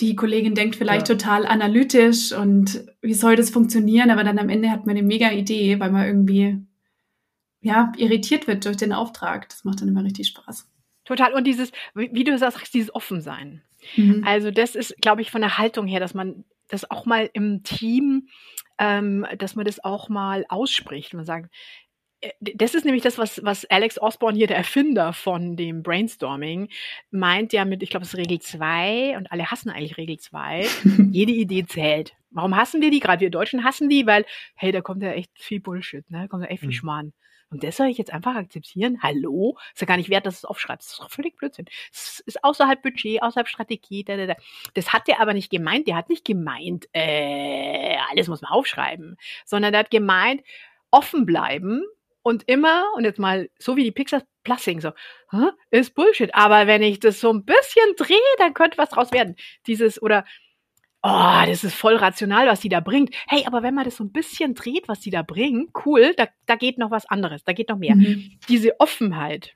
die 0.00 0.14
Kollegin 0.14 0.54
denkt 0.54 0.76
vielleicht 0.76 1.08
ja. 1.08 1.14
total 1.14 1.44
analytisch 1.46 2.32
und 2.32 2.84
wie 3.02 3.14
soll 3.14 3.36
das 3.36 3.50
funktionieren, 3.50 4.10
aber 4.10 4.22
dann 4.22 4.38
am 4.38 4.48
Ende 4.48 4.70
hat 4.70 4.86
man 4.86 4.96
eine 4.96 5.06
mega 5.06 5.30
Idee, 5.32 5.80
weil 5.80 5.90
man 5.90 6.06
irgendwie 6.06 6.58
ja 7.60 7.92
irritiert 7.96 8.46
wird 8.46 8.64
durch 8.64 8.76
den 8.76 8.92
Auftrag. 8.92 9.48
Das 9.48 9.64
macht 9.64 9.80
dann 9.80 9.88
immer 9.88 10.04
richtig 10.04 10.28
Spaß. 10.28 10.68
Total. 11.04 11.32
Und 11.32 11.44
dieses, 11.44 11.72
wie 11.94 12.24
du 12.24 12.36
sagst, 12.38 12.72
dieses 12.74 12.94
Offensein. 12.94 13.62
Mhm. 13.96 14.22
Also 14.24 14.50
das 14.50 14.74
ist, 14.74 14.94
glaube 15.00 15.22
ich, 15.22 15.30
von 15.30 15.40
der 15.40 15.58
Haltung 15.58 15.86
her, 15.86 16.00
dass 16.00 16.14
man 16.14 16.44
das 16.68 16.90
auch 16.90 17.06
mal 17.06 17.30
im 17.32 17.62
Team, 17.62 18.28
ähm, 18.78 19.26
dass 19.38 19.56
man 19.56 19.64
das 19.64 19.82
auch 19.82 20.08
mal 20.08 20.44
ausspricht. 20.48 21.14
Man 21.14 21.24
sagt, 21.24 21.50
das 22.40 22.74
ist 22.74 22.84
nämlich 22.84 23.02
das, 23.02 23.18
was, 23.18 23.42
was 23.44 23.64
Alex 23.66 24.00
Osborne 24.00 24.36
hier, 24.36 24.46
der 24.46 24.56
Erfinder 24.56 25.12
von 25.12 25.56
dem 25.56 25.82
Brainstorming, 25.82 26.68
meint 27.10 27.52
ja 27.52 27.64
mit, 27.64 27.82
ich 27.82 27.90
glaube, 27.90 28.04
es 28.04 28.12
ist 28.14 28.18
Regel 28.18 28.40
2 28.40 29.16
und 29.16 29.30
alle 29.30 29.50
hassen 29.50 29.70
eigentlich 29.70 29.96
Regel 29.96 30.18
2. 30.18 30.66
Jede 31.12 31.32
Idee 31.32 31.64
zählt. 31.66 32.14
Warum 32.30 32.56
hassen 32.56 32.82
wir 32.82 32.90
die? 32.90 33.00
Gerade 33.00 33.20
wir 33.20 33.30
Deutschen 33.30 33.64
hassen 33.64 33.88
die, 33.88 34.06
weil, 34.06 34.24
hey, 34.54 34.72
da 34.72 34.80
kommt 34.80 35.02
ja 35.02 35.12
echt 35.12 35.30
viel 35.34 35.60
Bullshit, 35.60 36.10
ne? 36.10 36.22
Da 36.22 36.28
kommt 36.28 36.42
ja 36.42 36.50
echt 36.50 36.60
viel 36.60 36.68
mhm. 36.68 36.74
Schmarrn. 36.74 37.12
Und 37.50 37.62
das 37.62 37.78
soll 37.78 37.86
ich 37.86 37.96
jetzt 37.96 38.12
einfach 38.12 38.34
akzeptieren? 38.34 38.98
Hallo? 39.02 39.56
Ist 39.72 39.80
ja 39.80 39.86
gar 39.86 39.96
nicht 39.96 40.10
wert, 40.10 40.26
dass 40.26 40.40
du 40.40 40.46
es 40.46 40.50
aufschreibst. 40.50 40.88
Das 40.88 40.92
ist 40.92 41.00
doch 41.00 41.10
völlig 41.10 41.36
Blödsinn. 41.36 41.64
Das 41.90 42.20
ist 42.26 42.44
außerhalb 42.44 42.82
Budget, 42.82 43.22
außerhalb 43.22 43.48
Strategie. 43.48 44.04
Da, 44.04 44.18
da, 44.18 44.26
da. 44.26 44.36
Das 44.74 44.92
hat 44.92 45.08
der 45.08 45.20
aber 45.20 45.32
nicht 45.32 45.50
gemeint. 45.50 45.86
Der 45.88 45.96
hat 45.96 46.10
nicht 46.10 46.26
gemeint, 46.26 46.88
äh, 46.92 47.96
alles 48.10 48.28
muss 48.28 48.42
man 48.42 48.50
aufschreiben. 48.50 49.16
Sondern 49.46 49.72
der 49.72 49.80
hat 49.80 49.90
gemeint, 49.90 50.42
offen 50.90 51.24
bleiben 51.24 51.84
und 52.22 52.48
immer, 52.48 52.84
und 52.96 53.04
jetzt 53.04 53.18
mal 53.18 53.48
so 53.58 53.76
wie 53.76 53.84
die 53.84 53.92
Pixar 53.92 54.22
Plussing, 54.44 54.80
so, 54.80 54.92
ist 55.70 55.94
Bullshit. 55.94 56.34
Aber 56.34 56.66
wenn 56.66 56.82
ich 56.82 57.00
das 57.00 57.20
so 57.20 57.32
ein 57.32 57.44
bisschen 57.44 57.94
drehe, 57.96 58.18
dann 58.38 58.54
könnte 58.54 58.78
was 58.78 58.90
draus 58.90 59.12
werden. 59.12 59.36
Dieses, 59.66 60.00
oder, 60.00 60.24
oh, 61.02 61.42
das 61.46 61.64
ist 61.64 61.74
voll 61.74 61.96
rational, 61.96 62.46
was 62.46 62.60
die 62.60 62.68
da 62.68 62.80
bringt. 62.80 63.14
Hey, 63.26 63.44
aber 63.46 63.62
wenn 63.62 63.74
man 63.74 63.84
das 63.84 63.96
so 63.96 64.04
ein 64.04 64.12
bisschen 64.12 64.54
dreht, 64.54 64.88
was 64.88 65.00
die 65.00 65.10
da 65.10 65.22
bringen, 65.22 65.70
cool, 65.84 66.14
da, 66.16 66.28
da 66.46 66.56
geht 66.56 66.78
noch 66.78 66.90
was 66.90 67.06
anderes, 67.06 67.44
da 67.44 67.52
geht 67.52 67.68
noch 67.68 67.78
mehr. 67.78 67.96
Mhm. 67.96 68.38
Diese 68.48 68.78
Offenheit, 68.80 69.54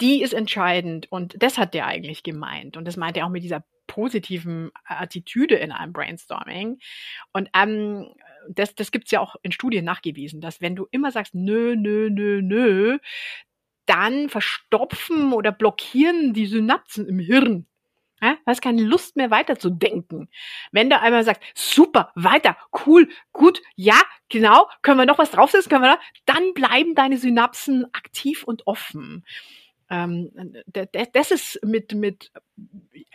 die 0.00 0.22
ist 0.22 0.34
entscheidend 0.34 1.10
und 1.10 1.42
das 1.42 1.58
hat 1.58 1.74
der 1.74 1.86
eigentlich 1.86 2.22
gemeint. 2.22 2.76
Und 2.76 2.86
das 2.86 2.96
meint 2.96 3.16
er 3.16 3.26
auch 3.26 3.30
mit 3.30 3.42
dieser 3.42 3.64
positiven 3.86 4.70
Attitüde 4.84 5.54
in 5.56 5.72
einem 5.72 5.92
Brainstorming. 5.92 6.78
Und 7.32 7.48
ähm, 7.54 8.08
das, 8.48 8.74
das 8.74 8.90
gibt 8.90 9.06
es 9.06 9.10
ja 9.10 9.20
auch 9.20 9.36
in 9.42 9.52
Studien 9.52 9.84
nachgewiesen, 9.84 10.40
dass 10.40 10.60
wenn 10.60 10.76
du 10.76 10.86
immer 10.90 11.10
sagst, 11.10 11.34
nö, 11.34 11.76
nö, 11.76 12.08
nö, 12.10 12.40
nö, 12.42 12.98
dann 13.86 14.28
verstopfen 14.28 15.32
oder 15.32 15.52
blockieren 15.52 16.34
die 16.34 16.46
Synapsen 16.46 17.08
im 17.08 17.18
Hirn. 17.18 17.66
Ja, 18.22 18.32
du 18.32 18.46
hast 18.46 18.62
keine 18.62 18.82
Lust 18.82 19.16
mehr 19.16 19.30
weiterzudenken. 19.30 20.30
Wenn 20.72 20.88
du 20.88 20.98
einmal 20.98 21.22
sagst, 21.22 21.42
super, 21.54 22.12
weiter, 22.14 22.56
cool, 22.86 23.08
gut, 23.32 23.60
ja, 23.74 24.00
genau, 24.30 24.68
können 24.80 24.98
wir 24.98 25.06
noch 25.06 25.18
was 25.18 25.30
draufsetzen, 25.30 25.68
können 25.68 25.82
wir 25.82 25.96
noch, 25.96 26.02
dann 26.24 26.54
bleiben 26.54 26.94
deine 26.94 27.18
Synapsen 27.18 27.84
aktiv 27.92 28.42
und 28.42 28.66
offen. 28.66 29.24
Ähm, 29.90 30.32
das 31.12 31.30
ist 31.30 31.60
mit, 31.62 31.92
mit 31.92 32.32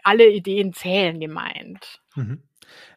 alle 0.04 0.30
Ideen 0.30 0.72
zählen 0.72 1.20
gemeint. 1.20 2.02
Mhm. 2.16 2.44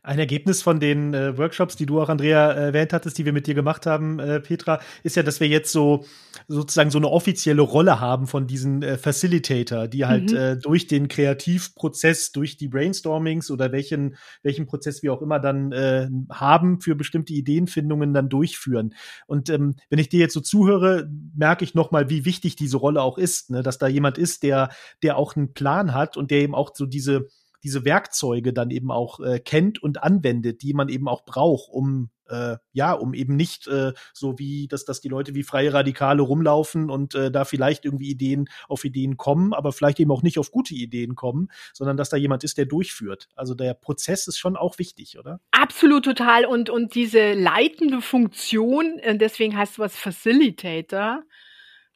Ein 0.02 0.18
Ergebnis 0.18 0.60
von 0.60 0.80
den 0.80 1.14
äh, 1.14 1.38
Workshops, 1.38 1.76
die 1.76 1.86
du 1.86 2.00
auch, 2.00 2.10
Andrea, 2.10 2.52
erwähnt 2.52 2.92
hattest, 2.92 3.16
die 3.16 3.24
wir 3.24 3.32
mit 3.32 3.46
dir 3.46 3.54
gemacht 3.54 3.86
haben, 3.86 4.18
äh, 4.18 4.38
Petra, 4.38 4.80
ist 5.02 5.16
ja, 5.16 5.22
dass 5.22 5.40
wir 5.40 5.48
jetzt 5.48 5.72
so 5.72 6.04
sozusagen 6.46 6.90
so 6.90 6.98
eine 6.98 7.08
offizielle 7.08 7.62
Rolle 7.62 8.00
haben 8.00 8.26
von 8.26 8.46
diesen 8.46 8.82
äh, 8.82 8.98
Facilitator, 8.98 9.88
die 9.88 10.04
halt 10.04 10.30
mhm. 10.30 10.36
äh, 10.36 10.56
durch 10.58 10.86
den 10.86 11.08
Kreativprozess, 11.08 12.32
durch 12.32 12.58
die 12.58 12.68
Brainstormings 12.68 13.50
oder 13.50 13.72
welchen, 13.72 14.16
welchen 14.42 14.66
Prozess 14.66 15.02
wir 15.02 15.12
auch 15.12 15.22
immer 15.22 15.40
dann 15.40 15.72
äh, 15.72 16.08
haben 16.30 16.82
für 16.82 16.94
bestimmte 16.94 17.32
Ideenfindungen 17.32 18.12
dann 18.12 18.28
durchführen. 18.28 18.94
Und 19.26 19.48
ähm, 19.48 19.76
wenn 19.88 19.98
ich 19.98 20.10
dir 20.10 20.20
jetzt 20.20 20.34
so 20.34 20.40
zuhöre, 20.40 21.08
merke 21.34 21.64
ich 21.64 21.74
nochmal, 21.74 22.10
wie 22.10 22.26
wichtig 22.26 22.56
diese 22.56 22.76
Rolle 22.76 23.00
auch 23.00 23.16
ist, 23.16 23.50
ne? 23.50 23.62
dass 23.62 23.78
da 23.78 23.86
jemand 23.86 24.18
ist, 24.18 24.42
der, 24.42 24.68
der 25.02 25.16
auch 25.16 25.34
einen 25.34 25.54
Plan 25.54 25.94
hat 25.94 26.18
und 26.18 26.30
der 26.30 26.40
eben 26.40 26.54
auch 26.54 26.72
so 26.74 26.84
diese 26.84 27.26
diese 27.64 27.84
Werkzeuge 27.84 28.52
dann 28.52 28.70
eben 28.70 28.90
auch 28.90 29.20
äh, 29.20 29.40
kennt 29.40 29.82
und 29.82 30.02
anwendet, 30.02 30.62
die 30.62 30.74
man 30.74 30.88
eben 30.88 31.08
auch 31.08 31.24
braucht, 31.24 31.70
um 31.70 32.10
äh, 32.28 32.56
ja, 32.72 32.92
um 32.92 33.14
eben 33.14 33.36
nicht 33.36 33.66
äh, 33.66 33.92
so 34.12 34.38
wie, 34.38 34.66
dass, 34.68 34.84
dass 34.84 35.00
die 35.00 35.08
Leute 35.08 35.34
wie 35.34 35.42
freie 35.42 35.72
Radikale 35.72 36.22
rumlaufen 36.22 36.90
und 36.90 37.14
äh, 37.14 37.30
da 37.30 37.44
vielleicht 37.44 37.84
irgendwie 37.84 38.10
Ideen 38.10 38.48
auf 38.68 38.84
Ideen 38.84 39.16
kommen, 39.16 39.52
aber 39.52 39.72
vielleicht 39.72 40.00
eben 40.00 40.10
auch 40.10 40.22
nicht 40.22 40.38
auf 40.38 40.50
gute 40.50 40.74
Ideen 40.74 41.14
kommen, 41.14 41.48
sondern 41.72 41.96
dass 41.96 42.08
da 42.08 42.16
jemand 42.16 42.44
ist, 42.44 42.58
der 42.58 42.66
durchführt. 42.66 43.28
Also 43.34 43.54
der 43.54 43.74
Prozess 43.74 44.26
ist 44.26 44.38
schon 44.38 44.56
auch 44.56 44.78
wichtig, 44.78 45.18
oder? 45.18 45.40
Absolut 45.50 46.04
total. 46.04 46.46
Und, 46.46 46.70
und 46.70 46.94
diese 46.94 47.34
leitende 47.34 48.00
Funktion, 48.00 48.98
äh, 49.00 49.16
deswegen 49.16 49.56
heißt 49.56 49.72
es 49.72 49.78
was 49.78 49.96
Facilitator, 49.96 51.22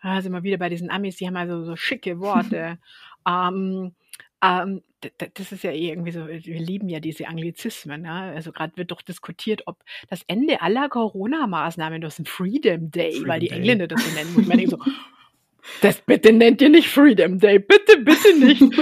da 0.03 0.23
sind 0.23 0.33
wir 0.33 0.43
wieder 0.45 0.59
bei 0.59 0.69
diesen 0.69 0.91
Amis, 0.91 1.17
die 1.17 1.27
haben 1.27 1.37
also 1.37 1.65
so 1.65 1.75
schicke 1.77 2.21
Worte. 2.21 2.79
ähm, 3.29 3.95
ähm, 4.43 4.83
das 5.35 5.53
ist 5.53 5.65
ja 5.65 5.71
eh 5.71 5.91
irgendwie 5.91 6.11
so, 6.11 6.27
wir 6.27 6.61
lieben 6.61 6.89
ja 6.89 7.01
diese 7.01 7.29
Anglizismen. 7.29 8.03
Ne? 8.03 8.11
Also 8.11 8.53
gerade 8.53 8.77
wird 8.77 8.91
doch 8.91 9.03
diskutiert, 9.03 9.63
ob 9.67 9.79
das 10.09 10.23
Ende 10.27 10.61
aller 10.61 10.89
Corona-Maßnahmen 10.89 12.01
das 12.01 12.19
ein 12.19 12.27
Freedom 12.27 12.91
Day, 12.91 13.13
Freedom 13.13 13.29
weil 13.29 13.41
die 13.41 13.49
Day. 13.49 13.59
Engländer 13.59 13.87
das 13.87 14.05
so 14.05 14.15
nennen. 14.15 14.37
Und 14.37 14.49
man 14.49 14.59
denkt 14.59 14.73
so, 14.73 14.79
das 15.83 16.01
bitte 16.01 16.33
nennt 16.33 16.61
ihr 16.61 16.69
nicht 16.69 16.89
Freedom 16.89 17.39
Day, 17.39 17.59
bitte, 17.59 17.99
bitte 17.99 18.39
nicht. 18.39 18.63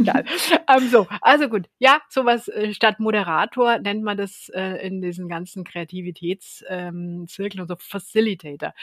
egal. 0.00 0.24
Ähm, 0.68 0.88
so, 0.88 1.06
also 1.20 1.48
gut. 1.48 1.68
Ja, 1.78 2.00
sowas 2.08 2.48
äh, 2.48 2.72
statt 2.72 3.00
Moderator 3.00 3.78
nennt 3.78 4.02
man 4.02 4.16
das 4.16 4.50
äh, 4.54 4.86
in 4.86 5.00
diesen 5.00 5.28
ganzen 5.28 5.64
Kreativitätszirkeln 5.64 7.28
ähm, 7.58 7.60
und 7.60 7.68
so 7.68 7.76
Facilitator. 7.78 8.74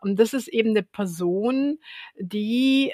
Und 0.00 0.18
das 0.18 0.34
ist 0.34 0.48
eben 0.48 0.70
eine 0.70 0.82
Person, 0.82 1.78
die 2.16 2.92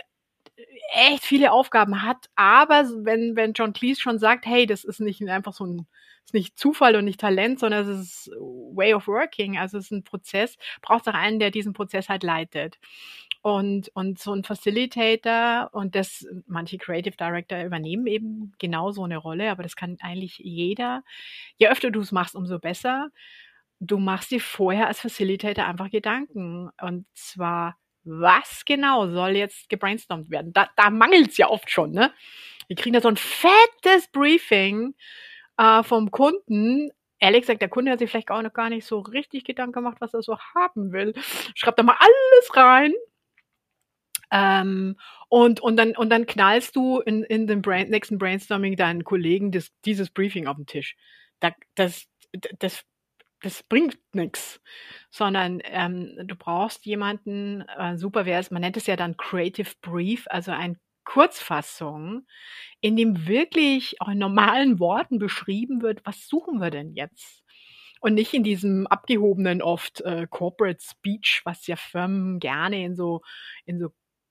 echt 0.92 1.24
viele 1.24 1.52
Aufgaben 1.52 2.02
hat, 2.02 2.28
aber 2.34 2.84
wenn, 3.04 3.36
wenn 3.36 3.52
John 3.52 3.72
Cleese 3.72 4.00
schon 4.00 4.18
sagt, 4.18 4.46
hey, 4.46 4.66
das 4.66 4.84
ist 4.84 5.00
nicht 5.00 5.22
einfach 5.28 5.52
so 5.52 5.64
ein, 5.64 5.86
ist 6.24 6.34
nicht 6.34 6.58
Zufall 6.58 6.96
und 6.96 7.04
nicht 7.04 7.20
Talent, 7.20 7.60
sondern 7.60 7.88
es 7.88 8.00
ist 8.00 8.30
Way 8.38 8.94
of 8.94 9.06
Working, 9.06 9.58
also 9.58 9.78
es 9.78 9.86
ist 9.86 9.90
ein 9.92 10.04
Prozess, 10.04 10.56
braucht 10.82 11.08
auch 11.08 11.14
einen, 11.14 11.38
der 11.38 11.50
diesen 11.50 11.72
Prozess 11.72 12.08
halt 12.08 12.22
leitet. 12.22 12.78
Und, 13.40 13.90
und 13.94 14.18
so 14.18 14.32
ein 14.32 14.42
Facilitator 14.44 15.70
und 15.72 15.94
das, 15.94 16.26
manche 16.46 16.76
Creative 16.76 17.16
Director 17.16 17.62
übernehmen 17.62 18.06
eben 18.06 18.52
genau 18.58 18.90
so 18.90 19.04
eine 19.04 19.16
Rolle, 19.16 19.50
aber 19.50 19.62
das 19.62 19.76
kann 19.76 19.96
eigentlich 20.00 20.38
jeder. 20.38 21.04
Je 21.56 21.68
öfter 21.68 21.90
du 21.90 22.00
es 22.00 22.12
machst, 22.12 22.34
umso 22.34 22.58
besser. 22.58 23.10
Du 23.80 23.98
machst 23.98 24.32
dir 24.32 24.40
vorher 24.40 24.88
als 24.88 25.00
Facilitator 25.00 25.64
einfach 25.66 25.88
Gedanken. 25.90 26.70
Und 26.80 27.06
zwar 27.14 27.76
was 28.08 28.64
genau 28.64 29.08
soll 29.08 29.36
jetzt 29.36 29.68
gebrainstormt 29.68 30.30
werden? 30.30 30.52
Da, 30.52 30.68
da 30.76 30.90
mangelt 30.90 31.30
es 31.30 31.36
ja 31.36 31.48
oft 31.48 31.70
schon, 31.70 31.92
ne? 31.92 32.12
Wir 32.66 32.76
kriegen 32.76 32.94
da 32.94 33.00
so 33.00 33.08
ein 33.08 33.16
fettes 33.16 34.08
Briefing 34.12 34.94
äh, 35.56 35.82
vom 35.82 36.10
Kunden 36.10 36.90
ehrlich 37.20 37.42
gesagt, 37.42 37.62
der 37.62 37.68
Kunde 37.68 37.90
hat 37.90 37.98
sich 37.98 38.10
vielleicht 38.10 38.30
auch 38.30 38.42
noch 38.42 38.52
gar 38.52 38.70
nicht 38.70 38.86
so 38.86 39.00
richtig 39.00 39.44
Gedanken 39.44 39.72
gemacht, 39.72 39.98
was 40.00 40.14
er 40.14 40.22
so 40.22 40.38
haben 40.54 40.92
will. 40.92 41.14
Schreibt 41.54 41.78
da 41.78 41.82
mal 41.82 41.96
alles 41.98 42.56
rein. 42.56 42.92
Ähm, 44.30 44.96
und, 45.28 45.60
und, 45.60 45.76
dann, 45.76 45.96
und 45.96 46.10
dann 46.10 46.26
knallst 46.26 46.76
du 46.76 47.00
in, 47.00 47.22
in 47.24 47.46
dem 47.46 47.62
Brain, 47.62 47.88
nächsten 47.88 48.18
Brainstorming 48.18 48.76
deinen 48.76 49.04
Kollegen 49.04 49.52
das, 49.52 49.70
dieses 49.84 50.10
Briefing 50.10 50.46
auf 50.46 50.56
den 50.56 50.66
Tisch. 50.66 50.96
Da, 51.40 51.52
das, 51.74 52.06
das, 52.58 52.84
das 53.42 53.62
bringt 53.62 53.98
nichts, 54.12 54.60
sondern 55.10 55.60
ähm, 55.64 56.14
du 56.24 56.34
brauchst 56.34 56.86
jemanden, 56.86 57.62
äh, 57.76 57.96
super 57.96 58.26
wäre 58.26 58.40
es, 58.40 58.50
man 58.50 58.62
nennt 58.62 58.76
es 58.76 58.86
ja 58.86 58.96
dann 58.96 59.16
Creative 59.16 59.70
Brief, 59.80 60.26
also 60.28 60.50
ein 60.52 60.78
Kurzfassung, 61.04 62.26
in 62.80 62.96
dem 62.96 63.26
wirklich 63.26 64.00
auch 64.00 64.08
in 64.08 64.18
normalen 64.18 64.78
Worten 64.78 65.18
beschrieben 65.18 65.80
wird, 65.80 66.04
was 66.04 66.28
suchen 66.28 66.60
wir 66.60 66.70
denn 66.70 66.94
jetzt? 66.94 67.44
Und 68.00 68.14
nicht 68.14 68.34
in 68.34 68.44
diesem 68.44 68.86
abgehobenen 68.86 69.62
oft 69.62 70.02
äh, 70.02 70.26
Corporate 70.28 70.80
Speech, 70.82 71.42
was 71.44 71.66
ja 71.66 71.76
Firmen 71.76 72.38
gerne 72.40 72.84
in 72.84 72.94
so, 72.94 73.22
in 73.64 73.80
so 73.80 73.88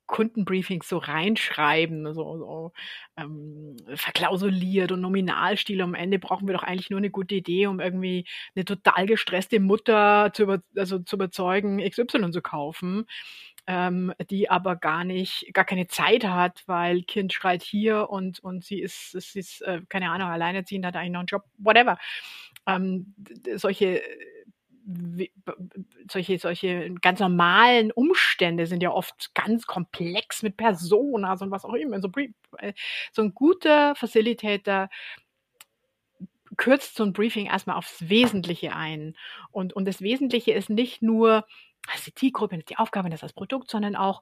Kundenbriefings 0.08 0.89
so 0.89 0.97
reinschreiben, 0.97 2.14
so, 2.14 2.38
so 2.38 2.72
ähm, 3.18 3.76
verklausuliert 3.95 4.91
und 4.91 5.01
Nominalstil. 5.01 5.82
Am 5.82 5.93
Ende 5.93 6.20
brauchen 6.20 6.47
wir 6.47 6.53
doch 6.53 6.64
eigentlich 6.64 6.89
nur 6.89 6.99
eine 6.99 7.12
gute 7.12 7.36
Idee, 7.36 7.68
um 7.68 7.80
irgendwie 7.80 8.26
eine 8.55 8.66
total 8.66 9.05
gestresste 9.05 9.60
Mutter 9.60 10.32
zu, 10.34 10.43
über, 10.43 10.60
also 10.76 10.99
zu 10.99 11.18
überzeugen, 11.18 11.80
XY 11.80 12.32
zu 12.32 12.41
kaufen 12.41 13.05
ähm, 13.68 14.14
die 14.30 14.49
aber 14.49 14.78
gar 14.78 15.03
nicht, 15.03 15.53
gar 15.53 15.66
keine 15.66 15.88
Zeit 15.88 16.24
hat, 16.24 16.64
weil 16.68 17.03
Kind 17.03 17.34
schreit 17.34 17.62
hier 17.64 18.10
und, 18.10 18.39
und 18.39 18.64
sie 18.64 18.80
ist, 18.82 19.12
sie 19.12 19.39
ist, 19.39 19.62
äh, 19.62 19.82
keine 19.89 20.10
Ahnung, 20.10 20.30
alleinerziehend, 20.30 20.86
hat 20.86 20.95
eigentlich 20.95 21.12
noch 21.12 21.20
einen 21.20 21.28
Job, 21.28 21.43
whatever. 21.58 21.97
Ähm, 22.66 23.14
solche 23.55 24.01
solche, 26.10 26.40
solche 26.40 26.94
ganz 27.02 27.20
normalen 27.20 27.92
Umstände 27.92 28.68
sind 28.68 28.82
ja 28.82 28.92
oft 28.92 29.34
ganz 29.34 29.68
komplex 29.68 30.44
mit 30.44 30.56
Personas 30.58 31.42
und 31.42 31.52
was 31.52 31.66
auch 31.66 31.74
immer. 31.74 32.00
So, 32.02 32.10
äh, 32.58 32.74
so 33.12 33.22
ein 33.22 33.34
guter 33.34 33.96
Facilitator 33.96 34.90
kürzt 36.56 36.96
so 36.96 37.04
ein 37.04 37.14
Briefing 37.14 37.48
erstmal 37.48 37.76
aufs 37.76 38.10
Wesentliche 38.10 38.74
ein. 38.74 39.16
Und, 39.52 39.74
und 39.74 39.86
das 39.86 40.02
Wesentliche 40.02 40.54
ist 40.54 40.70
nicht 40.70 41.02
nur, 41.02 41.46
ist 41.94 42.08
die 42.08 42.14
Zielgruppe, 42.14 42.58
die 42.60 42.78
Aufgabe, 42.78 43.10
das 43.10 43.18
ist 43.18 43.24
das 43.24 43.34
Produkt, 43.34 43.70
sondern 43.70 43.96
auch, 43.96 44.22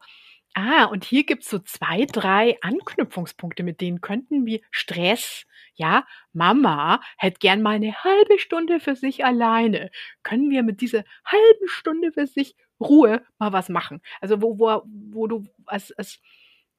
ah, 0.55 0.85
und 0.85 1.03
hier 1.05 1.25
gibt's 1.25 1.49
so 1.49 1.59
zwei, 1.59 2.05
drei 2.05 2.57
Anknüpfungspunkte, 2.61 3.63
mit 3.63 3.81
denen 3.81 4.01
könnten 4.01 4.45
wir 4.45 4.61
Stress, 4.71 5.45
ja, 5.75 6.05
Mama 6.33 7.01
hätte 7.17 7.39
gern 7.39 7.61
mal 7.61 7.75
eine 7.75 7.93
halbe 8.03 8.39
Stunde 8.39 8.79
für 8.79 8.95
sich 8.95 9.25
alleine. 9.25 9.91
Können 10.23 10.49
wir 10.49 10.63
mit 10.63 10.81
dieser 10.81 11.03
halben 11.25 11.67
Stunde 11.67 12.11
für 12.13 12.27
sich 12.27 12.55
Ruhe 12.79 13.23
mal 13.39 13.53
was 13.53 13.69
machen? 13.69 14.01
Also 14.21 14.41
wo, 14.41 14.57
wo, 14.59 14.83
wo 14.85 15.27
du 15.27 15.45
als, 15.65 15.91
als 15.93 16.19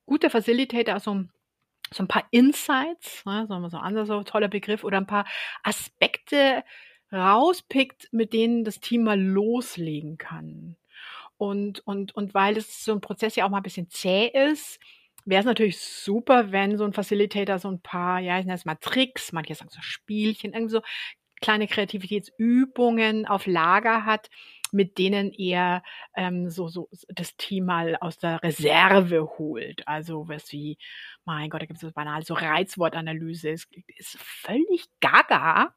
guter 0.06 0.30
Facilitator 0.30 1.00
so 1.00 1.14
ein 1.14 1.30
so 1.92 2.02
ein 2.02 2.08
paar 2.08 2.26
Insights, 2.32 3.24
ne, 3.24 3.46
so, 3.48 3.68
so 3.68 3.76
ein 3.76 3.82
anderer 3.82 4.06
so 4.06 4.22
toller 4.24 4.48
Begriff, 4.48 4.82
oder 4.82 4.96
ein 4.98 5.06
paar 5.06 5.24
Aspekte 5.62 6.64
rauspickt, 7.12 8.08
mit 8.12 8.32
denen 8.32 8.64
das 8.64 8.80
Team 8.80 9.04
mal 9.04 9.20
loslegen 9.20 10.18
kann. 10.18 10.76
Und, 11.39 11.87
und, 11.87 12.14
und 12.14 12.34
weil 12.34 12.57
es 12.57 12.84
so 12.84 12.93
ein 12.93 13.01
Prozess 13.01 13.37
ja 13.37 13.45
auch 13.45 13.51
mal 13.51 13.59
ein 13.59 13.62
bisschen 13.62 13.91
zäh 13.91 14.28
ist, 14.28 14.80
wäre 15.24 15.41
es 15.41 15.47
natürlich 15.47 15.78
super, 15.78 16.53
wenn 16.53 16.78
so 16.78 16.84
ein 16.84 16.93
Facilitator 16.93 17.59
so 17.59 17.68
ein 17.68 17.80
paar, 17.80 18.20
ja, 18.20 18.39
ich 18.39 18.47
nenne 18.47 18.57
es 18.57 18.64
mal 18.64 18.76
Tricks, 18.76 19.32
manche 19.32 19.55
sagen 19.55 19.70
so 19.70 19.80
Spielchen, 19.82 20.55
irgendwie 20.55 20.72
so 20.72 20.82
kleine 21.41 21.66
Kreativitätsübungen 21.66 23.26
auf 23.26 23.47
Lager 23.47 24.05
hat, 24.05 24.30
mit 24.72 24.99
denen 24.99 25.32
er 25.32 25.82
ähm, 26.14 26.49
so, 26.49 26.68
so 26.68 26.89
das 27.09 27.37
Team 27.37 27.66
mal 27.66 27.97
aus 28.01 28.18
der 28.18 28.43
Reserve 28.43 29.28
holt. 29.39 29.87
Also 29.87 30.28
was 30.28 30.51
wie, 30.53 30.78
mein 31.24 31.51
Gott, 31.51 31.62
da 31.62 31.66
gibt 31.66 31.76
es 31.76 31.82
so 31.82 31.93
banal, 31.93 32.24
so 32.24 32.34
Reizwortanalyse, 32.34 33.51
ist, 33.51 33.68
ist 33.99 34.16
völlig 34.18 34.87
gaga, 35.01 35.74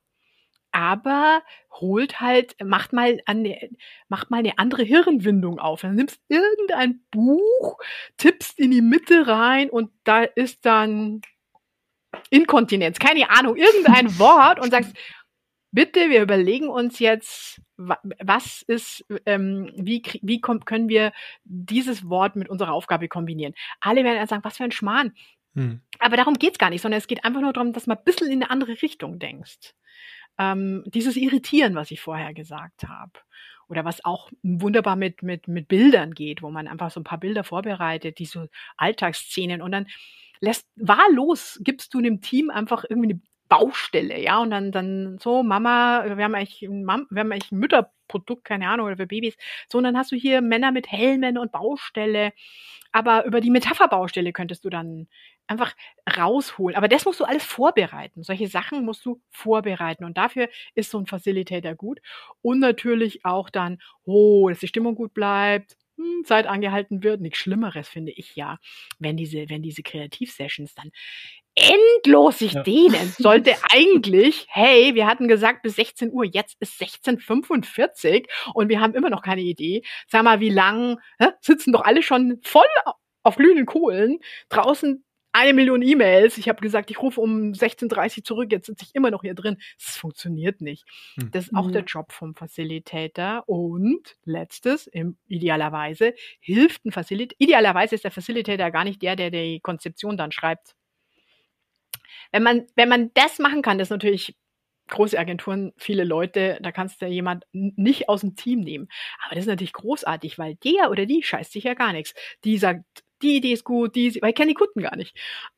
aber 0.71 1.43
holt 1.71 2.19
halt, 2.19 2.55
macht 2.63 2.93
mal, 2.93 3.19
eine, 3.25 3.69
macht 4.07 4.31
mal 4.31 4.37
eine 4.37 4.57
andere 4.57 4.83
Hirnwindung 4.83 5.59
auf. 5.59 5.81
Dann 5.81 5.95
nimmst 5.95 6.19
irgendein 6.27 7.01
Buch, 7.11 7.77
tippst 8.17 8.59
in 8.59 8.71
die 8.71 8.81
Mitte 8.81 9.27
rein 9.27 9.69
und 9.69 9.91
da 10.03 10.23
ist 10.23 10.65
dann 10.65 11.21
Inkontinenz, 12.29 12.99
keine 12.99 13.29
Ahnung, 13.29 13.55
irgendein 13.55 14.07
Wort 14.19 14.59
und 14.59 14.71
sagst, 14.71 14.95
bitte, 15.71 16.09
wir 16.09 16.21
überlegen 16.21 16.67
uns 16.67 16.99
jetzt, 16.99 17.61
was 17.77 18.63
ist, 18.63 19.05
ähm, 19.25 19.71
wie, 19.75 20.01
wie 20.21 20.41
können 20.41 20.89
wir 20.89 21.13
dieses 21.43 22.09
Wort 22.09 22.35
mit 22.35 22.49
unserer 22.49 22.73
Aufgabe 22.73 23.07
kombinieren? 23.07 23.53
Alle 23.79 24.03
werden 24.03 24.17
dann 24.17 24.27
sagen, 24.27 24.43
was 24.43 24.57
für 24.57 24.63
ein 24.63 24.71
Schmarrn. 24.71 25.13
Hm. 25.55 25.81
Aber 25.99 26.17
darum 26.17 26.35
geht's 26.35 26.59
gar 26.59 26.69
nicht, 26.69 26.81
sondern 26.81 26.97
es 26.99 27.07
geht 27.07 27.23
einfach 27.23 27.41
nur 27.41 27.53
darum, 27.53 27.73
dass 27.73 27.87
man 27.87 27.97
ein 27.97 28.03
bisschen 28.03 28.27
in 28.27 28.43
eine 28.43 28.51
andere 28.51 28.81
Richtung 28.81 29.19
denkst 29.19 29.73
ähm, 30.39 30.83
dieses 30.87 31.17
Irritieren, 31.17 31.75
was 31.75 31.91
ich 31.91 32.01
vorher 32.01 32.33
gesagt 32.33 32.83
habe. 32.87 33.11
Oder 33.67 33.85
was 33.85 34.03
auch 34.03 34.31
wunderbar 34.41 34.95
mit, 34.95 35.21
mit, 35.21 35.47
mit 35.47 35.67
Bildern 35.67 36.15
geht, 36.15 36.41
wo 36.41 36.49
man 36.49 36.67
einfach 36.67 36.89
so 36.89 36.99
ein 36.99 37.03
paar 37.03 37.19
Bilder 37.19 37.43
vorbereitet, 37.43 38.17
die 38.17 38.25
so 38.25 38.47
Alltagsszenen 38.77 39.61
und 39.61 39.71
dann 39.71 39.85
lässt 40.41 40.67
wahllos 40.75 41.59
gibst 41.63 41.93
du 41.93 41.99
einem 41.99 42.21
Team 42.21 42.49
einfach 42.49 42.83
irgendwie 42.89 43.11
eine 43.11 43.21
Baustelle, 43.49 44.19
ja, 44.21 44.37
und 44.39 44.51
dann, 44.51 44.71
dann 44.71 45.17
so, 45.19 45.41
Mama, 45.43 46.03
wir 46.05 46.23
haben 46.23 46.35
eigentlich, 46.35 46.67
Mam, 46.69 47.07
wir 47.09 47.21
haben 47.21 47.31
eigentlich 47.31 47.51
ein 47.51 47.57
Mütterprodukt, 47.57 48.45
keine 48.45 48.69
Ahnung, 48.69 48.85
oder 48.85 48.97
für 48.97 49.07
Babys. 49.07 49.35
So, 49.67 49.79
und 49.79 49.85
dann 49.85 49.97
hast 49.97 50.11
du 50.11 50.15
hier 50.15 50.41
Männer 50.41 50.71
mit 50.71 50.91
Helmen 50.91 51.37
und 51.37 51.51
Baustelle. 51.51 52.31
Aber 52.91 53.25
über 53.25 53.41
die 53.41 53.49
Metapherbaustelle 53.49 54.33
könntest 54.33 54.65
du 54.65 54.69
dann 54.69 55.07
einfach 55.49 55.75
rausholen. 56.17 56.75
Aber 56.75 56.87
das 56.87 57.05
musst 57.05 57.19
du 57.19 57.25
alles 57.25 57.43
vorbereiten. 57.43 58.23
Solche 58.23 58.47
Sachen 58.47 58.85
musst 58.85 59.05
du 59.05 59.21
vorbereiten. 59.29 60.05
Und 60.05 60.17
dafür 60.17 60.47
ist 60.75 60.91
so 60.91 60.99
ein 60.99 61.07
Facilitator 61.07 61.75
gut. 61.75 61.99
Und 62.41 62.59
natürlich 62.59 63.25
auch 63.25 63.49
dann, 63.49 63.79
oh, 64.05 64.47
dass 64.49 64.59
die 64.59 64.67
Stimmung 64.67 64.95
gut 64.95 65.13
bleibt, 65.13 65.75
hm, 65.97 66.23
Zeit 66.23 66.45
angehalten 66.47 67.03
wird. 67.03 67.21
Nichts 67.21 67.39
Schlimmeres 67.39 67.89
finde 67.89 68.11
ich 68.11 68.35
ja, 68.35 68.59
wenn 68.99 69.17
diese, 69.17 69.49
wenn 69.49 69.63
diese 69.63 69.83
Kreativsessions 69.83 70.75
dann 70.75 70.91
endlos 71.55 72.39
sich 72.39 72.53
ja. 72.53 72.63
dehnen. 72.63 73.13
Sollte 73.17 73.55
eigentlich, 73.71 74.45
hey, 74.49 74.93
wir 74.95 75.07
hatten 75.07 75.27
gesagt 75.27 75.63
bis 75.63 75.75
16 75.75 76.11
Uhr, 76.11 76.25
jetzt 76.25 76.57
ist 76.59 76.79
16.45 76.79 78.27
und 78.53 78.69
wir 78.69 78.79
haben 78.79 78.93
immer 78.93 79.09
noch 79.09 79.23
keine 79.23 79.41
Idee. 79.41 79.81
Sag 80.07 80.23
mal, 80.23 80.39
wie 80.39 80.49
lang 80.49 80.99
hä, 81.19 81.29
sitzen 81.41 81.73
doch 81.73 81.81
alle 81.81 82.03
schon 82.03 82.39
voll 82.43 82.63
auf 83.23 83.35
glühenden 83.35 83.65
Kohlen 83.65 84.19
draußen 84.49 85.03
eine 85.31 85.53
Million 85.53 85.81
E-Mails. 85.81 86.37
Ich 86.37 86.49
habe 86.49 86.61
gesagt, 86.61 86.89
ich 86.91 87.01
rufe 87.01 87.21
um 87.21 87.51
16.30 87.51 88.17
Uhr 88.17 88.23
zurück, 88.23 88.51
jetzt 88.51 88.65
sitze 88.65 88.85
ich 88.85 88.95
immer 88.95 89.11
noch 89.11 89.21
hier 89.21 89.35
drin. 89.35 89.57
Das 89.77 89.97
funktioniert 89.97 90.61
nicht. 90.61 90.85
Hm. 91.15 91.31
Das 91.31 91.45
ist 91.45 91.55
auch 91.55 91.67
mhm. 91.67 91.73
der 91.73 91.83
Job 91.83 92.11
vom 92.11 92.35
Facilitator. 92.35 93.43
Und 93.47 94.17
letztes, 94.25 94.87
im, 94.87 95.17
idealerweise, 95.27 96.13
hilft 96.39 96.85
ein 96.85 96.91
Facilitator. 96.91 97.35
Idealerweise 97.39 97.95
ist 97.95 98.03
der 98.03 98.11
Facilitator 98.11 98.71
gar 98.71 98.83
nicht 98.83 99.01
der, 99.01 99.15
der 99.15 99.29
die 99.29 99.59
Konzeption 99.59 100.17
dann 100.17 100.31
schreibt. 100.31 100.75
Wenn 102.31 102.43
man, 102.43 102.67
wenn 102.75 102.89
man 102.89 103.11
das 103.13 103.39
machen 103.39 103.61
kann, 103.61 103.77
das 103.77 103.87
ist 103.87 103.91
natürlich 103.91 104.35
große 104.89 105.17
Agenturen, 105.17 105.71
viele 105.77 106.03
Leute, 106.03 106.57
da 106.61 106.71
kannst 106.71 107.01
du 107.01 107.05
jemand 107.05 107.45
nicht 107.51 108.09
aus 108.09 108.21
dem 108.21 108.35
Team 108.35 108.59
nehmen. 108.61 108.87
Aber 109.23 109.35
das 109.35 109.43
ist 109.43 109.49
natürlich 109.49 109.73
großartig, 109.73 110.37
weil 110.37 110.55
der 110.55 110.89
oder 110.91 111.05
die 111.05 111.23
scheißt 111.23 111.51
sich 111.51 111.63
ja 111.63 111.75
gar 111.75 111.93
nichts. 111.93 112.13
Die 112.43 112.57
sagt, 112.57 113.03
die 113.21 113.37
Idee 113.37 113.53
ist 113.53 113.63
gut, 113.63 113.95
die, 113.95 114.17
weil 114.21 114.29
ich 114.29 114.35
kenne 114.35 114.49
die 114.49 114.55
Kunden 114.55 114.81
gar 114.81 114.95
nicht. 114.95 115.17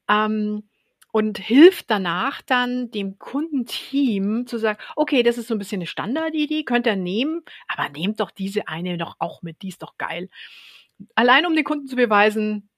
Ähm, 0.10 0.64
und 1.12 1.38
hilft 1.38 1.90
danach 1.90 2.42
dann 2.42 2.90
dem 2.92 3.20
Kundenteam 3.20 4.48
zu 4.48 4.58
sagen, 4.58 4.80
okay, 4.96 5.24
das 5.24 5.38
ist 5.38 5.48
so 5.48 5.56
ein 5.56 5.60
bisschen 5.60 5.80
eine 5.80 5.88
Standardidee, 5.88 6.64
könnt 6.64 6.88
ihr 6.88 6.96
nehmen, 6.96 7.44
aber 7.68 7.90
nehmt 7.90 8.20
doch 8.22 8.32
diese 8.32 8.68
eine 8.68 8.98
noch 8.98 9.18
auch 9.20 9.42
mit, 9.42 9.62
die 9.62 9.70
ist 9.70 9.84
doch 9.84 9.98
geil. 9.98 10.30
Allein 11.16 11.46
um 11.46 11.56
den 11.56 11.66
Kunden 11.66 11.88
zu 11.88 11.96
beweisen, 11.96 12.70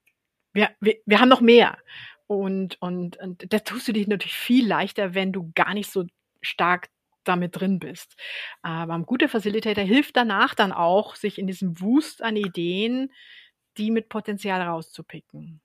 wir, 0.53 0.69
wir, 0.79 0.95
wir 1.05 1.19
haben 1.19 1.29
noch 1.29 1.41
mehr. 1.41 1.77
Und, 2.25 2.81
und, 2.81 3.17
und 3.17 3.53
da 3.53 3.59
tust 3.59 3.87
du 3.87 3.93
dich 3.93 4.07
natürlich 4.07 4.33
viel 4.33 4.67
leichter, 4.67 5.13
wenn 5.13 5.31
du 5.31 5.51
gar 5.53 5.73
nicht 5.73 5.91
so 5.91 6.05
stark 6.41 6.89
damit 7.23 7.59
drin 7.59 7.79
bist. 7.79 8.15
Aber 8.61 8.93
ein 8.93 9.05
guter 9.05 9.29
Facilitator 9.29 9.83
hilft 9.83 10.17
danach 10.17 10.55
dann 10.55 10.71
auch, 10.71 11.15
sich 11.15 11.37
in 11.37 11.47
diesem 11.47 11.79
Wust 11.79 12.21
an 12.21 12.35
Ideen 12.35 13.11
die 13.77 13.91
mit 13.91 14.09
Potenzial 14.09 14.61
rauszupicken. 14.61 15.61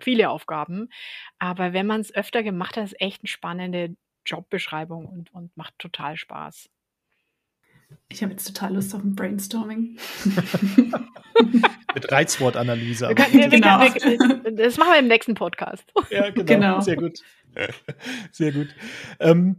Viele 0.00 0.30
Aufgaben, 0.30 0.90
aber 1.38 1.72
wenn 1.72 1.86
man 1.86 2.00
es 2.00 2.14
öfter 2.14 2.42
gemacht 2.42 2.76
hat, 2.76 2.84
ist 2.84 2.92
es 2.92 3.00
echt 3.00 3.22
eine 3.22 3.28
spannende 3.28 3.96
Jobbeschreibung 4.24 5.06
und, 5.06 5.32
und 5.34 5.56
macht 5.56 5.76
total 5.78 6.16
Spaß. 6.16 6.68
Ich 8.08 8.22
habe 8.22 8.32
jetzt 8.32 8.46
total 8.46 8.74
Lust 8.74 8.94
auf 8.94 9.02
ein 9.02 9.14
Brainstorming. 9.14 9.98
Mit 11.94 12.12
Reizwortanalyse. 12.12 13.08
Wir 13.08 13.14
können, 13.14 13.32
wir, 13.32 13.48
genau. 13.48 13.78
das 14.56 14.76
machen 14.76 14.92
wir 14.92 14.98
im 14.98 15.08
nächsten 15.08 15.34
Podcast. 15.34 15.84
Ja, 16.10 16.30
genau. 16.30 16.44
genau. 16.44 16.80
Sehr 16.80 16.96
gut. 16.96 17.18
Sehr 18.32 18.52
gut. 18.52 18.68
Ähm, 19.20 19.56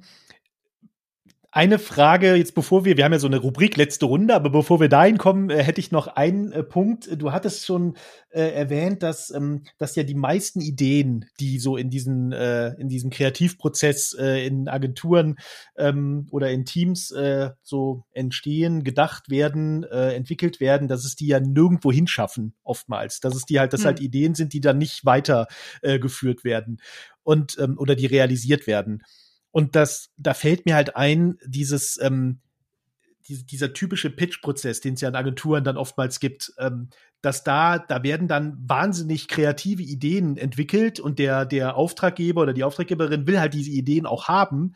eine 1.52 1.80
Frage 1.80 2.36
jetzt, 2.36 2.54
bevor 2.54 2.86
wir, 2.86 2.96
wir 2.96 3.06
haben 3.06 3.12
ja 3.12 3.20
so 3.20 3.28
eine 3.28 3.38
Rubrik 3.40 3.76
letzte 3.76 4.06
Runde, 4.06 4.36
aber 4.36 4.52
bevor 4.52 4.80
wir 4.80 4.88
dahin 4.88 5.18
kommen, 5.18 5.50
äh, 5.50 5.64
hätte 5.64 5.82
ich 5.82 5.92
noch 5.92 6.08
einen 6.08 6.52
äh, 6.52 6.64
Punkt. 6.64 7.10
Du 7.20 7.32
hattest 7.32 7.66
schon 7.66 7.98
äh, 8.30 8.52
erwähnt, 8.52 9.02
dass, 9.02 9.32
ähm, 9.32 9.64
dass 9.80 9.96
ja 9.96 10.04
die 10.04 10.16
meisten 10.16 10.62
Ideen, 10.62 11.26
die 11.40 11.58
so 11.58 11.76
in 11.76 11.90
diesen, 11.90 12.32
äh, 12.34 12.76
in 12.76 12.88
diesem 12.88 13.10
Kreativprozess 13.10 14.14
äh, 14.14 14.46
in 14.46 14.68
Agenturen 14.68 15.38
ähm, 15.76 16.28
oder 16.30 16.52
in 16.52 16.66
Teams 16.66 17.10
äh, 17.12 17.50
so 17.64 18.04
entstehen, 18.12 18.84
gedacht 18.84 19.30
werden, 19.30 19.84
entwickelt 19.84 20.60
werden, 20.60 20.88
dass 20.88 21.06
es 21.06 21.16
die 21.16 21.28
ja 21.28 21.40
nirgendwo 21.40 21.92
hinschaffen, 21.92 22.54
oftmals. 22.64 23.20
Dass 23.20 23.36
es 23.36 23.46
die 23.46 23.60
halt, 23.60 23.74
dass 23.74 23.82
hm. 23.82 23.88
halt 23.88 24.00
Ideen 24.02 24.36
sind, 24.36 24.54
die 24.54 24.62
dann 24.62 24.78
nicht 24.78 25.06
weiter 25.06 25.48
äh, 25.82 26.00
geführt 26.00 26.44
werden 26.44 26.80
und 27.24 27.58
ähm, 27.60 27.78
oder 27.78 27.96
die 27.96 28.06
realisiert 28.06 28.68
werden. 28.68 29.04
Und 29.52 29.76
das, 29.76 30.12
da 30.18 30.34
fällt 30.34 30.66
mir 30.66 30.76
halt 30.76 30.96
ein, 30.96 31.38
dieses, 31.46 32.00
ähm, 32.02 32.40
die, 33.28 33.46
dieser 33.46 33.74
typische 33.74 34.10
Pitch-Prozess, 34.10 34.82
den 34.82 34.96
es 34.96 35.02
ja 35.02 35.10
in 35.10 35.16
Agenturen 35.16 35.64
dann 35.64 35.78
oftmals 35.78 36.20
gibt, 36.20 36.54
ähm, 36.58 36.90
dass 37.22 37.44
da, 37.44 37.78
da 37.80 38.04
werden 38.04 38.28
dann 38.28 38.58
wahnsinnig 38.68 39.28
kreative 39.28 39.84
Ideen 39.84 40.38
entwickelt 40.38 41.00
und 41.00 41.20
der, 41.20 41.46
der 41.46 41.76
Auftraggeber 41.76 42.42
oder 42.42 42.54
die 42.54 42.64
Auftraggeberin 42.64 43.28
will 43.28 43.40
halt 43.40 43.54
diese 43.54 43.72
Ideen 43.72 44.06
auch 44.06 44.28
haben. 44.28 44.74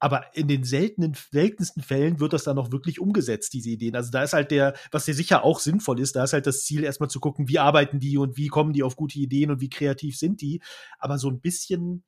Aber 0.00 0.34
in 0.34 0.48
den 0.48 0.64
seltenen, 0.64 1.14
seltensten 1.30 1.80
Fällen 1.80 2.18
wird 2.18 2.32
das 2.32 2.42
dann 2.42 2.58
auch 2.58 2.72
wirklich 2.72 2.98
umgesetzt, 2.98 3.52
diese 3.52 3.70
Ideen. 3.70 3.94
Also 3.94 4.10
da 4.10 4.24
ist 4.24 4.32
halt 4.32 4.50
der, 4.50 4.74
was 4.90 5.06
ja 5.06 5.14
sicher 5.14 5.44
auch 5.44 5.60
sinnvoll 5.60 6.00
ist, 6.00 6.16
da 6.16 6.24
ist 6.24 6.32
halt 6.32 6.48
das 6.48 6.64
Ziel, 6.64 6.82
erstmal 6.82 7.08
zu 7.08 7.20
gucken, 7.20 7.48
wie 7.48 7.60
arbeiten 7.60 8.00
die 8.00 8.18
und 8.18 8.36
wie 8.36 8.48
kommen 8.48 8.72
die 8.72 8.82
auf 8.82 8.96
gute 8.96 9.20
Ideen 9.20 9.52
und 9.52 9.60
wie 9.60 9.70
kreativ 9.70 10.18
sind 10.18 10.40
die. 10.40 10.60
Aber 10.98 11.18
so 11.18 11.28
ein 11.28 11.40
bisschen, 11.40 12.02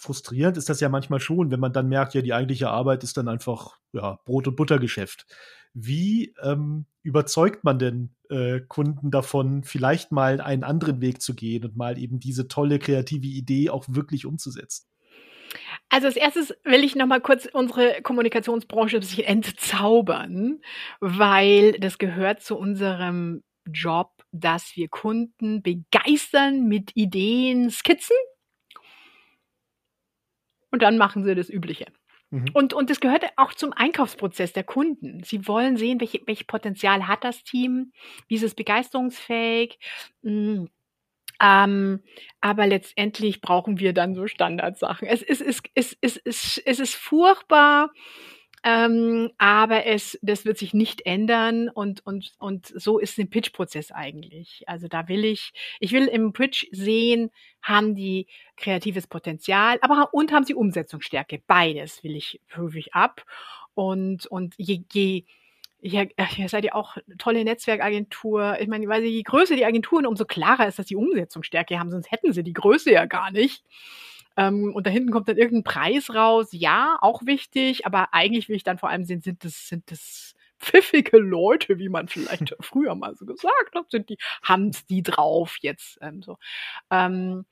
frustrierend 0.00 0.56
ist 0.56 0.68
das 0.68 0.80
ja 0.80 0.88
manchmal 0.88 1.20
schon, 1.20 1.50
wenn 1.50 1.60
man 1.60 1.72
dann 1.72 1.88
merkt, 1.88 2.14
ja, 2.14 2.22
die 2.22 2.32
eigentliche 2.32 2.70
Arbeit 2.70 3.04
ist 3.04 3.16
dann 3.16 3.28
einfach 3.28 3.78
ja, 3.92 4.18
Brot- 4.24 4.48
und 4.48 4.56
Buttergeschäft. 4.56 5.26
Wie 5.74 6.34
ähm, 6.42 6.86
überzeugt 7.02 7.64
man 7.64 7.78
denn 7.78 8.14
äh, 8.30 8.60
Kunden 8.60 9.10
davon, 9.10 9.62
vielleicht 9.62 10.10
mal 10.10 10.40
einen 10.40 10.64
anderen 10.64 11.00
Weg 11.00 11.20
zu 11.20 11.34
gehen 11.34 11.64
und 11.64 11.76
mal 11.76 11.98
eben 11.98 12.18
diese 12.18 12.48
tolle 12.48 12.78
kreative 12.78 13.26
Idee 13.26 13.70
auch 13.70 13.84
wirklich 13.88 14.24
umzusetzen? 14.24 14.86
Also 15.90 16.06
als 16.06 16.16
erstes 16.16 16.54
will 16.64 16.82
ich 16.82 16.96
noch 16.96 17.06
mal 17.06 17.20
kurz 17.20 17.46
unsere 17.52 18.00
Kommunikationsbranche 18.02 18.96
ein 18.96 19.00
bisschen 19.00 19.24
entzaubern, 19.24 20.60
weil 21.00 21.72
das 21.72 21.98
gehört 21.98 22.42
zu 22.42 22.56
unserem 22.56 23.42
Job, 23.66 24.10
dass 24.32 24.76
wir 24.76 24.88
Kunden 24.88 25.62
begeistern 25.62 26.66
mit 26.66 26.92
Ideen, 26.96 27.70
Skizzen 27.70 28.16
und 30.70 30.82
dann 30.82 30.98
machen 30.98 31.24
sie 31.24 31.34
das 31.34 31.50
Übliche. 31.50 31.86
Mhm. 32.30 32.46
Und, 32.54 32.74
und 32.74 32.90
das 32.90 33.00
gehört 33.00 33.24
auch 33.36 33.54
zum 33.54 33.72
Einkaufsprozess 33.72 34.52
der 34.52 34.64
Kunden. 34.64 35.22
Sie 35.24 35.46
wollen 35.48 35.76
sehen, 35.76 36.00
welche, 36.00 36.20
welches 36.26 36.46
Potenzial 36.46 37.08
hat 37.08 37.24
das 37.24 37.42
Team, 37.42 37.92
wie 38.28 38.36
ist 38.36 38.44
es 38.44 38.54
begeisterungsfähig. 38.54 39.78
Mh, 40.22 40.32
hm, 40.32 40.68
ähm, 41.42 42.00
aber 42.42 42.66
letztendlich 42.66 43.40
brauchen 43.40 43.78
wir 43.78 43.94
dann 43.94 44.14
so 44.14 44.26
Standardsachen. 44.26 45.08
Es, 45.08 45.22
es, 45.22 45.40
es, 45.40 45.62
es, 45.74 45.96
es, 46.00 46.16
es, 46.18 46.58
es 46.58 46.80
ist 46.80 46.94
furchtbar, 46.94 47.90
ähm, 48.62 49.30
aber 49.38 49.86
es, 49.86 50.18
das 50.20 50.44
wird 50.44 50.58
sich 50.58 50.74
nicht 50.74 51.06
ändern 51.06 51.70
und, 51.70 52.04
und, 52.04 52.32
und 52.38 52.66
so 52.66 52.98
ist 52.98 53.18
ein 53.18 53.30
Pitch-Prozess 53.30 53.90
eigentlich. 53.90 54.64
Also 54.66 54.86
da 54.86 55.08
will 55.08 55.24
ich, 55.24 55.52
ich 55.78 55.92
will 55.92 56.06
im 56.06 56.32
Pitch 56.32 56.66
sehen, 56.70 57.30
haben 57.62 57.94
die 57.94 58.26
kreatives 58.56 59.06
Potenzial, 59.06 59.78
aber 59.80 60.12
und 60.12 60.32
haben 60.32 60.44
sie 60.44 60.54
Umsetzungsstärke. 60.54 61.40
Beides 61.46 62.04
will 62.04 62.16
ich, 62.16 62.40
prüfe 62.48 62.78
ich 62.78 62.94
ab. 62.94 63.24
Und, 63.72 64.26
und 64.26 64.54
je, 64.58 64.82
je, 64.92 65.24
ja, 65.80 66.04
ihr 66.36 66.48
seid 66.50 66.64
ja 66.64 66.74
auch 66.74 66.98
tolle 67.16 67.44
Netzwerkagentur. 67.44 68.58
Ich 68.60 68.68
meine, 68.68 68.86
weil 68.88 69.04
je 69.04 69.22
größer 69.22 69.56
die 69.56 69.64
Agenturen, 69.64 70.04
umso 70.04 70.26
klarer 70.26 70.68
ist, 70.68 70.78
dass 70.78 70.88
sie 70.88 70.96
Umsetzungsstärke 70.96 71.78
haben, 71.78 71.90
sonst 71.90 72.10
hätten 72.10 72.34
sie 72.34 72.42
die 72.42 72.52
Größe 72.52 72.92
ja 72.92 73.06
gar 73.06 73.30
nicht. 73.30 73.64
Ähm, 74.40 74.74
und 74.74 74.86
da 74.86 74.90
hinten 74.90 75.10
kommt 75.10 75.28
dann 75.28 75.36
irgendein 75.36 75.64
Preis 75.64 76.14
raus. 76.14 76.48
Ja, 76.52 76.96
auch 77.02 77.26
wichtig, 77.26 77.84
aber 77.84 78.14
eigentlich 78.14 78.48
will 78.48 78.56
ich 78.56 78.64
dann 78.64 78.78
vor 78.78 78.88
allem 78.88 79.04
sehen, 79.04 79.20
sind 79.20 79.44
das, 79.44 79.68
sind 79.68 79.90
das 79.90 80.34
pfiffige 80.58 81.18
Leute, 81.18 81.78
wie 81.78 81.90
man 81.90 82.08
vielleicht 82.08 82.56
früher 82.60 82.94
mal 82.94 83.14
so 83.16 83.26
gesagt 83.26 83.74
hat, 83.74 83.90
sind 83.90 84.08
die, 84.08 84.16
haben's 84.42 84.86
die 84.86 85.02
drauf 85.02 85.58
jetzt, 85.60 85.98
ähm, 86.00 86.22
so. 86.22 86.38
Ähm, 86.90 87.44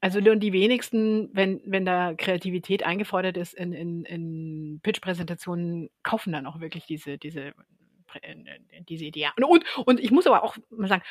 also 0.00 0.20
nur 0.20 0.36
die 0.36 0.52
wenigsten, 0.52 1.28
wenn, 1.32 1.60
wenn 1.66 1.84
da 1.84 2.14
Kreativität 2.14 2.84
eingefordert 2.84 3.36
ist 3.36 3.52
in, 3.52 3.72
in, 3.72 4.04
in 4.04 4.80
Pitch-Präsentationen, 4.82 5.90
kaufen 6.04 6.32
dann 6.32 6.46
auch 6.46 6.60
wirklich 6.60 6.86
diese, 6.86 7.18
diese, 7.18 7.52
diese 8.88 9.04
Idee. 9.04 9.28
Und, 9.46 9.64
und 9.84 10.00
ich 10.00 10.10
muss 10.10 10.26
aber 10.26 10.42
auch 10.42 10.56
mal 10.70 10.88
sagen, 10.88 11.02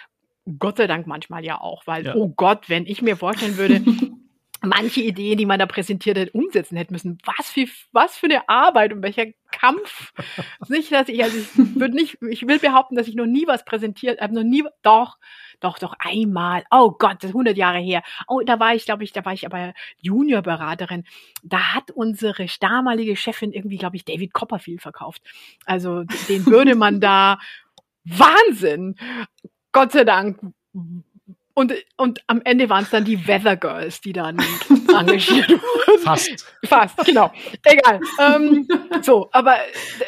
Gott 0.58 0.78
sei 0.78 0.88
Dank 0.88 1.06
manchmal 1.06 1.46
ja 1.46 1.62
auch, 1.62 1.86
weil, 1.86 2.06
ja. 2.06 2.16
oh 2.16 2.30
Gott, 2.30 2.70
wenn 2.70 2.88
ich 2.88 3.04
mir 3.04 3.16
vorstellen 3.16 3.58
würde, 3.58 3.82
manche 4.62 5.02
Ideen, 5.02 5.38
die 5.38 5.46
man 5.46 5.60
da 5.60 5.66
präsentiert 5.66 6.18
hat, 6.18 6.34
umsetzen 6.34 6.78
hätte 6.78 6.94
müssen. 6.94 7.18
Was 7.26 7.50
für, 7.50 7.66
was 7.92 8.18
für 8.18 8.28
eine 8.28 8.48
Arbeit 8.50 8.94
und 8.94 9.02
welcher 9.02 9.28
Kampf. 9.52 10.14
nicht, 10.70 10.92
dass 10.92 11.10
ich, 11.10 11.24
also 11.24 11.38
ich 11.38 11.76
würde 11.76 11.96
nicht, 11.96 12.18
ich 12.30 12.48
will 12.48 12.60
behaupten, 12.60 12.96
dass 12.96 13.08
ich 13.08 13.16
noch 13.16 13.26
nie 13.26 13.48
was 13.48 13.66
präsentiert 13.66 14.22
habe, 14.22 14.34
noch 14.34 14.44
nie, 14.44 14.64
doch, 14.82 15.18
doch, 15.60 15.80
doch 15.80 15.96
einmal. 16.00 16.64
Oh 16.72 16.92
Gott, 16.92 17.18
das 17.20 17.30
ist 17.30 17.36
100 17.36 17.58
Jahre 17.58 17.80
her. 17.80 18.04
Oh, 18.28 18.42
da 18.42 18.60
war 18.60 18.76
ich, 18.76 18.86
glaube 18.86 19.04
ich, 19.04 19.12
da 19.12 19.26
war 19.26 19.34
ich 19.34 19.46
aber 19.46 19.74
Juniorberaterin. 19.98 21.06
Da 21.44 21.74
hat 21.74 21.92
unsere 21.92 22.46
damalige 22.60 23.16
Chefin 23.16 23.52
irgendwie, 23.52 23.78
glaube 23.78 23.96
ich, 23.96 24.06
David 24.06 24.34
Copperfield 24.34 24.82
verkauft. 24.82 25.22
Also, 25.66 26.04
den 26.28 26.46
würde 26.46 26.76
man 26.76 27.00
da 27.02 27.40
Wahnsinn. 28.06 28.96
Gott 29.72 29.92
sei 29.92 30.04
Dank 30.04 30.40
und, 31.60 31.74
und 31.98 32.22
am 32.28 32.42
Ende 32.46 32.70
waren 32.70 32.86
es 32.86 32.90
dann 32.90 33.04
die 33.04 33.28
Weather 33.28 33.58
Girls, 33.58 34.00
die 34.00 34.14
dann 34.14 34.38
engagiert 34.98 35.50
wurden. 35.50 36.02
Fast. 36.02 36.46
Fast, 36.64 36.98
genau. 37.06 37.34
Egal. 37.64 38.00
Ähm, 38.18 38.66
so, 39.02 39.30
aber 39.34 39.58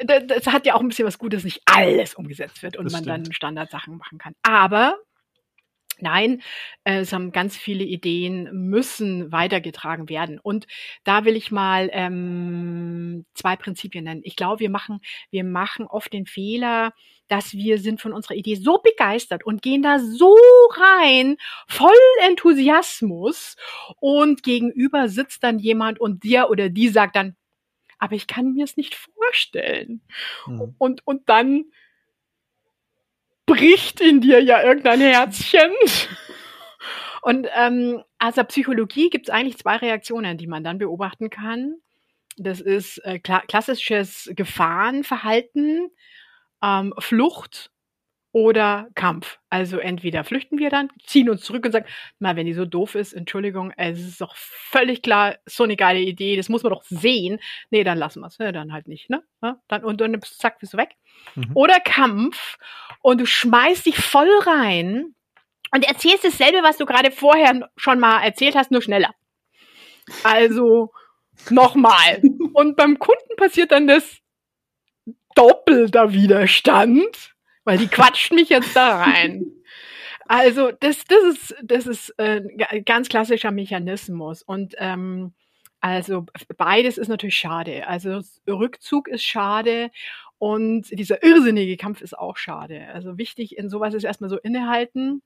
das 0.05 0.47
hat 0.47 0.65
ja 0.65 0.75
auch 0.75 0.79
ein 0.79 0.87
bisschen 0.87 1.05
was 1.05 1.17
Gutes, 1.17 1.43
nicht 1.43 1.61
alles 1.65 2.13
umgesetzt 2.13 2.63
wird 2.63 2.77
und 2.77 2.85
das 2.85 2.93
man 2.93 3.03
stimmt. 3.03 3.27
dann 3.27 3.33
Standardsachen 3.33 3.97
machen 3.97 4.17
kann. 4.17 4.33
Aber 4.43 4.95
Nein, 6.01 6.41
es 6.83 7.13
haben 7.13 7.31
ganz 7.31 7.57
viele 7.57 7.83
Ideen, 7.83 8.49
müssen 8.69 9.31
weitergetragen 9.31 10.09
werden. 10.09 10.39
Und 10.39 10.67
da 11.03 11.25
will 11.25 11.35
ich 11.35 11.51
mal 11.51 11.89
ähm, 11.93 13.25
zwei 13.33 13.55
Prinzipien 13.55 14.03
nennen. 14.03 14.21
Ich 14.23 14.35
glaube, 14.35 14.59
wir 14.59 14.69
machen, 14.69 14.99
wir 15.29 15.43
machen 15.43 15.85
oft 15.85 16.11
den 16.13 16.25
Fehler, 16.25 16.93
dass 17.27 17.53
wir 17.53 17.77
sind 17.77 18.01
von 18.01 18.11
unserer 18.11 18.35
Idee 18.35 18.55
so 18.55 18.79
begeistert 18.79 19.45
und 19.45 19.61
gehen 19.61 19.81
da 19.81 19.99
so 19.99 20.35
rein, 20.71 21.37
voll 21.67 21.91
Enthusiasmus. 22.27 23.55
Und 23.99 24.43
gegenüber 24.43 25.07
sitzt 25.07 25.43
dann 25.43 25.57
jemand 25.57 25.99
und 25.99 26.23
der 26.23 26.49
oder 26.49 26.69
die 26.69 26.89
sagt 26.89 27.15
dann, 27.15 27.35
aber 27.99 28.15
ich 28.15 28.27
kann 28.27 28.53
mir 28.53 28.65
es 28.65 28.77
nicht 28.77 28.95
vorstellen. 28.95 30.01
Mhm. 30.47 30.75
Und, 30.77 31.07
und 31.07 31.29
dann 31.29 31.65
bricht 33.51 33.99
in 33.99 34.21
dir 34.21 34.41
ja 34.41 34.63
irgendein 34.63 35.01
Herzchen. 35.01 35.71
Und 37.21 37.47
ähm, 37.55 38.01
aus 38.17 38.35
der 38.35 38.45
Psychologie 38.45 39.09
gibt 39.09 39.27
es 39.27 39.33
eigentlich 39.33 39.57
zwei 39.57 39.75
Reaktionen, 39.75 40.37
die 40.37 40.47
man 40.47 40.63
dann 40.63 40.77
beobachten 40.77 41.29
kann. 41.29 41.75
Das 42.37 42.61
ist 42.61 42.99
äh, 42.99 43.19
kla 43.19 43.41
klassisches 43.41 44.31
Gefahrenverhalten, 44.33 45.89
ähm, 46.63 46.93
Flucht 46.97 47.71
oder 48.33 48.87
Kampf. 48.95 49.39
Also 49.49 49.77
entweder 49.77 50.23
flüchten 50.23 50.57
wir 50.57 50.69
dann, 50.69 50.89
ziehen 51.03 51.29
uns 51.29 51.41
zurück 51.41 51.65
und 51.65 51.73
sagen, 51.73 51.85
mal, 52.19 52.35
wenn 52.35 52.45
die 52.45 52.53
so 52.53 52.65
doof 52.65 52.95
ist, 52.95 53.13
Entschuldigung, 53.13 53.73
es 53.75 53.99
ist 53.99 54.21
doch 54.21 54.35
völlig 54.35 55.01
klar, 55.01 55.35
so 55.45 55.63
eine 55.63 55.75
geile 55.75 55.99
Idee, 55.99 56.37
das 56.37 56.47
muss 56.47 56.63
man 56.63 56.71
doch 56.71 56.83
sehen. 56.83 57.39
Nee, 57.71 57.83
dann 57.83 57.97
lassen 57.97 58.21
wir 58.21 58.27
es, 58.27 58.39
ne, 58.39 58.53
dann 58.53 58.71
halt 58.71 58.87
nicht, 58.87 59.09
ne? 59.09 59.23
Dann, 59.67 59.83
und 59.83 59.99
dann 59.99 60.17
zack, 60.21 60.59
bist 60.59 60.73
du 60.73 60.77
weg. 60.77 60.95
Mhm. 61.35 61.51
Oder 61.55 61.79
Kampf 61.79 62.57
und 63.01 63.19
du 63.19 63.25
schmeißt 63.25 63.85
dich 63.85 63.97
voll 63.97 64.29
rein 64.45 65.13
und 65.73 65.85
erzählst 65.85 66.23
dasselbe, 66.23 66.63
was 66.63 66.77
du 66.77 66.85
gerade 66.85 67.11
vorher 67.11 67.69
schon 67.75 67.99
mal 67.99 68.21
erzählt 68.23 68.55
hast, 68.55 68.71
nur 68.71 68.81
schneller. 68.81 69.13
Also 70.23 70.91
nochmal. 71.49 72.21
und 72.53 72.77
beim 72.77 72.97
Kunden 72.97 73.35
passiert 73.35 73.73
dann 73.73 73.87
das 73.87 74.19
doppelter 75.35 76.13
Widerstand 76.13 77.35
weil 77.63 77.77
die 77.77 77.87
quatscht 77.87 78.31
mich 78.31 78.49
jetzt 78.49 78.75
da 78.75 79.01
rein. 79.01 79.45
Also 80.27 80.71
das, 80.71 81.03
das 81.05 81.23
ist, 81.23 81.55
das 81.61 81.87
ist 81.87 82.09
äh, 82.17 82.41
ganz 82.85 83.09
klassischer 83.09 83.51
Mechanismus. 83.51 84.43
Und 84.43 84.75
ähm, 84.77 85.33
also 85.81 86.25
beides 86.57 86.97
ist 86.97 87.07
natürlich 87.07 87.35
schade. 87.35 87.87
Also 87.87 88.21
Rückzug 88.47 89.07
ist 89.07 89.23
schade 89.23 89.91
und 90.37 90.89
dieser 90.91 91.23
irrsinnige 91.23 91.75
Kampf 91.75 92.01
ist 92.01 92.17
auch 92.17 92.37
schade. 92.37 92.87
Also 92.93 93.17
wichtig 93.17 93.57
in 93.57 93.69
sowas 93.69 93.93
ist 93.93 94.03
erstmal 94.03 94.29
so 94.29 94.37
innehalten. 94.37 95.21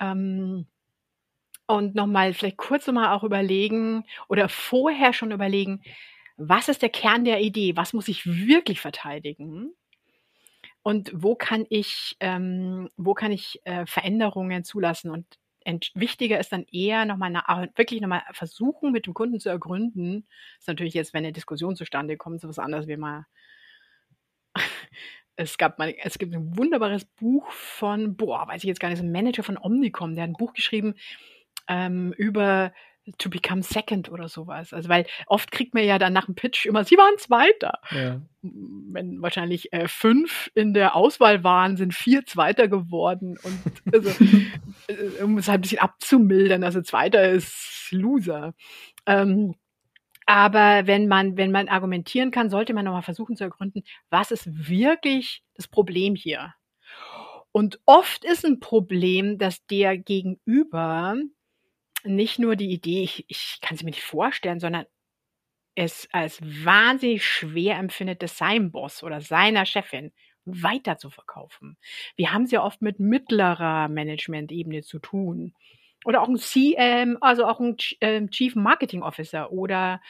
Ähm, 0.00 0.66
und 1.66 1.94
nochmal 1.94 2.32
vielleicht 2.32 2.56
kurz 2.56 2.86
nochmal 2.86 3.14
auch 3.14 3.24
überlegen 3.24 4.04
oder 4.28 4.48
vorher 4.48 5.12
schon 5.12 5.32
überlegen, 5.32 5.82
was 6.38 6.68
ist 6.68 6.82
der 6.82 6.88
Kern 6.88 7.24
der 7.24 7.40
Idee? 7.40 7.76
Was 7.76 7.92
muss 7.92 8.08
ich 8.08 8.24
wirklich 8.26 8.80
verteidigen? 8.80 9.74
Und 10.88 11.10
wo 11.12 11.34
kann 11.34 11.66
ich, 11.68 12.16
ähm, 12.18 12.88
wo 12.96 13.12
kann 13.12 13.30
ich 13.30 13.60
äh, 13.64 13.84
Veränderungen 13.84 14.64
zulassen? 14.64 15.10
Und 15.10 15.26
wichtiger 15.94 16.40
ist 16.40 16.50
dann 16.50 16.64
eher 16.72 17.04
nochmal 17.04 17.34
wirklich 17.76 18.00
nochmal 18.00 18.22
versuchen, 18.32 18.90
mit 18.90 19.04
dem 19.04 19.12
Kunden 19.12 19.38
zu 19.38 19.50
ergründen. 19.50 20.26
Das 20.54 20.60
ist 20.62 20.68
natürlich 20.68 20.94
jetzt, 20.94 21.12
wenn 21.12 21.26
eine 21.26 21.34
Diskussion 21.34 21.76
zustande 21.76 22.16
kommt, 22.16 22.40
so 22.40 22.48
was 22.48 22.58
anderes 22.58 22.86
wie 22.86 22.96
mal. 22.96 23.26
es 25.36 25.58
gab 25.58 25.78
mal, 25.78 25.94
es 26.02 26.16
gibt 26.16 26.34
ein 26.34 26.56
wunderbares 26.56 27.04
Buch 27.04 27.50
von, 27.50 28.16
boah, 28.16 28.48
weiß 28.48 28.64
ich 28.64 28.68
jetzt 28.68 28.80
gar 28.80 28.88
nicht, 28.88 29.00
ein 29.00 29.12
Manager 29.12 29.42
von 29.42 29.58
Omnicom, 29.58 30.14
der 30.14 30.22
hat 30.22 30.30
ein 30.30 30.38
Buch 30.38 30.54
geschrieben 30.54 30.94
ähm, 31.68 32.14
über 32.16 32.72
to 33.18 33.30
become 33.30 33.62
second 33.62 34.10
oder 34.10 34.28
sowas. 34.28 34.72
Also 34.72 34.88
weil 34.88 35.06
oft 35.26 35.50
kriegt 35.50 35.74
man 35.74 35.84
ja 35.84 35.98
dann 35.98 36.12
nach 36.12 36.26
dem 36.26 36.34
Pitch 36.34 36.66
immer, 36.66 36.84
sie 36.84 36.96
waren 36.96 37.18
Zweiter. 37.18 37.80
Ja. 37.90 38.20
Wenn 38.42 39.22
wahrscheinlich 39.22 39.72
äh, 39.72 39.88
fünf 39.88 40.50
in 40.54 40.74
der 40.74 40.94
Auswahl 40.94 41.44
waren, 41.44 41.76
sind 41.76 41.94
vier 41.94 42.26
Zweiter 42.26 42.68
geworden. 42.68 43.38
Und 43.42 43.94
also, 43.94 44.10
äh, 44.88 45.22
um 45.22 45.38
es 45.38 45.48
halt 45.48 45.58
ein 45.58 45.62
bisschen 45.62 45.78
abzumildern, 45.78 46.62
also 46.64 46.82
Zweiter 46.82 47.30
ist 47.30 47.88
Loser. 47.90 48.54
Ähm, 49.06 49.54
aber 50.26 50.86
wenn 50.86 51.08
man, 51.08 51.38
wenn 51.38 51.50
man 51.50 51.68
argumentieren 51.68 52.30
kann, 52.30 52.50
sollte 52.50 52.74
man 52.74 52.84
nochmal 52.84 53.02
versuchen 53.02 53.34
zu 53.34 53.44
ergründen, 53.44 53.82
was 54.10 54.30
ist 54.30 54.68
wirklich 54.68 55.42
das 55.54 55.68
Problem 55.68 56.14
hier? 56.14 56.52
Und 57.50 57.80
oft 57.86 58.24
ist 58.24 58.44
ein 58.44 58.60
Problem, 58.60 59.38
dass 59.38 59.64
der 59.66 59.96
Gegenüber 59.96 61.16
nicht 62.04 62.38
nur 62.38 62.56
die 62.56 62.70
Idee, 62.70 63.02
ich, 63.02 63.24
ich 63.28 63.58
kann 63.60 63.76
sie 63.76 63.84
mir 63.84 63.90
nicht 63.90 64.02
vorstellen, 64.02 64.60
sondern 64.60 64.86
es 65.74 66.08
als 66.12 66.40
wahnsinnig 66.42 67.24
schwer 67.24 67.76
empfindet, 67.78 68.22
es 68.22 68.38
seinem 68.38 68.72
Boss 68.72 69.02
oder 69.02 69.20
seiner 69.20 69.64
Chefin 69.64 70.12
weiter 70.44 70.98
zu 70.98 71.10
verkaufen. 71.10 71.76
Wir 72.16 72.32
haben 72.32 72.44
es 72.44 72.50
ja 72.50 72.62
oft 72.64 72.82
mit 72.82 72.98
mittlerer 72.98 73.88
Management-Ebene 73.88 74.82
zu 74.82 74.98
tun. 74.98 75.54
Oder 76.04 76.22
auch 76.22 76.28
ein 76.28 76.38
CM, 76.38 77.18
also 77.20 77.44
auch 77.46 77.60
ein 77.60 77.76
ähm, 78.00 78.30
Chief 78.30 78.54
Marketing 78.54 79.02
Officer 79.02 79.52
oder 79.52 80.00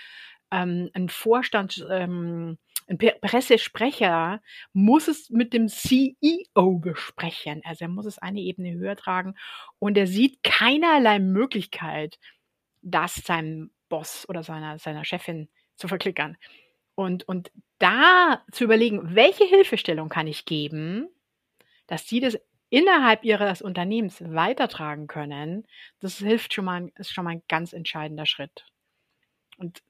ähm, 0.51 0.91
ein 0.95 1.09
Vorstand, 1.09 1.85
ähm, 1.91 2.59
ein 2.89 2.99
Pressesprecher 2.99 4.41
muss 4.73 5.09
es 5.09 5.31
mit 5.31 5.53
dem 5.53 5.69
CEO 5.69 6.79
besprechen. 6.79 7.61
Also 7.65 7.85
er 7.85 7.89
muss 7.89 8.07
es 8.07 8.19
eine 8.19 8.41
Ebene 8.41 8.73
höher 8.73 8.97
tragen 8.97 9.35
und 9.79 9.99
er 9.99 10.07
sieht 10.07 10.43
keinerlei 10.43 11.19
Möglichkeit, 11.19 12.19
das 12.81 13.15
seinem 13.15 13.71
Boss 13.89 14.27
oder 14.29 14.43
seiner, 14.43 14.79
seiner 14.79 15.05
Chefin 15.05 15.49
zu 15.77 15.89
verklickern. 15.89 16.37
Und, 16.95 17.29
und 17.29 17.53
da 17.79 18.43
zu 18.51 18.65
überlegen, 18.65 19.15
welche 19.15 19.45
Hilfestellung 19.45 20.09
kann 20.09 20.27
ich 20.27 20.47
geben, 20.47 21.09
dass 21.87 22.09
sie 22.09 22.21
das 22.21 22.39
innerhalb 22.71 23.25
ihres 23.25 23.63
Unternehmens 23.63 24.23
weitertragen 24.25 25.07
können, 25.07 25.67
das 26.01 26.19
hilft 26.19 26.55
schon 26.55 26.65
mal, 26.65 26.91
ist 26.97 27.13
schon 27.13 27.25
mal 27.25 27.33
ein 27.33 27.43
ganz 27.49 27.73
entscheidender 27.73 28.27
Schritt. 28.27 28.67
Und 29.57 29.83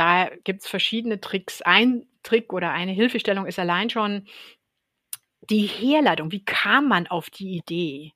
da 0.00 0.30
gibt 0.44 0.62
es 0.62 0.66
verschiedene 0.66 1.20
Tricks. 1.20 1.60
Ein 1.60 2.06
Trick 2.22 2.54
oder 2.54 2.72
eine 2.72 2.92
Hilfestellung 2.92 3.44
ist 3.44 3.58
allein 3.58 3.90
schon 3.90 4.26
die 5.50 5.66
Herleitung. 5.66 6.32
Wie 6.32 6.42
kam 6.44 6.88
man 6.88 7.06
auf 7.06 7.28
die 7.28 7.56
Idee? 7.56 8.14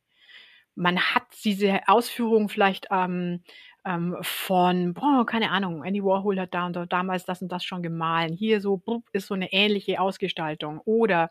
Man 0.75 0.99
hat 0.99 1.25
diese 1.45 1.87
Ausführungen 1.87 2.49
vielleicht 2.49 2.87
ähm, 2.91 3.43
ähm, 3.85 4.17
von, 4.23 4.95
boah, 4.95 5.27
keine 5.27 5.51
Ahnung, 5.51 5.85
Andy 5.85 6.03
Warhol 6.03 6.41
hat 6.41 6.55
da 6.55 6.67
und 6.67 6.75
da 6.75 6.87
damals 6.87 7.27
das 7.27 7.43
und 7.43 7.53
das 7.53 7.65
schon 7.65 7.83
gemahlen. 7.83 8.33
Hier 8.33 8.63
so 8.63 8.83
ist 9.13 9.27
so 9.27 9.35
eine 9.35 9.53
ähnliche 9.53 10.01
Ausgestaltung. 10.01 10.81
Oder 10.87 11.31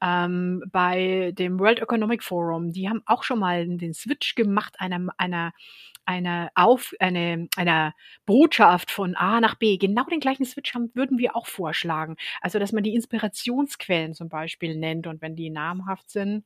ähm, 0.00 0.62
bei 0.72 1.32
dem 1.36 1.60
World 1.60 1.80
Economic 1.80 2.24
Forum, 2.24 2.72
die 2.72 2.88
haben 2.88 3.02
auch 3.04 3.22
schon 3.22 3.38
mal 3.40 3.66
den 3.66 3.92
Switch 3.92 4.34
gemacht 4.34 4.76
einer, 4.78 5.08
einer 5.18 5.52
eine, 6.04 6.50
Auf, 6.54 6.92
eine, 6.98 7.48
einer 7.56 7.94
Botschaft 8.26 8.90
von 8.90 9.14
A 9.14 9.40
nach 9.40 9.54
B, 9.54 9.76
genau 9.78 10.04
den 10.04 10.20
gleichen 10.20 10.44
Switch 10.44 10.74
haben, 10.74 10.90
würden 10.94 11.18
wir 11.18 11.36
auch 11.36 11.46
vorschlagen. 11.46 12.16
Also, 12.40 12.58
dass 12.58 12.72
man 12.72 12.82
die 12.82 12.94
Inspirationsquellen 12.94 14.14
zum 14.14 14.28
Beispiel 14.28 14.76
nennt 14.76 15.06
und 15.06 15.22
wenn 15.22 15.36
die 15.36 15.50
namhaft 15.50 16.10
sind 16.10 16.44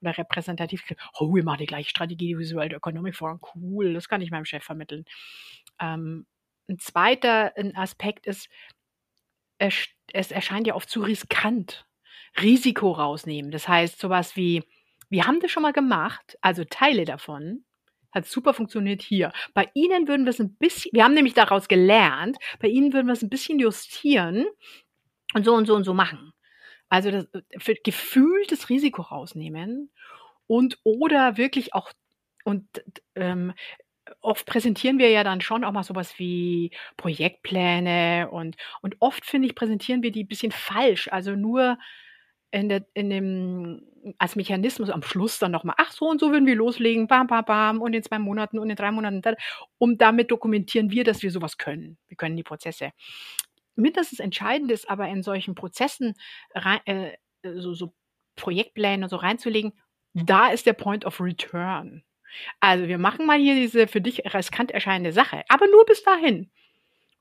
oder 0.00 0.16
repräsentativ, 0.16 0.84
oh, 1.18 1.34
wir 1.34 1.44
machen 1.44 1.58
die 1.60 1.66
gleiche 1.66 1.90
Strategie 1.90 2.38
wie 2.38 2.54
World 2.54 2.72
Economic 2.72 3.16
Forum, 3.16 3.40
cool, 3.54 3.94
das 3.94 4.08
kann 4.08 4.20
ich 4.20 4.30
meinem 4.30 4.44
Chef 4.44 4.64
vermitteln. 4.64 5.04
Ähm, 5.80 6.26
ein 6.68 6.78
zweiter 6.78 7.52
Aspekt 7.74 8.26
ist, 8.26 8.48
es, 9.58 9.88
es 10.12 10.30
erscheint 10.30 10.66
ja 10.66 10.74
oft 10.74 10.90
zu 10.90 11.00
riskant. 11.00 11.88
Risiko 12.40 12.92
rausnehmen. 12.92 13.50
Das 13.50 13.68
heißt, 13.68 13.98
sowas 13.98 14.36
wie, 14.36 14.62
wir 15.08 15.26
haben 15.26 15.40
das 15.40 15.50
schon 15.50 15.62
mal 15.62 15.72
gemacht, 15.72 16.38
also 16.40 16.64
Teile 16.64 17.04
davon, 17.04 17.64
hat 18.12 18.26
super 18.26 18.54
funktioniert 18.54 19.02
hier. 19.02 19.32
Bei 19.54 19.68
Ihnen 19.74 20.08
würden 20.08 20.24
wir 20.24 20.30
es 20.30 20.40
ein 20.40 20.54
bisschen, 20.56 20.90
wir 20.92 21.04
haben 21.04 21.14
nämlich 21.14 21.34
daraus 21.34 21.68
gelernt, 21.68 22.36
bei 22.60 22.68
Ihnen 22.68 22.92
würden 22.92 23.06
wir 23.06 23.12
es 23.12 23.22
ein 23.22 23.30
bisschen 23.30 23.58
justieren 23.58 24.46
und 25.34 25.44
so 25.44 25.54
und 25.54 25.66
so 25.66 25.74
und 25.74 25.84
so 25.84 25.94
machen. 25.94 26.32
Also 26.88 27.10
das, 27.10 27.26
für 27.58 27.74
gefühltes 27.74 28.70
Risiko 28.70 29.02
rausnehmen 29.02 29.90
und 30.46 30.78
oder 30.84 31.36
wirklich 31.36 31.74
auch 31.74 31.92
und 32.44 32.66
ähm, 33.14 33.52
oft 34.20 34.46
präsentieren 34.46 34.98
wir 34.98 35.10
ja 35.10 35.22
dann 35.22 35.42
schon 35.42 35.64
auch 35.64 35.72
mal 35.72 35.82
sowas 35.82 36.18
wie 36.18 36.70
Projektpläne 36.96 38.28
und 38.30 38.56
und 38.80 38.96
oft 39.00 39.26
finde 39.26 39.48
ich 39.48 39.54
präsentieren 39.54 40.02
wir 40.02 40.12
die 40.12 40.24
ein 40.24 40.28
bisschen 40.28 40.52
falsch. 40.52 41.08
Also 41.12 41.32
nur 41.36 41.78
in, 42.50 42.68
der, 42.68 42.86
in 42.94 43.10
dem, 43.10 43.82
als 44.18 44.36
Mechanismus 44.36 44.90
am 44.90 45.02
Schluss 45.02 45.38
dann 45.38 45.52
nochmal, 45.52 45.76
ach 45.78 45.92
so 45.92 46.06
und 46.06 46.20
so 46.20 46.30
würden 46.30 46.46
wir 46.46 46.54
loslegen, 46.54 47.06
bam, 47.06 47.26
bam, 47.26 47.44
bam, 47.44 47.82
und 47.82 47.94
in 47.94 48.02
zwei 48.02 48.18
Monaten 48.18 48.58
und 48.58 48.70
in 48.70 48.76
drei 48.76 48.90
Monaten, 48.90 49.22
um 49.78 49.98
damit 49.98 50.30
dokumentieren 50.30 50.90
wir, 50.90 51.04
dass 51.04 51.22
wir 51.22 51.30
sowas 51.30 51.58
können. 51.58 51.98
Wir 52.08 52.16
können 52.16 52.36
die 52.36 52.42
Prozesse. 52.42 52.92
Mindestens 53.76 54.18
entscheidend 54.18 54.72
ist 54.72 54.90
aber 54.90 55.08
in 55.08 55.22
solchen 55.22 55.54
Prozessen 55.54 56.14
rein, 56.54 56.80
äh, 56.86 57.16
so, 57.42 57.74
so 57.74 57.94
Projektpläne 58.36 59.08
so 59.08 59.16
reinzulegen, 59.16 59.72
da 60.14 60.48
ist 60.48 60.66
der 60.66 60.72
Point 60.72 61.04
of 61.04 61.20
Return. 61.20 62.02
Also 62.60 62.88
wir 62.88 62.98
machen 62.98 63.26
mal 63.26 63.38
hier 63.38 63.54
diese 63.54 63.88
für 63.88 64.00
dich 64.00 64.22
riskant 64.34 64.70
erscheinende 64.70 65.12
Sache, 65.12 65.42
aber 65.48 65.66
nur 65.66 65.84
bis 65.86 66.02
dahin. 66.02 66.50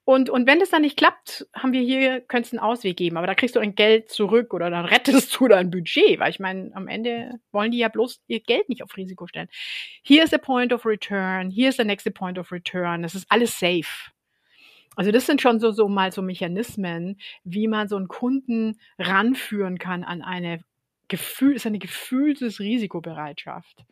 Und, 0.08 0.30
und 0.30 0.48
wenn 0.48 0.62
es 0.62 0.70
dann 0.70 0.84
nicht 0.84 0.96
klappt, 0.96 1.46
haben 1.54 1.74
wir 1.74 1.82
hier, 1.82 2.22
könntest 2.22 2.54
einen 2.54 2.62
Ausweg 2.62 2.96
geben, 2.96 3.18
aber 3.18 3.28
da 3.28 3.36
kriegst 3.36 3.58
du 3.58 3.60
ein 3.60 3.76
Geld 3.76 4.10
zurück 4.10 4.54
oder 4.54 4.70
dann 4.70 4.86
rettest 4.96 5.38
du 5.38 5.50
dein 5.50 5.70
Budget, 5.70 6.18
weil 6.18 6.30
ich 6.30 6.40
meine, 6.40 6.72
am 6.76 6.88
Ende 6.88 7.42
wollen 7.52 7.72
die 7.72 7.80
ja 7.80 7.90
bloß 7.90 8.22
ihr 8.28 8.40
Geld 8.40 8.70
nicht 8.70 8.84
auf 8.84 8.96
Risiko 8.96 9.28
stellen. 9.28 9.50
Hier 10.04 10.24
ist 10.24 10.32
der 10.32 10.38
Point 10.38 10.72
of 10.72 10.86
Return, 10.86 11.50
hier 11.50 11.68
ist 11.68 11.78
der 11.78 11.84
nächste 11.84 12.12
Point 12.12 12.40
of 12.40 12.54
Return, 12.54 13.02
das 13.02 13.16
ist 13.16 13.26
alles 13.28 13.60
safe. 13.60 14.14
Also 14.96 15.12
das 15.12 15.26
sind 15.26 15.42
schon 15.42 15.60
so, 15.60 15.72
so 15.72 15.90
mal 15.90 16.14
so 16.14 16.22
Mechanismen, 16.22 17.20
wie 17.44 17.68
man 17.68 17.90
so 17.90 17.98
einen 17.98 18.08
Kunden 18.08 18.80
ranführen 18.98 19.78
kann 19.78 20.06
an 20.06 20.22
eine 20.22 20.64
Gefühl, 21.10 21.58
ist 21.58 21.68
eine 21.68 21.80
gefühltes 21.80 22.62
Risikobereitschaft. 22.62 23.84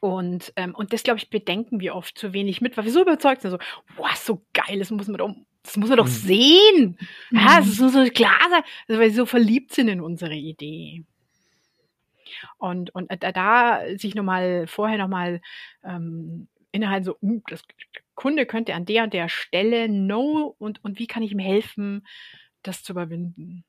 Und, 0.00 0.52
ähm, 0.56 0.74
und 0.74 0.92
das, 0.92 1.02
glaube 1.02 1.18
ich, 1.18 1.30
bedenken 1.30 1.80
wir 1.80 1.94
oft 1.94 2.16
zu 2.16 2.32
wenig 2.32 2.60
mit, 2.60 2.76
weil 2.76 2.84
wir 2.84 2.92
so 2.92 3.02
überzeugt 3.02 3.42
sind, 3.42 3.50
so, 3.50 3.58
wow, 3.96 4.14
so 4.14 4.42
geil, 4.52 4.78
das 4.78 4.90
muss 4.90 5.08
man 5.08 5.18
doch, 5.18 5.34
das 5.62 5.76
muss 5.76 5.88
man 5.88 5.98
doch 5.98 6.06
mhm. 6.06 6.10
sehen. 6.10 6.98
Mhm. 7.30 7.38
Ja, 7.38 7.58
das 7.58 7.78
muss 7.78 7.92
so 7.92 8.04
klar 8.10 8.38
sein, 8.50 8.62
also, 8.86 9.00
weil 9.00 9.08
wir 9.08 9.14
so 9.14 9.26
verliebt 9.26 9.72
sind 9.74 9.88
in 9.88 10.00
unsere 10.00 10.34
Idee. 10.34 11.04
Und, 12.58 12.94
und 12.94 13.10
äh, 13.10 13.32
da 13.32 13.82
sich 13.96 14.14
nochmal, 14.14 14.66
vorher 14.66 14.98
nochmal 14.98 15.40
ähm, 15.82 16.48
innerhalb 16.72 17.04
so, 17.04 17.16
uh, 17.22 17.40
das 17.48 17.62
Kunde 18.14 18.46
könnte 18.46 18.74
an 18.74 18.84
der 18.84 19.04
und 19.04 19.12
der 19.12 19.28
Stelle, 19.28 19.88
no, 19.88 20.54
und, 20.58 20.84
und 20.84 20.98
wie 20.98 21.06
kann 21.06 21.22
ich 21.22 21.32
ihm 21.32 21.38
helfen, 21.38 22.06
das 22.62 22.82
zu 22.82 22.92
überwinden? 22.92 23.64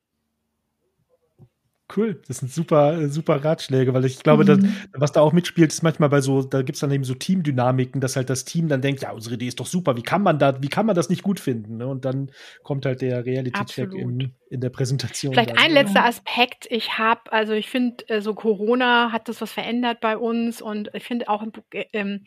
Cool, 1.96 2.20
das 2.28 2.38
sind 2.38 2.52
super, 2.52 3.08
super 3.08 3.44
Ratschläge, 3.44 3.92
weil 3.94 4.04
ich 4.04 4.22
glaube, 4.22 4.44
mhm. 4.44 4.46
dass, 4.46 4.58
was 4.92 5.12
da 5.12 5.20
auch 5.20 5.32
mitspielt, 5.32 5.72
ist 5.72 5.82
manchmal 5.82 6.08
bei 6.08 6.20
so, 6.20 6.42
da 6.42 6.62
gibt 6.62 6.76
es 6.76 6.80
dann 6.80 6.92
eben 6.92 7.04
so 7.04 7.14
Teamdynamiken, 7.14 8.00
dass 8.00 8.16
halt 8.16 8.30
das 8.30 8.44
Team 8.44 8.68
dann 8.68 8.80
denkt, 8.80 9.02
ja, 9.02 9.12
unsere 9.12 9.34
Idee 9.34 9.48
ist 9.48 9.58
doch 9.60 9.66
super, 9.66 9.96
wie 9.96 10.02
kann 10.02 10.22
man 10.22 10.38
da, 10.38 10.62
wie 10.62 10.68
kann 10.68 10.86
man 10.86 10.94
das 10.94 11.08
nicht 11.08 11.22
gut 11.22 11.40
finden? 11.40 11.78
Ne? 11.78 11.86
Und 11.86 12.04
dann 12.04 12.30
kommt 12.62 12.86
halt 12.86 13.00
der 13.00 13.24
Reality-Check 13.24 13.92
in, 13.94 14.32
in 14.50 14.60
der 14.60 14.70
Präsentation. 14.70 15.32
Vielleicht 15.32 15.50
dann, 15.50 15.58
ein 15.58 15.74
ja. 15.74 15.82
letzter 15.82 16.04
Aspekt. 16.04 16.66
Ich 16.70 16.98
habe, 16.98 17.32
also 17.32 17.54
ich 17.54 17.68
finde, 17.68 18.08
äh, 18.08 18.20
so 18.20 18.34
Corona 18.34 19.10
hat 19.12 19.28
das 19.28 19.40
was 19.40 19.52
verändert 19.52 20.00
bei 20.00 20.16
uns 20.16 20.62
und 20.62 20.90
ich 20.94 21.04
finde 21.04 21.28
auch, 21.28 21.44
äh, 21.72 21.84
ähm, 21.92 22.24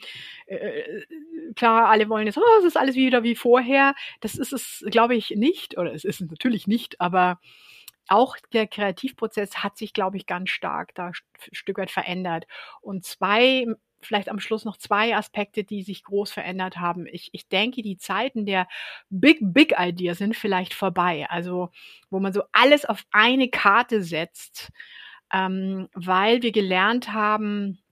äh, 0.47 0.83
klar, 1.55 1.89
alle 1.89 2.09
wollen 2.09 2.25
jetzt, 2.25 2.37
oh, 2.37 2.59
es 2.59 2.65
ist 2.65 2.77
alles 2.77 2.95
wieder 2.95 3.23
wie 3.23 3.35
vorher. 3.35 3.95
Das 4.19 4.35
ist 4.35 4.51
es, 4.51 4.83
glaube 4.89 5.15
ich, 5.15 5.31
nicht, 5.37 5.77
oder 5.77 5.93
es 5.93 6.03
ist 6.03 6.21
es 6.21 6.29
natürlich 6.29 6.67
nicht, 6.67 6.99
aber 6.99 7.39
auch 8.07 8.37
der 8.51 8.67
Kreativprozess 8.67 9.57
hat 9.57 9.77
sich, 9.77 9.93
glaube 9.93 10.17
ich, 10.17 10.25
ganz 10.25 10.49
stark 10.49 10.93
da 10.95 11.07
ein 11.07 11.13
Stück 11.51 11.77
weit 11.77 11.91
verändert. 11.91 12.45
Und 12.81 13.05
zwei 13.05 13.65
vielleicht 14.05 14.29
am 14.29 14.39
Schluss 14.39 14.65
noch 14.65 14.77
zwei 14.77 15.15
Aspekte, 15.15 15.63
die 15.63 15.83
sich 15.83 16.03
groß 16.03 16.31
verändert 16.31 16.77
haben. 16.77 17.07
Ich, 17.07 17.29
ich 17.31 17.47
denke, 17.47 17.81
die 17.81 17.97
Zeiten 17.97 18.45
der 18.45 18.67
Big, 19.09 19.39
Big 19.41 19.73
Idea 19.77 20.15
sind 20.15 20.35
vielleicht 20.35 20.73
vorbei. 20.73 21.25
Also, 21.29 21.69
wo 22.09 22.19
man 22.19 22.33
so 22.33 22.43
alles 22.51 22.85
auf 22.85 23.03
eine 23.11 23.49
Karte 23.49 24.03
setzt, 24.03 24.71
ähm, 25.31 25.89
weil 25.93 26.41
wir 26.41 26.51
gelernt 26.51 27.11
haben, 27.13 27.82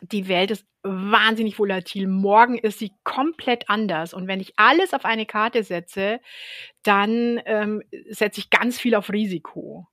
die 0.00 0.28
Welt 0.28 0.50
ist 0.50 0.66
wahnsinnig 0.82 1.58
volatil. 1.58 2.06
Morgen 2.06 2.58
ist 2.58 2.78
sie 2.78 2.92
komplett 3.04 3.68
anders. 3.68 4.14
Und 4.14 4.28
wenn 4.28 4.40
ich 4.40 4.54
alles 4.56 4.94
auf 4.94 5.04
eine 5.04 5.26
Karte 5.26 5.62
setze, 5.62 6.20
dann 6.82 7.40
ähm, 7.46 7.82
setze 8.10 8.40
ich 8.40 8.50
ganz 8.50 8.78
viel 8.78 8.94
auf 8.94 9.10
Risiko. 9.10 9.88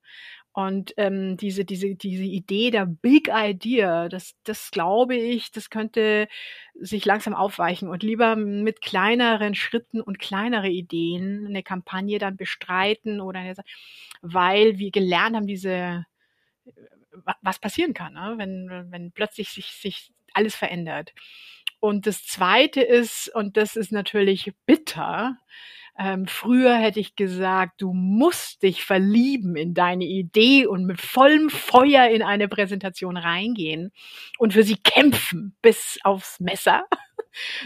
Und 0.55 0.93
ähm, 0.97 1.35
diese, 1.35 1.65
diese, 1.65 1.95
diese 1.95 2.23
Idee 2.23 2.69
der 2.69 2.85
Big 2.85 3.27
Idea, 3.33 4.07
das, 4.07 4.35
das 4.43 4.69
glaube 4.69 5.15
ich, 5.15 5.51
das 5.51 5.71
könnte 5.71 6.27
sich 6.75 7.05
langsam 7.05 7.33
aufweichen 7.33 7.89
und 7.89 8.03
lieber 8.03 8.35
mit 8.35 8.81
kleineren 8.81 9.55
Schritten 9.55 9.99
und 9.99 10.19
kleinere 10.19 10.69
Ideen 10.69 11.47
eine 11.47 11.63
Kampagne 11.63 12.19
dann 12.19 12.37
bestreiten 12.37 13.19
oder 13.19 13.39
eine, 13.39 13.55
weil 14.21 14.77
wir 14.77 14.91
gelernt 14.91 15.35
haben, 15.35 15.47
diese 15.47 16.05
was 17.41 17.59
passieren 17.59 17.93
kann, 17.93 18.13
ne? 18.13 18.35
wenn, 18.37 18.87
wenn 18.91 19.11
plötzlich 19.11 19.49
sich, 19.49 19.67
sich 19.73 20.11
alles 20.33 20.55
verändert. 20.55 21.13
Und 21.79 22.07
das 22.07 22.25
Zweite 22.25 22.81
ist, 22.81 23.29
und 23.35 23.57
das 23.57 23.75
ist 23.75 23.91
natürlich 23.91 24.53
bitter, 24.65 25.37
ähm, 25.99 26.25
früher 26.25 26.75
hätte 26.75 26.99
ich 26.99 27.15
gesagt, 27.15 27.81
du 27.81 27.93
musst 27.93 28.63
dich 28.63 28.83
verlieben 28.83 29.55
in 29.55 29.75
deine 29.75 30.05
Idee 30.05 30.65
und 30.65 30.85
mit 30.85 30.99
vollem 30.99 31.49
Feuer 31.51 32.07
in 32.07 32.23
eine 32.23 32.47
Präsentation 32.47 33.15
reingehen 33.15 33.91
und 34.39 34.53
für 34.53 34.63
sie 34.63 34.77
kämpfen 34.77 35.55
bis 35.61 35.99
aufs 36.03 36.39
Messer. 36.39 36.85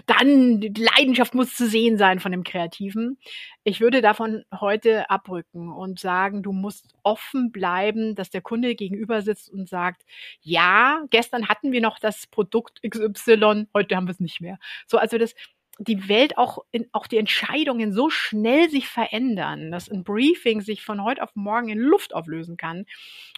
Dann 0.06 0.60
die 0.60 0.74
Leidenschaft 0.74 1.34
muss 1.34 1.56
zu 1.56 1.68
sehen 1.68 1.98
sein 1.98 2.20
von 2.20 2.32
dem 2.32 2.44
Kreativen. 2.44 3.18
Ich 3.64 3.82
würde 3.82 4.02
davon 4.02 4.44
heute 4.60 5.10
abrücken 5.10 5.72
und 5.72 6.00
sagen, 6.00 6.44
du 6.44 6.52
musst 6.52 6.94
offen 7.04 7.52
bleiben, 7.52 8.16
dass 8.16 8.30
der 8.30 8.42
Kunde 8.42 8.76
gegenüber 8.76 9.22
sitzt 9.22 9.50
und 9.50 9.68
sagt, 9.68 10.04
ja, 10.42 11.02
gestern 11.10 11.48
hatten 11.48 11.72
wir 11.72 11.82
noch 11.82 12.00
das 12.00 12.28
Produkt 12.28 12.82
XY, 12.88 13.68
heute 13.74 13.96
haben 13.96 14.08
wir 14.08 14.12
es 14.12 14.20
nicht 14.20 14.42
mehr. 14.42 14.58
So, 14.86 14.98
also 14.98 15.18
das, 15.18 15.34
die 15.80 16.10
Welt 16.10 16.38
auch, 16.38 16.60
in, 16.72 16.88
auch 16.92 17.08
die 17.08 17.18
Entscheidungen 17.18 17.94
so 17.94 18.10
schnell 18.10 18.70
sich 18.70 18.88
verändern, 18.88 19.72
dass 19.72 19.90
ein 19.90 20.04
Briefing 20.04 20.62
sich 20.62 20.84
von 20.84 21.04
heute 21.04 21.22
auf 21.22 21.36
morgen 21.36 21.70
in 21.70 21.80
Luft 21.80 22.14
auflösen 22.14 22.58
kann 22.58 22.86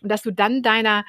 und 0.01 0.09
dass 0.09 0.21
du 0.21 0.31
dann 0.31 0.61
deiner 0.61 1.05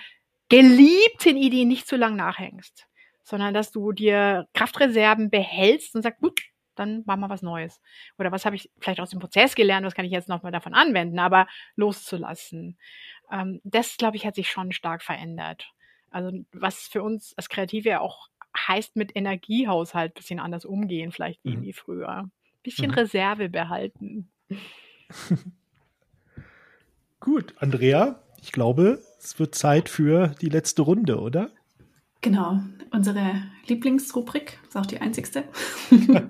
geliebten 0.48 1.36
Idee 1.36 1.64
nicht 1.64 1.86
zu 1.86 1.96
lang 1.96 2.16
nachhängst, 2.16 2.88
sondern 3.30 3.54
dass 3.54 3.70
du 3.70 3.92
dir 3.92 4.48
Kraftreserven 4.54 5.30
behältst 5.30 5.94
und 5.94 6.02
sagst, 6.02 6.20
gut, 6.20 6.42
dann 6.74 7.04
machen 7.06 7.20
wir 7.20 7.28
was 7.28 7.42
Neues. 7.42 7.80
Oder 8.18 8.32
was 8.32 8.44
habe 8.44 8.56
ich 8.56 8.70
vielleicht 8.80 9.00
aus 9.00 9.10
dem 9.10 9.20
Prozess 9.20 9.54
gelernt, 9.54 9.86
was 9.86 9.94
kann 9.94 10.04
ich 10.04 10.10
jetzt 10.10 10.28
nochmal 10.28 10.50
davon 10.50 10.74
anwenden, 10.74 11.20
aber 11.20 11.46
loszulassen. 11.76 12.76
Ähm, 13.30 13.60
das, 13.62 13.96
glaube 13.96 14.16
ich, 14.16 14.26
hat 14.26 14.34
sich 14.34 14.50
schon 14.50 14.72
stark 14.72 15.02
verändert. 15.02 15.70
Also 16.10 16.32
was 16.52 16.88
für 16.88 17.04
uns 17.04 17.34
als 17.36 17.48
Kreative 17.48 18.00
auch 18.00 18.28
heißt 18.56 18.96
mit 18.96 19.14
Energiehaushalt 19.14 20.14
bisschen 20.14 20.40
anders 20.40 20.64
umgehen, 20.64 21.12
vielleicht 21.12 21.38
wie, 21.44 21.56
mhm. 21.56 21.62
wie 21.62 21.72
früher. 21.72 22.28
Bisschen 22.64 22.90
mhm. 22.90 22.96
Reserve 22.96 23.48
behalten. 23.48 24.32
Gut, 27.20 27.54
Andrea, 27.58 28.20
ich 28.42 28.50
glaube, 28.50 29.00
es 29.20 29.38
wird 29.38 29.54
Zeit 29.54 29.88
für 29.88 30.34
die 30.40 30.48
letzte 30.48 30.82
Runde, 30.82 31.20
oder? 31.20 31.50
Genau, 32.22 32.60
unsere 32.90 33.44
Lieblingsrubrik, 33.66 34.58
ist 34.68 34.76
auch 34.76 34.84
die 34.84 35.00
einzigste. 35.00 35.44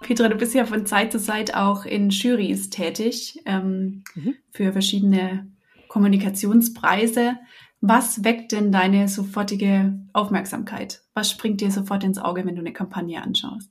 Petra, 0.00 0.28
du 0.28 0.36
bist 0.36 0.54
ja 0.54 0.64
von 0.64 0.86
Zeit 0.86 1.12
zu 1.12 1.18
Zeit 1.18 1.54
auch 1.54 1.84
in 1.84 2.10
Juries 2.10 2.70
tätig 2.70 3.40
ähm, 3.44 4.04
mhm. 4.14 4.36
für 4.50 4.72
verschiedene 4.72 5.50
Kommunikationspreise. 5.88 7.36
Was 7.80 8.24
weckt 8.24 8.52
denn 8.52 8.72
deine 8.72 9.08
sofortige 9.08 9.98
Aufmerksamkeit? 10.12 11.02
Was 11.14 11.30
springt 11.30 11.60
dir 11.60 11.70
sofort 11.70 12.04
ins 12.04 12.18
Auge, 12.18 12.46
wenn 12.46 12.54
du 12.54 12.60
eine 12.60 12.72
Kampagne 12.72 13.22
anschaust? 13.22 13.70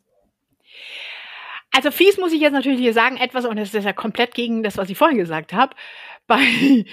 Also 1.74 1.90
fies 1.90 2.18
muss 2.18 2.34
ich 2.34 2.42
jetzt 2.42 2.54
natürlich 2.54 2.82
hier 2.82 2.94
sagen, 2.94 3.18
etwas, 3.18 3.46
und 3.46 3.56
das 3.56 3.74
ist 3.74 3.86
ja 3.86 3.94
komplett 3.94 4.36
gegen 4.36 4.62
das, 4.62 4.78
was 4.78 4.90
ich 4.90 4.98
vorhin 4.98 5.18
gesagt 5.18 5.54
habe, 5.54 5.76
bei, 6.32 6.86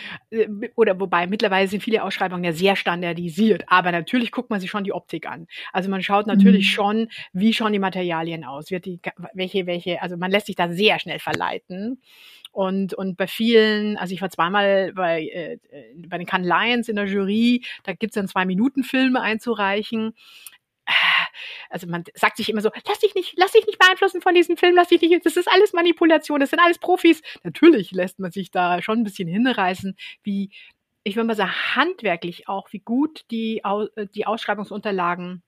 oder 0.74 0.98
wobei 0.98 1.28
mittlerweile 1.28 1.68
sind 1.68 1.82
viele 1.82 2.02
Ausschreibungen 2.02 2.42
ja 2.42 2.52
sehr 2.52 2.74
standardisiert, 2.74 3.62
aber 3.68 3.92
natürlich 3.92 4.32
guckt 4.32 4.50
man 4.50 4.58
sich 4.58 4.68
schon 4.68 4.82
die 4.82 4.92
Optik 4.92 5.28
an. 5.28 5.46
Also 5.72 5.88
man 5.88 6.02
schaut 6.02 6.26
natürlich 6.26 6.66
mhm. 6.66 6.74
schon, 6.74 7.08
wie 7.32 7.54
schauen 7.54 7.72
die 7.72 7.78
Materialien 7.78 8.44
aus, 8.44 8.72
wird 8.72 8.84
die, 8.84 9.00
welche, 9.34 9.66
welche, 9.66 10.02
also 10.02 10.16
man 10.16 10.32
lässt 10.32 10.46
sich 10.46 10.56
da 10.56 10.68
sehr 10.68 10.98
schnell 10.98 11.20
verleiten. 11.20 12.02
Und, 12.50 12.94
und 12.94 13.16
bei 13.16 13.28
vielen, 13.28 13.96
also 13.96 14.12
ich 14.12 14.20
war 14.20 14.30
zweimal 14.30 14.92
bei, 14.92 15.28
äh, 15.28 15.58
bei 16.08 16.18
den 16.18 16.26
Cannes 16.26 16.48
Lions 16.48 16.88
in 16.88 16.96
der 16.96 17.06
Jury, 17.06 17.62
da 17.84 17.92
gibt's 17.92 18.14
dann 18.16 18.26
zwei 18.26 18.44
Minuten 18.44 18.82
Filme 18.82 19.20
einzureichen 19.20 20.14
also 21.70 21.86
man 21.86 22.04
sagt 22.14 22.36
sich 22.36 22.48
immer 22.48 22.60
so, 22.60 22.70
lass 22.86 23.00
dich 23.00 23.14
nicht, 23.14 23.34
lass 23.36 23.52
dich 23.52 23.66
nicht 23.66 23.78
beeinflussen 23.78 24.20
von 24.20 24.34
diesem 24.34 24.56
Film, 24.56 24.74
lass 24.74 24.88
dich 24.88 25.00
nicht, 25.00 25.24
das 25.24 25.36
ist 25.36 25.48
alles 25.48 25.72
Manipulation, 25.72 26.40
das 26.40 26.50
sind 26.50 26.60
alles 26.60 26.78
Profis. 26.78 27.22
Natürlich 27.44 27.92
lässt 27.92 28.18
man 28.18 28.30
sich 28.30 28.50
da 28.50 28.82
schon 28.82 29.00
ein 29.00 29.04
bisschen 29.04 29.28
hinreißen, 29.28 29.96
wie, 30.22 30.50
ich 31.04 31.16
würde 31.16 31.26
mal 31.26 31.36
sagen, 31.36 31.52
handwerklich 31.74 32.48
auch, 32.48 32.72
wie 32.72 32.80
gut 32.80 33.22
die, 33.30 33.62
die 34.14 34.26
Ausschreibungsunterlagen 34.26 35.42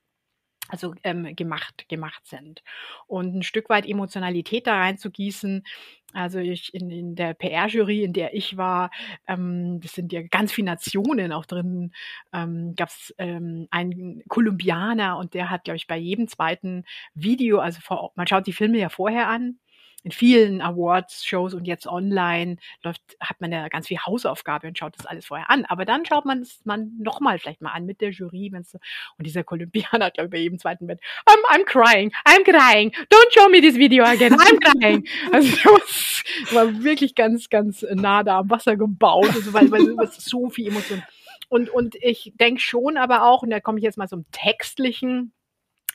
also 0.70 0.94
ähm, 1.04 1.34
gemacht 1.36 1.88
gemacht 1.88 2.26
sind 2.26 2.62
und 3.06 3.34
ein 3.36 3.42
Stück 3.42 3.68
weit 3.68 3.86
Emotionalität 3.86 4.66
da 4.66 4.76
reinzugießen. 4.76 5.64
Also 6.12 6.38
ich 6.38 6.74
in, 6.74 6.90
in 6.90 7.14
der 7.14 7.34
PR-Jury, 7.34 8.02
in 8.02 8.12
der 8.12 8.34
ich 8.34 8.56
war, 8.56 8.90
ähm, 9.28 9.80
das 9.80 9.92
sind 9.92 10.12
ja 10.12 10.22
ganz 10.22 10.52
viele 10.52 10.66
Nationen 10.66 11.32
auch 11.32 11.46
drin. 11.46 11.92
Ähm, 12.32 12.74
Gab 12.76 12.88
es 12.88 13.14
ähm, 13.18 13.68
einen 13.70 14.22
Kolumbianer 14.28 15.18
und 15.18 15.34
der 15.34 15.50
hat, 15.50 15.64
glaube 15.64 15.76
ich, 15.76 15.86
bei 15.86 15.96
jedem 15.96 16.26
zweiten 16.28 16.84
Video, 17.14 17.58
also 17.58 17.80
vor, 17.80 18.12
man 18.16 18.26
schaut 18.26 18.46
die 18.46 18.52
Filme 18.52 18.78
ja 18.78 18.88
vorher 18.88 19.28
an 19.28 19.58
in 20.02 20.12
vielen 20.12 20.62
Awards-Shows 20.62 21.54
und 21.54 21.66
jetzt 21.66 21.86
online 21.86 22.56
läuft, 22.82 23.02
hat 23.20 23.40
man 23.40 23.52
ja 23.52 23.68
ganz 23.68 23.88
viel 23.88 23.98
Hausaufgabe 23.98 24.68
und 24.68 24.78
schaut 24.78 24.98
das 24.98 25.06
alles 25.06 25.26
vorher 25.26 25.50
an. 25.50 25.64
Aber 25.66 25.84
dann 25.84 26.06
schaut 26.06 26.24
man 26.24 26.40
es 26.40 26.60
man 26.64 26.92
nochmal 26.98 27.38
vielleicht 27.38 27.60
mal 27.60 27.72
an 27.72 27.84
mit 27.84 28.00
der 28.00 28.10
Jury. 28.10 28.48
Wenn's 28.52 28.70
so, 28.70 28.78
und 29.18 29.26
dieser 29.26 29.44
Kolumbianer 29.44 30.04
hat, 30.06 30.14
glaube 30.14 30.28
ich, 30.28 30.30
bei 30.30 30.38
jedem 30.38 30.58
zweiten 30.58 30.86
Bett, 30.86 31.00
I'm, 31.26 31.54
I'm 31.54 31.64
crying, 31.64 32.12
I'm 32.26 32.44
crying, 32.44 32.92
don't 33.10 33.32
show 33.32 33.48
me 33.48 33.60
this 33.60 33.76
video 33.76 34.04
again, 34.04 34.34
I'm 34.34 34.58
crying. 34.60 35.06
Also 35.32 35.76
das 35.78 36.54
war 36.54 36.82
wirklich 36.82 37.14
ganz, 37.14 37.48
ganz 37.48 37.84
nah 37.92 38.22
da 38.22 38.38
am 38.38 38.50
Wasser 38.50 38.76
gebaut, 38.76 39.28
also, 39.34 39.52
weil, 39.52 39.70
weil 39.70 40.08
so 40.08 40.48
viel 40.48 40.68
Emotion. 40.68 41.02
Und, 41.48 41.68
und 41.68 41.96
ich 41.96 42.32
denke 42.38 42.60
schon 42.60 42.96
aber 42.96 43.24
auch, 43.24 43.42
und 43.42 43.50
da 43.50 43.60
komme 43.60 43.78
ich 43.78 43.84
jetzt 43.84 43.98
mal 43.98 44.08
zum 44.08 44.24
Textlichen, 44.30 45.32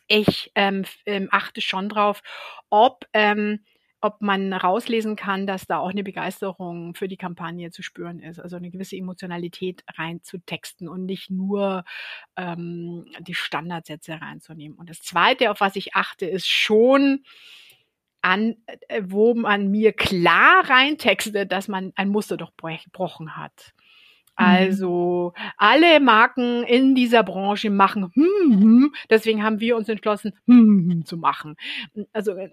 ich 0.07 0.51
ähm, 0.55 0.85
ähm, 1.05 1.29
achte 1.31 1.61
schon 1.61 1.89
drauf, 1.89 2.21
ob 2.69 3.05
ähm, 3.13 3.61
ob 4.05 4.21
man 4.21 4.53
rauslesen 4.53 5.15
kann, 5.15 5.47
dass 5.47 5.65
da 5.65 5.79
auch 5.79 5.89
eine 5.89 6.03
Begeisterung 6.03 6.93
für 6.95 7.07
die 7.07 7.17
Kampagne 7.17 7.71
zu 7.71 7.81
spüren 7.81 8.19
ist, 8.19 8.39
also 8.39 8.55
eine 8.55 8.69
gewisse 8.69 8.95
Emotionalität 8.95 9.83
rein 9.97 10.21
zu 10.23 10.37
texten 10.37 10.87
und 10.87 11.05
nicht 11.05 11.29
nur 11.29 11.83
ähm, 12.37 13.05
die 13.19 13.33
Standardsätze 13.33 14.21
reinzunehmen. 14.21 14.77
Und 14.77 14.89
das 14.89 15.01
Zweite, 15.01 15.51
auf 15.51 15.59
was 15.59 15.75
ich 15.75 15.95
achte, 15.95 16.25
ist 16.25 16.47
schon, 16.47 17.23
an, 18.25 18.55
äh, 18.87 19.03
wo 19.05 19.35
man 19.35 19.69
mir 19.69 19.93
klar 19.93 20.67
reintextet, 20.67 21.51
dass 21.51 21.67
man 21.67 21.93
ein 21.95 22.09
Muster 22.09 22.37
durchbrochen 22.37 23.37
hat. 23.37 23.74
Mhm. 24.37 24.45
Also 24.45 25.33
alle 25.57 25.99
Marken 25.99 26.63
in 26.63 26.95
dieser 26.95 27.23
Branche 27.23 27.69
machen, 27.69 28.11
hm, 28.13 28.61
hm, 28.61 28.95
deswegen 29.09 29.43
haben 29.43 29.59
wir 29.59 29.77
uns 29.77 29.87
entschlossen, 29.89 30.33
hm, 30.45 30.89
hm 30.89 31.05
zu 31.05 31.17
machen. 31.17 31.55
Also 32.11 32.33
äh, 32.33 32.49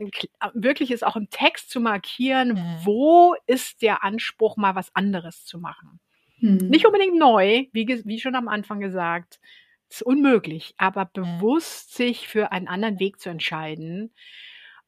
wirklich 0.54 0.90
ist 0.90 1.04
auch 1.04 1.16
im 1.16 1.28
Text 1.30 1.70
zu 1.70 1.80
markieren, 1.80 2.58
wo 2.84 3.34
ist 3.46 3.82
der 3.82 4.04
Anspruch, 4.04 4.56
mal 4.56 4.74
was 4.74 4.94
anderes 4.94 5.44
zu 5.44 5.58
machen. 5.58 6.00
Mhm. 6.38 6.68
Nicht 6.68 6.86
unbedingt 6.86 7.16
neu, 7.16 7.66
wie, 7.72 8.02
wie 8.04 8.20
schon 8.20 8.34
am 8.34 8.48
Anfang 8.48 8.80
gesagt, 8.80 9.40
ist 9.88 10.02
unmöglich, 10.02 10.74
aber 10.78 11.04
bewusst 11.04 11.94
sich 11.94 12.26
für 12.26 12.50
einen 12.52 12.68
anderen 12.68 12.98
Weg 12.98 13.20
zu 13.20 13.28
entscheiden, 13.28 14.12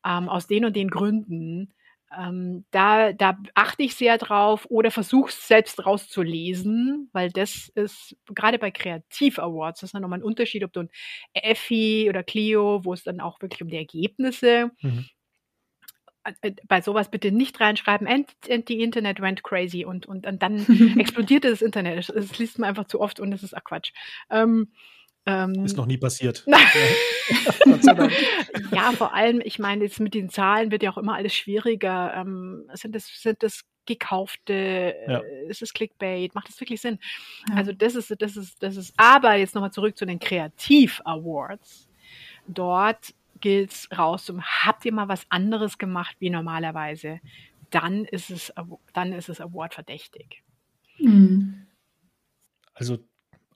ähm, 0.05 0.28
aus 0.28 0.47
den 0.47 0.64
und 0.64 0.76
den 0.76 0.88
Gründen, 0.88 1.72
ähm, 2.19 2.65
da, 2.71 3.12
da 3.12 3.39
achte 3.55 3.83
ich 3.83 3.95
sehr 3.95 4.19
drauf 4.19 4.67
oder 4.69 4.91
versuche 4.91 5.31
es 5.31 5.47
selbst 5.47 5.85
rauszulesen, 5.85 7.09
weil 7.12 7.31
das 7.31 7.69
ist 7.75 8.17
gerade 8.27 8.59
bei 8.59 8.71
Kreativ-Awards, 8.71 9.81
das 9.81 9.89
ist 9.89 9.95
dann 9.95 10.03
nochmal 10.03 10.21
ein 10.21 10.25
Unterschied, 10.25 10.65
ob 10.65 10.73
du 10.73 10.81
ein 10.81 10.91
Effi 11.33 12.07
oder 12.09 12.23
Clio, 12.23 12.85
wo 12.85 12.93
es 12.93 13.03
dann 13.03 13.21
auch 13.21 13.41
wirklich 13.41 13.62
um 13.62 13.69
die 13.69 13.77
Ergebnisse 13.77 14.71
mhm. 14.81 15.07
äh, 16.43 16.53
bei 16.67 16.81
sowas 16.81 17.11
bitte 17.11 17.33
nicht 17.33 17.61
reinschreiben, 17.61 18.07
and, 18.07 18.31
and 18.49 18.69
the 18.69 18.81
Internet 18.81 19.21
went 19.21 19.43
crazy 19.43 19.85
und, 19.85 20.07
und, 20.07 20.27
und 20.27 20.43
dann 20.43 20.59
explodierte 20.99 21.51
das 21.51 21.62
Internet. 21.62 22.09
Das 22.09 22.39
liest 22.39 22.59
man 22.59 22.69
einfach 22.69 22.87
zu 22.87 23.01
oft 23.01 23.21
und 23.21 23.31
das 23.31 23.43
ist 23.43 23.57
auch 23.57 23.65
Quatsch. 23.65 23.93
Ähm, 24.31 24.73
ähm, 25.27 25.64
ist 25.64 25.77
noch 25.77 25.87
nie 25.87 25.97
passiert. 25.97 26.47
ja, 28.72 28.93
vor 28.93 29.14
allem, 29.14 29.41
ich 29.45 29.59
meine, 29.59 29.85
jetzt 29.85 30.01
mit 30.01 30.14
den 30.14 30.29
Zahlen 30.29 30.70
wird 30.70 30.83
ja 30.83 30.91
auch 30.91 30.99
immer 30.99 31.14
alles 31.14 31.35
schwieriger. 31.35 32.14
Ähm, 32.14 32.68
sind 32.75 32.95
das, 32.95 33.07
sind 33.07 33.43
das 33.43 33.64
gekaufte, 33.87 34.95
ja. 35.07 35.20
äh, 35.20 35.47
ist 35.49 35.62
es 35.62 35.72
Clickbait, 35.72 36.35
macht 36.35 36.49
das 36.49 36.61
wirklich 36.61 36.81
Sinn? 36.81 36.99
Ja. 37.49 37.57
Also 37.57 37.72
das 37.72 37.95
ist, 37.95 38.14
das 38.20 38.37
ist, 38.37 38.62
das 38.62 38.77
ist, 38.77 38.95
aber 38.97 39.35
jetzt 39.35 39.55
nochmal 39.55 39.72
zurück 39.72 39.97
zu 39.97 40.07
den 40.07 40.18
Kreativ 40.18 41.01
Awards. 41.05 41.89
Dort 42.47 43.14
gilt 43.41 43.72
es 43.72 43.89
raus, 43.97 44.33
habt 44.62 44.85
ihr 44.85 44.93
mal 44.93 45.09
was 45.09 45.27
anderes 45.31 45.79
gemacht 45.79 46.16
wie 46.18 46.31
normalerweise? 46.31 47.20
Dann 47.70 48.05
ist 48.05 48.31
es, 48.31 48.53
dann 48.93 49.12
ist 49.12 49.29
es 49.29 49.41
Award 49.41 49.75
verdächtig. 49.75 50.43
Mhm. 50.99 51.66
Also 52.75 52.99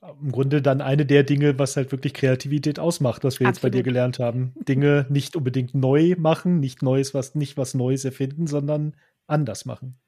im 0.01 0.31
Grunde 0.31 0.61
dann 0.61 0.81
eine 0.81 1.05
der 1.05 1.23
Dinge, 1.23 1.59
was 1.59 1.75
halt 1.75 1.91
wirklich 1.91 2.13
Kreativität 2.13 2.79
ausmacht, 2.79 3.23
was 3.23 3.39
wir 3.39 3.47
Absolut. 3.47 3.55
jetzt 3.55 3.61
bei 3.61 3.69
dir 3.69 3.83
gelernt 3.83 4.19
haben. 4.19 4.53
Dinge 4.55 5.05
nicht 5.09 5.35
unbedingt 5.35 5.75
neu 5.75 6.15
machen, 6.17 6.59
nicht 6.59 6.81
Neues, 6.81 7.13
was 7.13 7.35
nicht 7.35 7.57
was 7.57 7.73
Neues 7.73 8.05
erfinden, 8.05 8.47
sondern 8.47 8.95
anders 9.27 9.65
machen. 9.65 9.99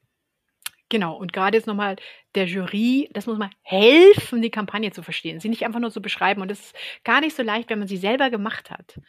Genau, 0.92 1.16
und 1.16 1.32
gerade 1.32 1.56
jetzt 1.56 1.68
nochmal 1.68 1.96
der 2.36 2.48
Jury, 2.48 3.10
das 3.14 3.26
muss 3.26 3.38
man 3.38 3.50
helfen, 3.62 4.42
die 4.42 4.50
Kampagne 4.50 4.92
zu 4.92 5.04
verstehen, 5.04 5.40
sie 5.40 5.48
nicht 5.48 5.64
einfach 5.64 5.80
nur 5.80 5.92
zu 5.92 6.02
beschreiben. 6.02 6.42
Und 6.42 6.52
das 6.52 6.60
ist 6.60 6.76
gar 7.06 7.22
nicht 7.22 7.34
so 7.34 7.44
leicht, 7.44 7.70
wenn 7.70 7.80
man 7.80 7.88
sie 7.88 7.96
selber 7.96 8.30
gemacht 8.30 8.70
hat. 8.70 9.00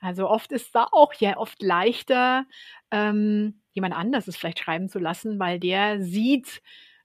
Also 0.00 0.28
oft 0.28 0.52
ist 0.52 0.72
da 0.72 0.86
auch 0.92 1.12
ja 1.14 1.36
oft 1.36 1.60
leichter, 1.60 2.46
ähm, 2.92 3.60
jemand 3.72 3.94
anders 3.94 4.28
es 4.28 4.36
vielleicht 4.36 4.60
schreiben 4.60 4.88
zu 4.88 5.00
lassen, 5.00 5.40
weil 5.40 5.58
der 5.58 6.00
sieht 6.00 6.62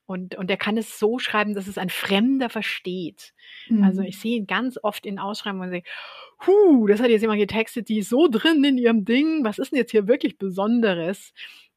und, 0.07 0.35
und 0.35 0.49
der 0.49 0.57
kann 0.57 0.77
es 0.77 0.97
so 0.97 1.19
schreiben, 1.19 1.53
dass 1.53 1.67
es 1.67 1.77
ein 1.77 1.89
Fremder 1.89 2.49
versteht. 2.49 3.33
Mhm. 3.69 3.83
Also 3.83 4.01
ich 4.01 4.19
sehe 4.19 4.37
ihn 4.37 4.47
ganz 4.47 4.79
oft 4.81 5.05
in 5.05 5.19
Ausschreibungen 5.19 5.67
und 5.67 5.71
denke, 5.71 5.89
huh, 6.47 6.87
das 6.87 7.01
hat 7.01 7.09
jetzt 7.09 7.21
jemand 7.21 7.39
getextet, 7.39 7.89
die 7.89 7.99
ist 7.99 8.09
so 8.09 8.27
drin 8.27 8.63
in 8.63 8.77
ihrem 8.77 9.05
Ding, 9.05 9.43
was 9.43 9.59
ist 9.59 9.71
denn 9.71 9.79
jetzt 9.79 9.91
hier 9.91 10.07
wirklich 10.07 10.37
Besonderes? 10.37 11.33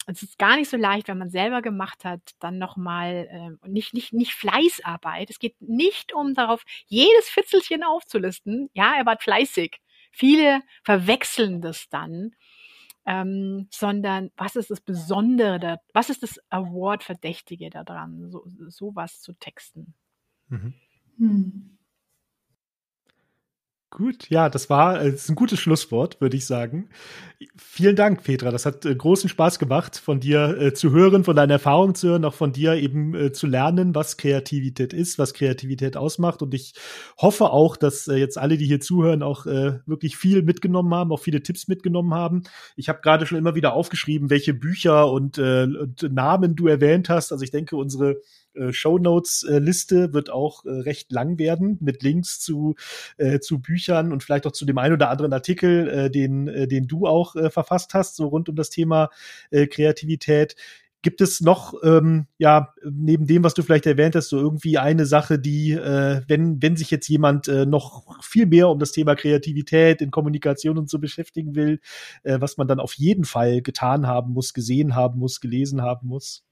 es 0.07 0.23
ist 0.23 0.39
gar 0.39 0.57
nicht 0.57 0.71
so 0.71 0.77
leicht, 0.77 1.09
wenn 1.09 1.19
man 1.19 1.31
selber 1.31 1.63
gemacht 1.63 2.05
hat, 2.05 2.21
dann 2.41 2.59
nochmal 2.59 3.29
äh, 3.63 3.69
nicht, 3.69 3.95
nicht, 3.95 4.13
nicht 4.13 4.33
Fleißarbeit. 4.33 5.31
Es 5.31 5.39
geht 5.39 5.61
nicht 5.61 6.13
um 6.13 6.35
darauf, 6.35 6.65
jedes 6.87 7.29
Fitzelchen 7.29 7.83
aufzulisten. 7.83 8.71
Ja, 8.73 8.95
er 8.97 9.07
war 9.07 9.19
fleißig. 9.19 9.81
Viele 10.11 10.63
verwechseln 10.83 11.61
das 11.61 11.89
dann, 11.89 12.35
ähm, 13.11 13.67
sondern 13.73 14.31
was 14.37 14.55
ist 14.55 14.71
das 14.71 14.81
Besondere, 14.81 15.59
da, 15.59 15.79
was 15.93 16.11
ist 16.11 16.23
das 16.23 16.39
Award-Verdächtige 16.51 17.69
daran, 17.69 18.31
so, 18.31 18.45
sowas 18.69 19.21
zu 19.21 19.33
texten. 19.33 19.95
Mhm. 20.49 20.75
Hm. 21.19 21.80
Gut, 23.93 24.31
ja, 24.31 24.49
das 24.49 24.71
war 24.71 25.03
äh, 25.03 25.11
das 25.11 25.23
ist 25.23 25.31
ein 25.31 25.35
gutes 25.35 25.59
Schlusswort, 25.59 26.21
würde 26.21 26.37
ich 26.37 26.47
sagen. 26.47 26.89
Vielen 27.57 27.97
Dank, 27.97 28.23
Petra. 28.23 28.53
Das 28.53 28.65
hat 28.65 28.85
äh, 28.87 28.95
großen 28.95 29.29
Spaß 29.29 29.59
gemacht, 29.59 29.97
von 29.97 30.21
dir 30.21 30.57
äh, 30.61 30.73
zu 30.75 30.93
hören, 30.93 31.25
von 31.25 31.35
deiner 31.35 31.55
Erfahrung 31.55 31.97
zu 31.97 32.11
hören, 32.11 32.25
auch 32.25 32.35
von 32.35 32.53
dir 32.53 32.75
eben 32.75 33.17
äh, 33.17 33.33
zu 33.33 33.49
lernen, 33.49 33.93
was 33.97 34.17
Kreativität 34.17 34.93
ist, 34.93 35.19
was 35.19 35.35
Kreativität 35.35 35.97
ausmacht. 35.97 36.41
Und 36.41 36.55
ich 36.55 36.75
hoffe 37.19 37.51
auch, 37.51 37.77
dass 37.77 38.07
äh, 38.07 38.15
jetzt 38.15 38.39
alle, 38.39 38.59
die 38.59 38.67
hier 38.67 38.81
zuhören, 38.81 39.25
auch 39.25 39.47
äh, 39.47 39.81
wirklich 39.87 40.17
viel 40.17 40.43
mitgenommen 40.43 40.95
haben, 40.95 41.11
auch 41.11 41.21
viele 41.21 41.43
Tipps 41.43 41.67
mitgenommen 41.67 42.15
haben. 42.15 42.45
Ich 42.77 42.89
habe 42.89 43.01
gerade 43.03 43.27
schon 43.27 43.39
immer 43.39 43.57
wieder 43.57 43.73
aufgeschrieben, 43.73 44.31
welche 44.31 44.55
Bücher 44.55 45.11
und, 45.11 45.39
und 45.39 46.03
Namen 46.13 46.55
du 46.55 46.69
erwähnt 46.69 47.09
hast. 47.09 47.33
Also 47.33 47.43
ich 47.43 47.51
denke, 47.51 47.77
unsere 47.77 48.21
äh, 48.55 48.73
Shownotes-Liste 48.73 50.13
wird 50.13 50.31
auch 50.31 50.65
äh, 50.65 50.71
recht 50.71 51.13
lang 51.13 51.39
werden 51.39 51.79
mit 51.81 52.03
Links 52.03 52.41
zu, 52.41 52.75
äh, 53.19 53.41
zu 53.41 53.61
Büchern 53.61 54.13
und 54.13 54.23
vielleicht 54.23 54.47
auch 54.47 54.53
zu 54.53 54.65
dem 54.65 54.79
einen 54.79 54.95
oder 54.95 55.11
anderen 55.11 55.33
Artikel, 55.33 55.89
äh, 55.89 56.11
den, 56.11 56.49
äh, 56.49 56.67
den 56.69 56.87
du 56.87 57.07
auch 57.07 57.37
äh, 57.37 57.51
verfasst 57.51 57.95
hast, 57.95 58.17
so 58.17 58.29
rund 58.29 58.49
um 58.49 58.57
das 58.57 58.71
Thema 58.71 59.11
äh, 59.51 59.67
Kreativität. 59.67 60.57
Gibt 61.03 61.23
es 61.23 61.41
noch, 61.41 61.73
ähm, 61.83 62.27
ja, 62.37 62.75
neben 62.85 63.27
dem, 63.27 63.43
was 63.43 63.55
du 63.55 63.63
vielleicht 63.63 63.87
erwähnt 63.87 64.15
hast, 64.15 64.29
so 64.29 64.37
irgendwie 64.37 64.77
eine 64.77 65.07
Sache, 65.07 65.39
die, 65.39 65.73
äh, 65.73 66.21
wenn, 66.29 66.61
wenn 66.61 66.77
sich 66.77 66.91
jetzt 66.91 67.09
jemand 67.09 67.49
äh, 67.49 67.65
noch 67.65 68.23
viel 68.23 68.45
mehr 68.45 68.69
um 68.69 68.79
das 68.79 68.93
Thema 68.93 69.15
Kreativität 69.15 70.03
in 70.03 70.11
Kommunikation 70.11 70.77
und 70.77 70.91
so 70.91 70.99
beschäftigen 70.99 71.55
will, 71.55 71.81
äh, 72.23 72.39
was 72.43 72.59
man 72.59 72.69
dann 72.69 72.81
auf 72.81 72.93
jeden 72.95 73.25
Fall 73.25 73.63
getan 73.63 74.07
haben 74.07 74.35
muss, 74.35 74.53
gesehen 74.53 74.95
haben 74.95 75.19
muss, 75.19 75.41
gelesen 75.41 75.81
haben 75.81 76.07
muss? 76.07 76.45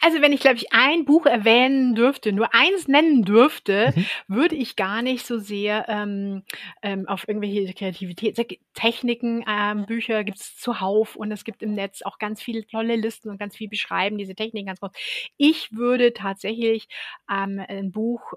Also 0.00 0.20
wenn 0.20 0.32
ich, 0.32 0.40
glaube 0.40 0.56
ich, 0.56 0.72
ein 0.72 1.04
Buch 1.04 1.26
erwähnen 1.26 1.94
dürfte, 1.94 2.32
nur 2.32 2.54
eins 2.54 2.88
nennen 2.88 3.24
dürfte, 3.24 3.92
mhm. 3.94 4.06
würde 4.28 4.56
ich 4.56 4.76
gar 4.76 5.02
nicht 5.02 5.26
so 5.26 5.38
sehr 5.38 5.86
ähm, 5.88 6.42
ähm, 6.82 7.08
auf 7.08 7.28
irgendwelche 7.28 7.72
Kreativitätstechniken, 7.72 9.44
ähm, 9.48 9.86
Bücher 9.86 10.24
gibt 10.24 10.38
es 10.38 10.56
zuhauf 10.56 11.16
und 11.16 11.30
es 11.32 11.44
gibt 11.44 11.62
im 11.62 11.74
Netz 11.74 12.02
auch 12.02 12.18
ganz 12.18 12.42
viele 12.42 12.66
tolle 12.66 12.96
Listen 12.96 13.30
und 13.30 13.38
ganz 13.38 13.56
viel 13.56 13.68
beschreiben 13.68 14.18
diese 14.18 14.34
Techniken 14.34 14.66
ganz 14.66 14.80
kurz. 14.80 14.96
Ich 15.36 15.72
würde 15.72 16.12
tatsächlich 16.12 16.88
ähm, 17.30 17.62
ein 17.66 17.92
Buch 17.92 18.32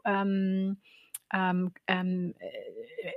ähm, 1.33 1.71
ähm, 1.87 2.05
ähm, 2.05 2.33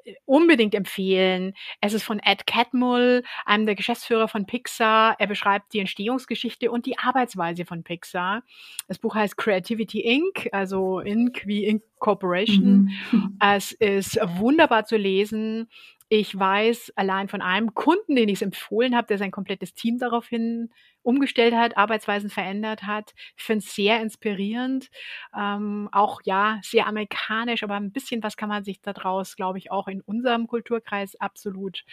äh, 0.04 0.14
unbedingt 0.24 0.74
empfehlen. 0.74 1.54
Es 1.80 1.92
ist 1.92 2.04
von 2.04 2.20
Ed 2.20 2.46
Catmull, 2.46 3.22
einem 3.44 3.66
der 3.66 3.74
Geschäftsführer 3.74 4.28
von 4.28 4.46
Pixar. 4.46 5.16
Er 5.18 5.26
beschreibt 5.26 5.72
die 5.72 5.80
Entstehungsgeschichte 5.80 6.70
und 6.70 6.86
die 6.86 6.98
Arbeitsweise 6.98 7.64
von 7.64 7.82
Pixar. 7.82 8.42
Das 8.86 8.98
Buch 8.98 9.14
heißt 9.14 9.36
Creativity 9.36 10.00
Inc., 10.00 10.48
also 10.52 11.00
Inc. 11.00 11.46
wie 11.46 11.64
Inc. 11.64 11.82
Corporation. 11.98 12.90
Mhm. 13.10 13.36
Es 13.40 13.72
ist 13.72 14.18
wunderbar 14.38 14.84
zu 14.84 14.96
lesen. 14.96 15.68
Ich 16.10 16.38
weiß 16.38 16.94
allein 16.96 17.28
von 17.28 17.42
einem 17.42 17.74
Kunden, 17.74 18.16
den 18.16 18.28
ich 18.30 18.36
es 18.36 18.42
empfohlen 18.42 18.96
habe, 18.96 19.06
der 19.08 19.18
sein 19.18 19.30
komplettes 19.30 19.74
Team 19.74 19.98
daraufhin 19.98 20.70
umgestellt 21.02 21.54
hat, 21.54 21.76
Arbeitsweisen 21.76 22.30
verändert 22.30 22.84
hat. 22.84 23.14
Ich 23.36 23.44
finde 23.44 23.64
es 23.64 23.74
sehr 23.74 24.00
inspirierend. 24.00 24.88
Ähm, 25.36 25.88
auch 25.92 26.20
ja, 26.24 26.60
sehr 26.62 26.86
amerikanisch, 26.86 27.62
aber 27.62 27.74
ein 27.76 27.92
bisschen 27.92 28.22
was 28.22 28.36
kann 28.38 28.48
man 28.48 28.64
sich 28.64 28.80
daraus, 28.80 29.36
glaube 29.36 29.58
ich, 29.58 29.70
auch 29.70 29.86
in 29.86 30.00
unserem 30.00 30.46
Kulturkreis 30.46 31.14
absolut 31.20 31.84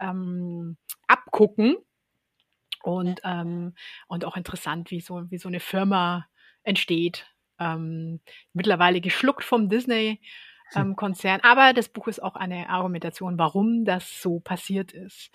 ähm, 0.00 0.76
abgucken. 1.06 1.76
Und, 2.82 3.20
ähm, 3.24 3.74
und 4.08 4.24
auch 4.24 4.36
interessant, 4.36 4.90
wie 4.90 5.00
so, 5.00 5.30
wie 5.30 5.38
so 5.38 5.48
eine 5.48 5.60
Firma 5.60 6.26
entsteht. 6.64 7.26
Ähm, 7.58 8.20
mittlerweile 8.52 9.00
geschluckt 9.00 9.44
vom 9.44 9.68
Disney 9.68 10.20
ähm, 10.74 10.96
Konzern. 10.96 11.40
Aber 11.42 11.72
das 11.72 11.88
Buch 11.88 12.08
ist 12.08 12.22
auch 12.22 12.36
eine 12.36 12.68
Argumentation, 12.68 13.38
warum 13.38 13.84
das 13.84 14.20
so 14.22 14.40
passiert 14.40 14.92
ist. 14.92 15.30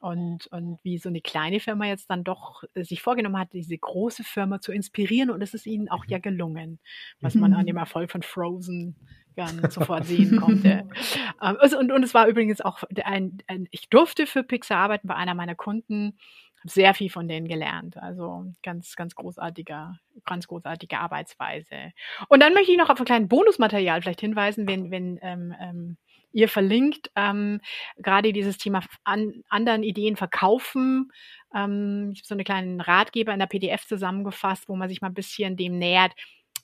Und, 0.00 0.46
und 0.48 0.78
wie 0.82 0.98
so 0.98 1.08
eine 1.08 1.22
kleine 1.22 1.58
Firma 1.58 1.86
jetzt 1.86 2.10
dann 2.10 2.22
doch 2.22 2.64
äh, 2.74 2.84
sich 2.84 3.02
vorgenommen 3.02 3.38
hat, 3.38 3.52
diese 3.52 3.76
große 3.76 4.24
Firma 4.24 4.60
zu 4.60 4.72
inspirieren. 4.72 5.30
Und 5.30 5.42
es 5.42 5.54
ist 5.54 5.66
ihnen 5.66 5.88
auch 5.88 6.04
ja 6.06 6.18
gelungen, 6.18 6.78
was 7.20 7.34
man 7.34 7.54
an 7.54 7.66
dem 7.66 7.76
mhm. 7.76 7.80
Erfolg 7.80 8.10
von 8.10 8.22
Frozen 8.22 8.96
gern 9.36 9.70
sofort 9.70 10.04
sehen 10.06 10.40
konnte. 10.40 10.88
Ähm, 11.42 11.56
und, 11.78 11.92
und 11.92 12.02
es 12.02 12.14
war 12.14 12.28
übrigens 12.28 12.62
auch 12.62 12.82
ein, 13.04 13.38
ein, 13.46 13.68
ich 13.70 13.90
durfte 13.90 14.26
für 14.26 14.42
Pixar 14.42 14.78
arbeiten 14.78 15.06
bei 15.06 15.14
einer 15.14 15.34
meiner 15.34 15.54
Kunden, 15.54 16.16
sehr 16.64 16.94
viel 16.94 17.10
von 17.10 17.28
denen 17.28 17.48
gelernt. 17.48 17.96
Also 17.96 18.46
ganz, 18.62 18.96
ganz 18.96 19.14
großartiger, 19.14 19.98
ganz 20.24 20.46
großartige 20.46 20.98
Arbeitsweise. 20.98 21.92
Und 22.28 22.42
dann 22.42 22.54
möchte 22.54 22.72
ich 22.72 22.78
noch 22.78 22.90
auf 22.90 22.98
ein 22.98 23.04
kleines 23.04 23.28
Bonusmaterial 23.28 24.02
vielleicht 24.02 24.20
hinweisen, 24.20 24.66
wenn, 24.66 24.90
wenn 24.90 25.18
ähm, 25.22 25.54
ähm, 25.60 25.96
ihr 26.32 26.48
verlinkt 26.48 27.10
ähm, 27.16 27.60
gerade 27.96 28.32
dieses 28.32 28.58
Thema 28.58 28.82
an 29.04 29.42
anderen 29.48 29.82
Ideen 29.82 30.16
verkaufen. 30.16 31.12
Ähm, 31.54 32.10
ich 32.12 32.20
habe 32.20 32.26
so 32.26 32.34
einen 32.34 32.44
kleinen 32.44 32.80
Ratgeber 32.80 33.32
in 33.32 33.38
der 33.38 33.46
PDF 33.46 33.86
zusammengefasst, 33.86 34.68
wo 34.68 34.76
man 34.76 34.88
sich 34.88 35.00
mal 35.00 35.08
ein 35.08 35.14
bisschen 35.14 35.56
dem 35.56 35.78
nähert, 35.78 36.12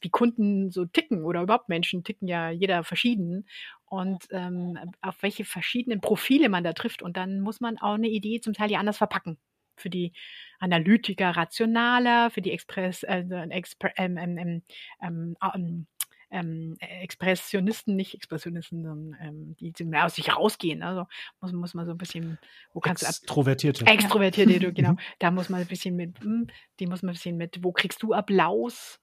wie 0.00 0.10
Kunden 0.10 0.70
so 0.70 0.84
ticken 0.84 1.24
oder 1.24 1.42
überhaupt 1.42 1.68
Menschen 1.68 2.02
ticken 2.02 2.26
ja 2.26 2.50
jeder 2.50 2.82
verschieden 2.82 3.46
und 3.86 4.26
ähm, 4.30 4.78
auf 5.00 5.22
welche 5.22 5.44
verschiedenen 5.44 6.00
Profile 6.00 6.48
man 6.48 6.64
da 6.64 6.72
trifft. 6.72 7.02
Und 7.02 7.16
dann 7.16 7.40
muss 7.40 7.60
man 7.60 7.78
auch 7.78 7.94
eine 7.94 8.08
Idee 8.08 8.40
zum 8.40 8.52
Teil 8.52 8.70
ja 8.70 8.80
anders 8.80 8.98
verpacken 8.98 9.38
für 9.76 9.90
die 9.90 10.12
Analytiker 10.58 11.30
rationaler, 11.30 12.30
für 12.30 12.42
die 12.42 12.52
Express, 12.52 13.02
äh, 13.02 13.24
Expre 13.50 13.92
ähm, 13.96 14.16
ähm, 14.16 14.62
ähm, 15.00 15.36
ähm, 15.42 15.86
ähm, 16.32 16.76
Expressionisten, 16.80 17.94
nicht 17.94 18.14
Expressionisten, 18.14 18.82
sondern 18.82 19.20
ähm, 19.20 19.56
die, 19.60 19.72
die 19.72 19.84
mehr 19.84 20.06
aus 20.06 20.14
sich 20.14 20.34
rausgehen. 20.34 20.82
Also 20.82 21.06
muss, 21.40 21.52
muss 21.52 21.74
man 21.74 21.86
so 21.86 21.92
ein 21.92 21.98
bisschen, 21.98 22.38
wo 22.72 22.80
kannst 22.80 23.02
Extrovertierte. 23.02 23.84
du 23.84 23.90
Extrovertierte, 23.90 24.72
genau. 24.72 24.92
Mhm. 24.92 24.98
Da 25.18 25.30
muss 25.30 25.50
man 25.50 25.60
ein 25.60 25.66
bisschen 25.66 25.94
mit, 25.94 26.18
hm, 26.20 26.48
die 26.80 26.86
muss 26.86 27.02
man 27.02 27.10
ein 27.10 27.14
bisschen 27.14 27.36
mit, 27.36 27.62
wo 27.62 27.72
kriegst 27.72 28.02
du 28.02 28.14
Applaus? 28.14 28.98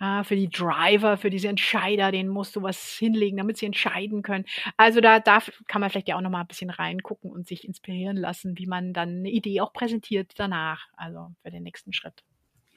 Ja, 0.00 0.22
für 0.22 0.36
die 0.36 0.48
Driver, 0.48 1.16
für 1.16 1.30
diese 1.30 1.48
Entscheider, 1.48 2.12
denen 2.12 2.28
musst 2.28 2.54
du 2.56 2.62
was 2.62 2.96
hinlegen, 2.96 3.36
damit 3.36 3.56
sie 3.58 3.66
entscheiden 3.66 4.22
können. 4.22 4.44
Also 4.76 5.00
da, 5.00 5.18
da 5.18 5.42
kann 5.66 5.80
man 5.80 5.90
vielleicht 5.90 6.08
ja 6.08 6.16
auch 6.16 6.20
noch 6.20 6.30
mal 6.30 6.42
ein 6.42 6.46
bisschen 6.46 6.70
reingucken 6.70 7.30
und 7.30 7.48
sich 7.48 7.64
inspirieren 7.66 8.16
lassen, 8.16 8.58
wie 8.58 8.66
man 8.66 8.92
dann 8.92 9.18
eine 9.18 9.30
Idee 9.30 9.60
auch 9.60 9.72
präsentiert 9.72 10.32
danach, 10.36 10.86
also 10.96 11.32
für 11.42 11.50
den 11.50 11.64
nächsten 11.64 11.92
Schritt. 11.92 12.22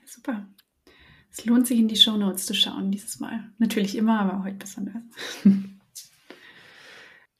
Super. 0.06 0.48
Es 1.32 1.46
lohnt 1.46 1.66
sich 1.68 1.80
in 1.80 1.88
die 1.88 1.96
Show 1.96 2.18
Notes 2.18 2.46
zu 2.46 2.54
schauen 2.54 2.92
dieses 2.92 3.20
Mal. 3.20 3.52
Natürlich 3.58 3.96
immer, 3.96 4.20
aber 4.20 4.44
heute 4.44 4.58
besonders. 4.58 5.02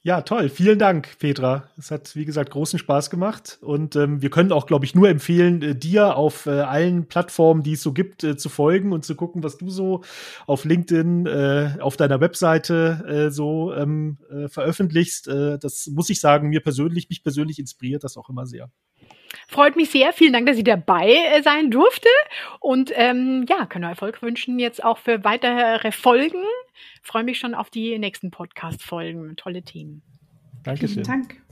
Ja, 0.04 0.22
toll. 0.22 0.48
Vielen 0.48 0.80
Dank, 0.80 1.16
Petra. 1.20 1.68
Es 1.78 1.92
hat, 1.92 2.16
wie 2.16 2.24
gesagt, 2.24 2.50
großen 2.50 2.76
Spaß 2.76 3.08
gemacht. 3.08 3.58
Und 3.60 3.94
ähm, 3.94 4.20
wir 4.20 4.30
können 4.30 4.50
auch, 4.50 4.66
glaube 4.66 4.84
ich, 4.84 4.96
nur 4.96 5.08
empfehlen, 5.08 5.62
äh, 5.62 5.76
dir 5.76 6.16
auf 6.16 6.46
äh, 6.46 6.50
allen 6.50 7.06
Plattformen, 7.06 7.62
die 7.62 7.74
es 7.74 7.82
so 7.84 7.92
gibt, 7.92 8.24
äh, 8.24 8.36
zu 8.36 8.48
folgen 8.48 8.92
und 8.92 9.04
zu 9.04 9.14
gucken, 9.14 9.44
was 9.44 9.58
du 9.58 9.70
so 9.70 10.02
auf 10.48 10.64
LinkedIn, 10.64 11.26
äh, 11.26 11.76
auf 11.78 11.96
deiner 11.96 12.20
Webseite 12.20 13.28
äh, 13.28 13.30
so 13.30 13.72
ähm, 13.74 14.18
äh, 14.28 14.48
veröffentlichst. 14.48 15.28
Äh, 15.28 15.60
das 15.60 15.86
muss 15.86 16.10
ich 16.10 16.20
sagen, 16.20 16.48
mir 16.48 16.62
persönlich, 16.62 17.08
mich 17.08 17.22
persönlich 17.22 17.60
inspiriert 17.60 18.02
das 18.02 18.16
auch 18.16 18.28
immer 18.28 18.44
sehr. 18.44 18.72
Freut 19.48 19.76
mich 19.76 19.90
sehr. 19.90 20.12
Vielen 20.12 20.32
Dank, 20.32 20.46
dass 20.46 20.56
ich 20.56 20.64
dabei 20.64 21.10
äh, 21.10 21.42
sein 21.42 21.70
durfte. 21.70 22.08
Und 22.60 22.92
ähm, 22.94 23.46
ja, 23.48 23.66
können 23.66 23.84
wir 23.84 23.90
Erfolg 23.90 24.22
wünschen 24.22 24.58
jetzt 24.58 24.82
auch 24.82 24.98
für 24.98 25.24
weitere 25.24 25.92
Folgen. 25.92 26.42
Freue 27.02 27.24
mich 27.24 27.38
schon 27.38 27.54
auf 27.54 27.70
die 27.70 27.98
nächsten 27.98 28.30
Podcast-Folgen. 28.30 29.36
Tolle 29.36 29.62
Themen. 29.62 30.02
Dankeschön. 30.62 31.04
Vielen 31.04 31.06
Dank. 31.06 31.42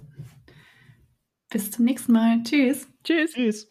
Bis 1.50 1.70
zum 1.70 1.84
nächsten 1.84 2.12
Mal. 2.12 2.42
Tschüss. 2.44 2.88
Tschüss. 3.02 3.32
Tschüss. 3.32 3.68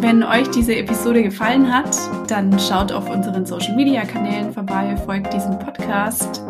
Wenn 0.00 0.22
euch 0.22 0.48
diese 0.50 0.76
Episode 0.76 1.22
gefallen 1.24 1.72
hat, 1.72 1.96
dann 2.30 2.56
schaut 2.60 2.92
auf 2.92 3.10
unseren 3.10 3.44
Social-Media-Kanälen 3.44 4.52
vorbei, 4.52 4.96
folgt 5.04 5.34
diesem 5.34 5.58
Podcast. 5.58 6.42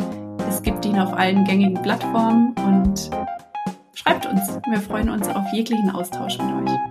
Es 0.57 0.63
gibt 0.63 0.85
ihn 0.85 0.97
auf 0.97 1.13
allen 1.13 1.45
gängigen 1.45 1.79
Plattformen 1.83 2.55
und 2.65 3.11
schreibt 3.93 4.25
uns. 4.25 4.59
Wir 4.67 4.81
freuen 4.81 5.11
uns 5.11 5.27
auf 5.27 5.43
jeglichen 5.53 5.91
Austausch 5.91 6.39
mit 6.39 6.47
euch. 6.47 6.86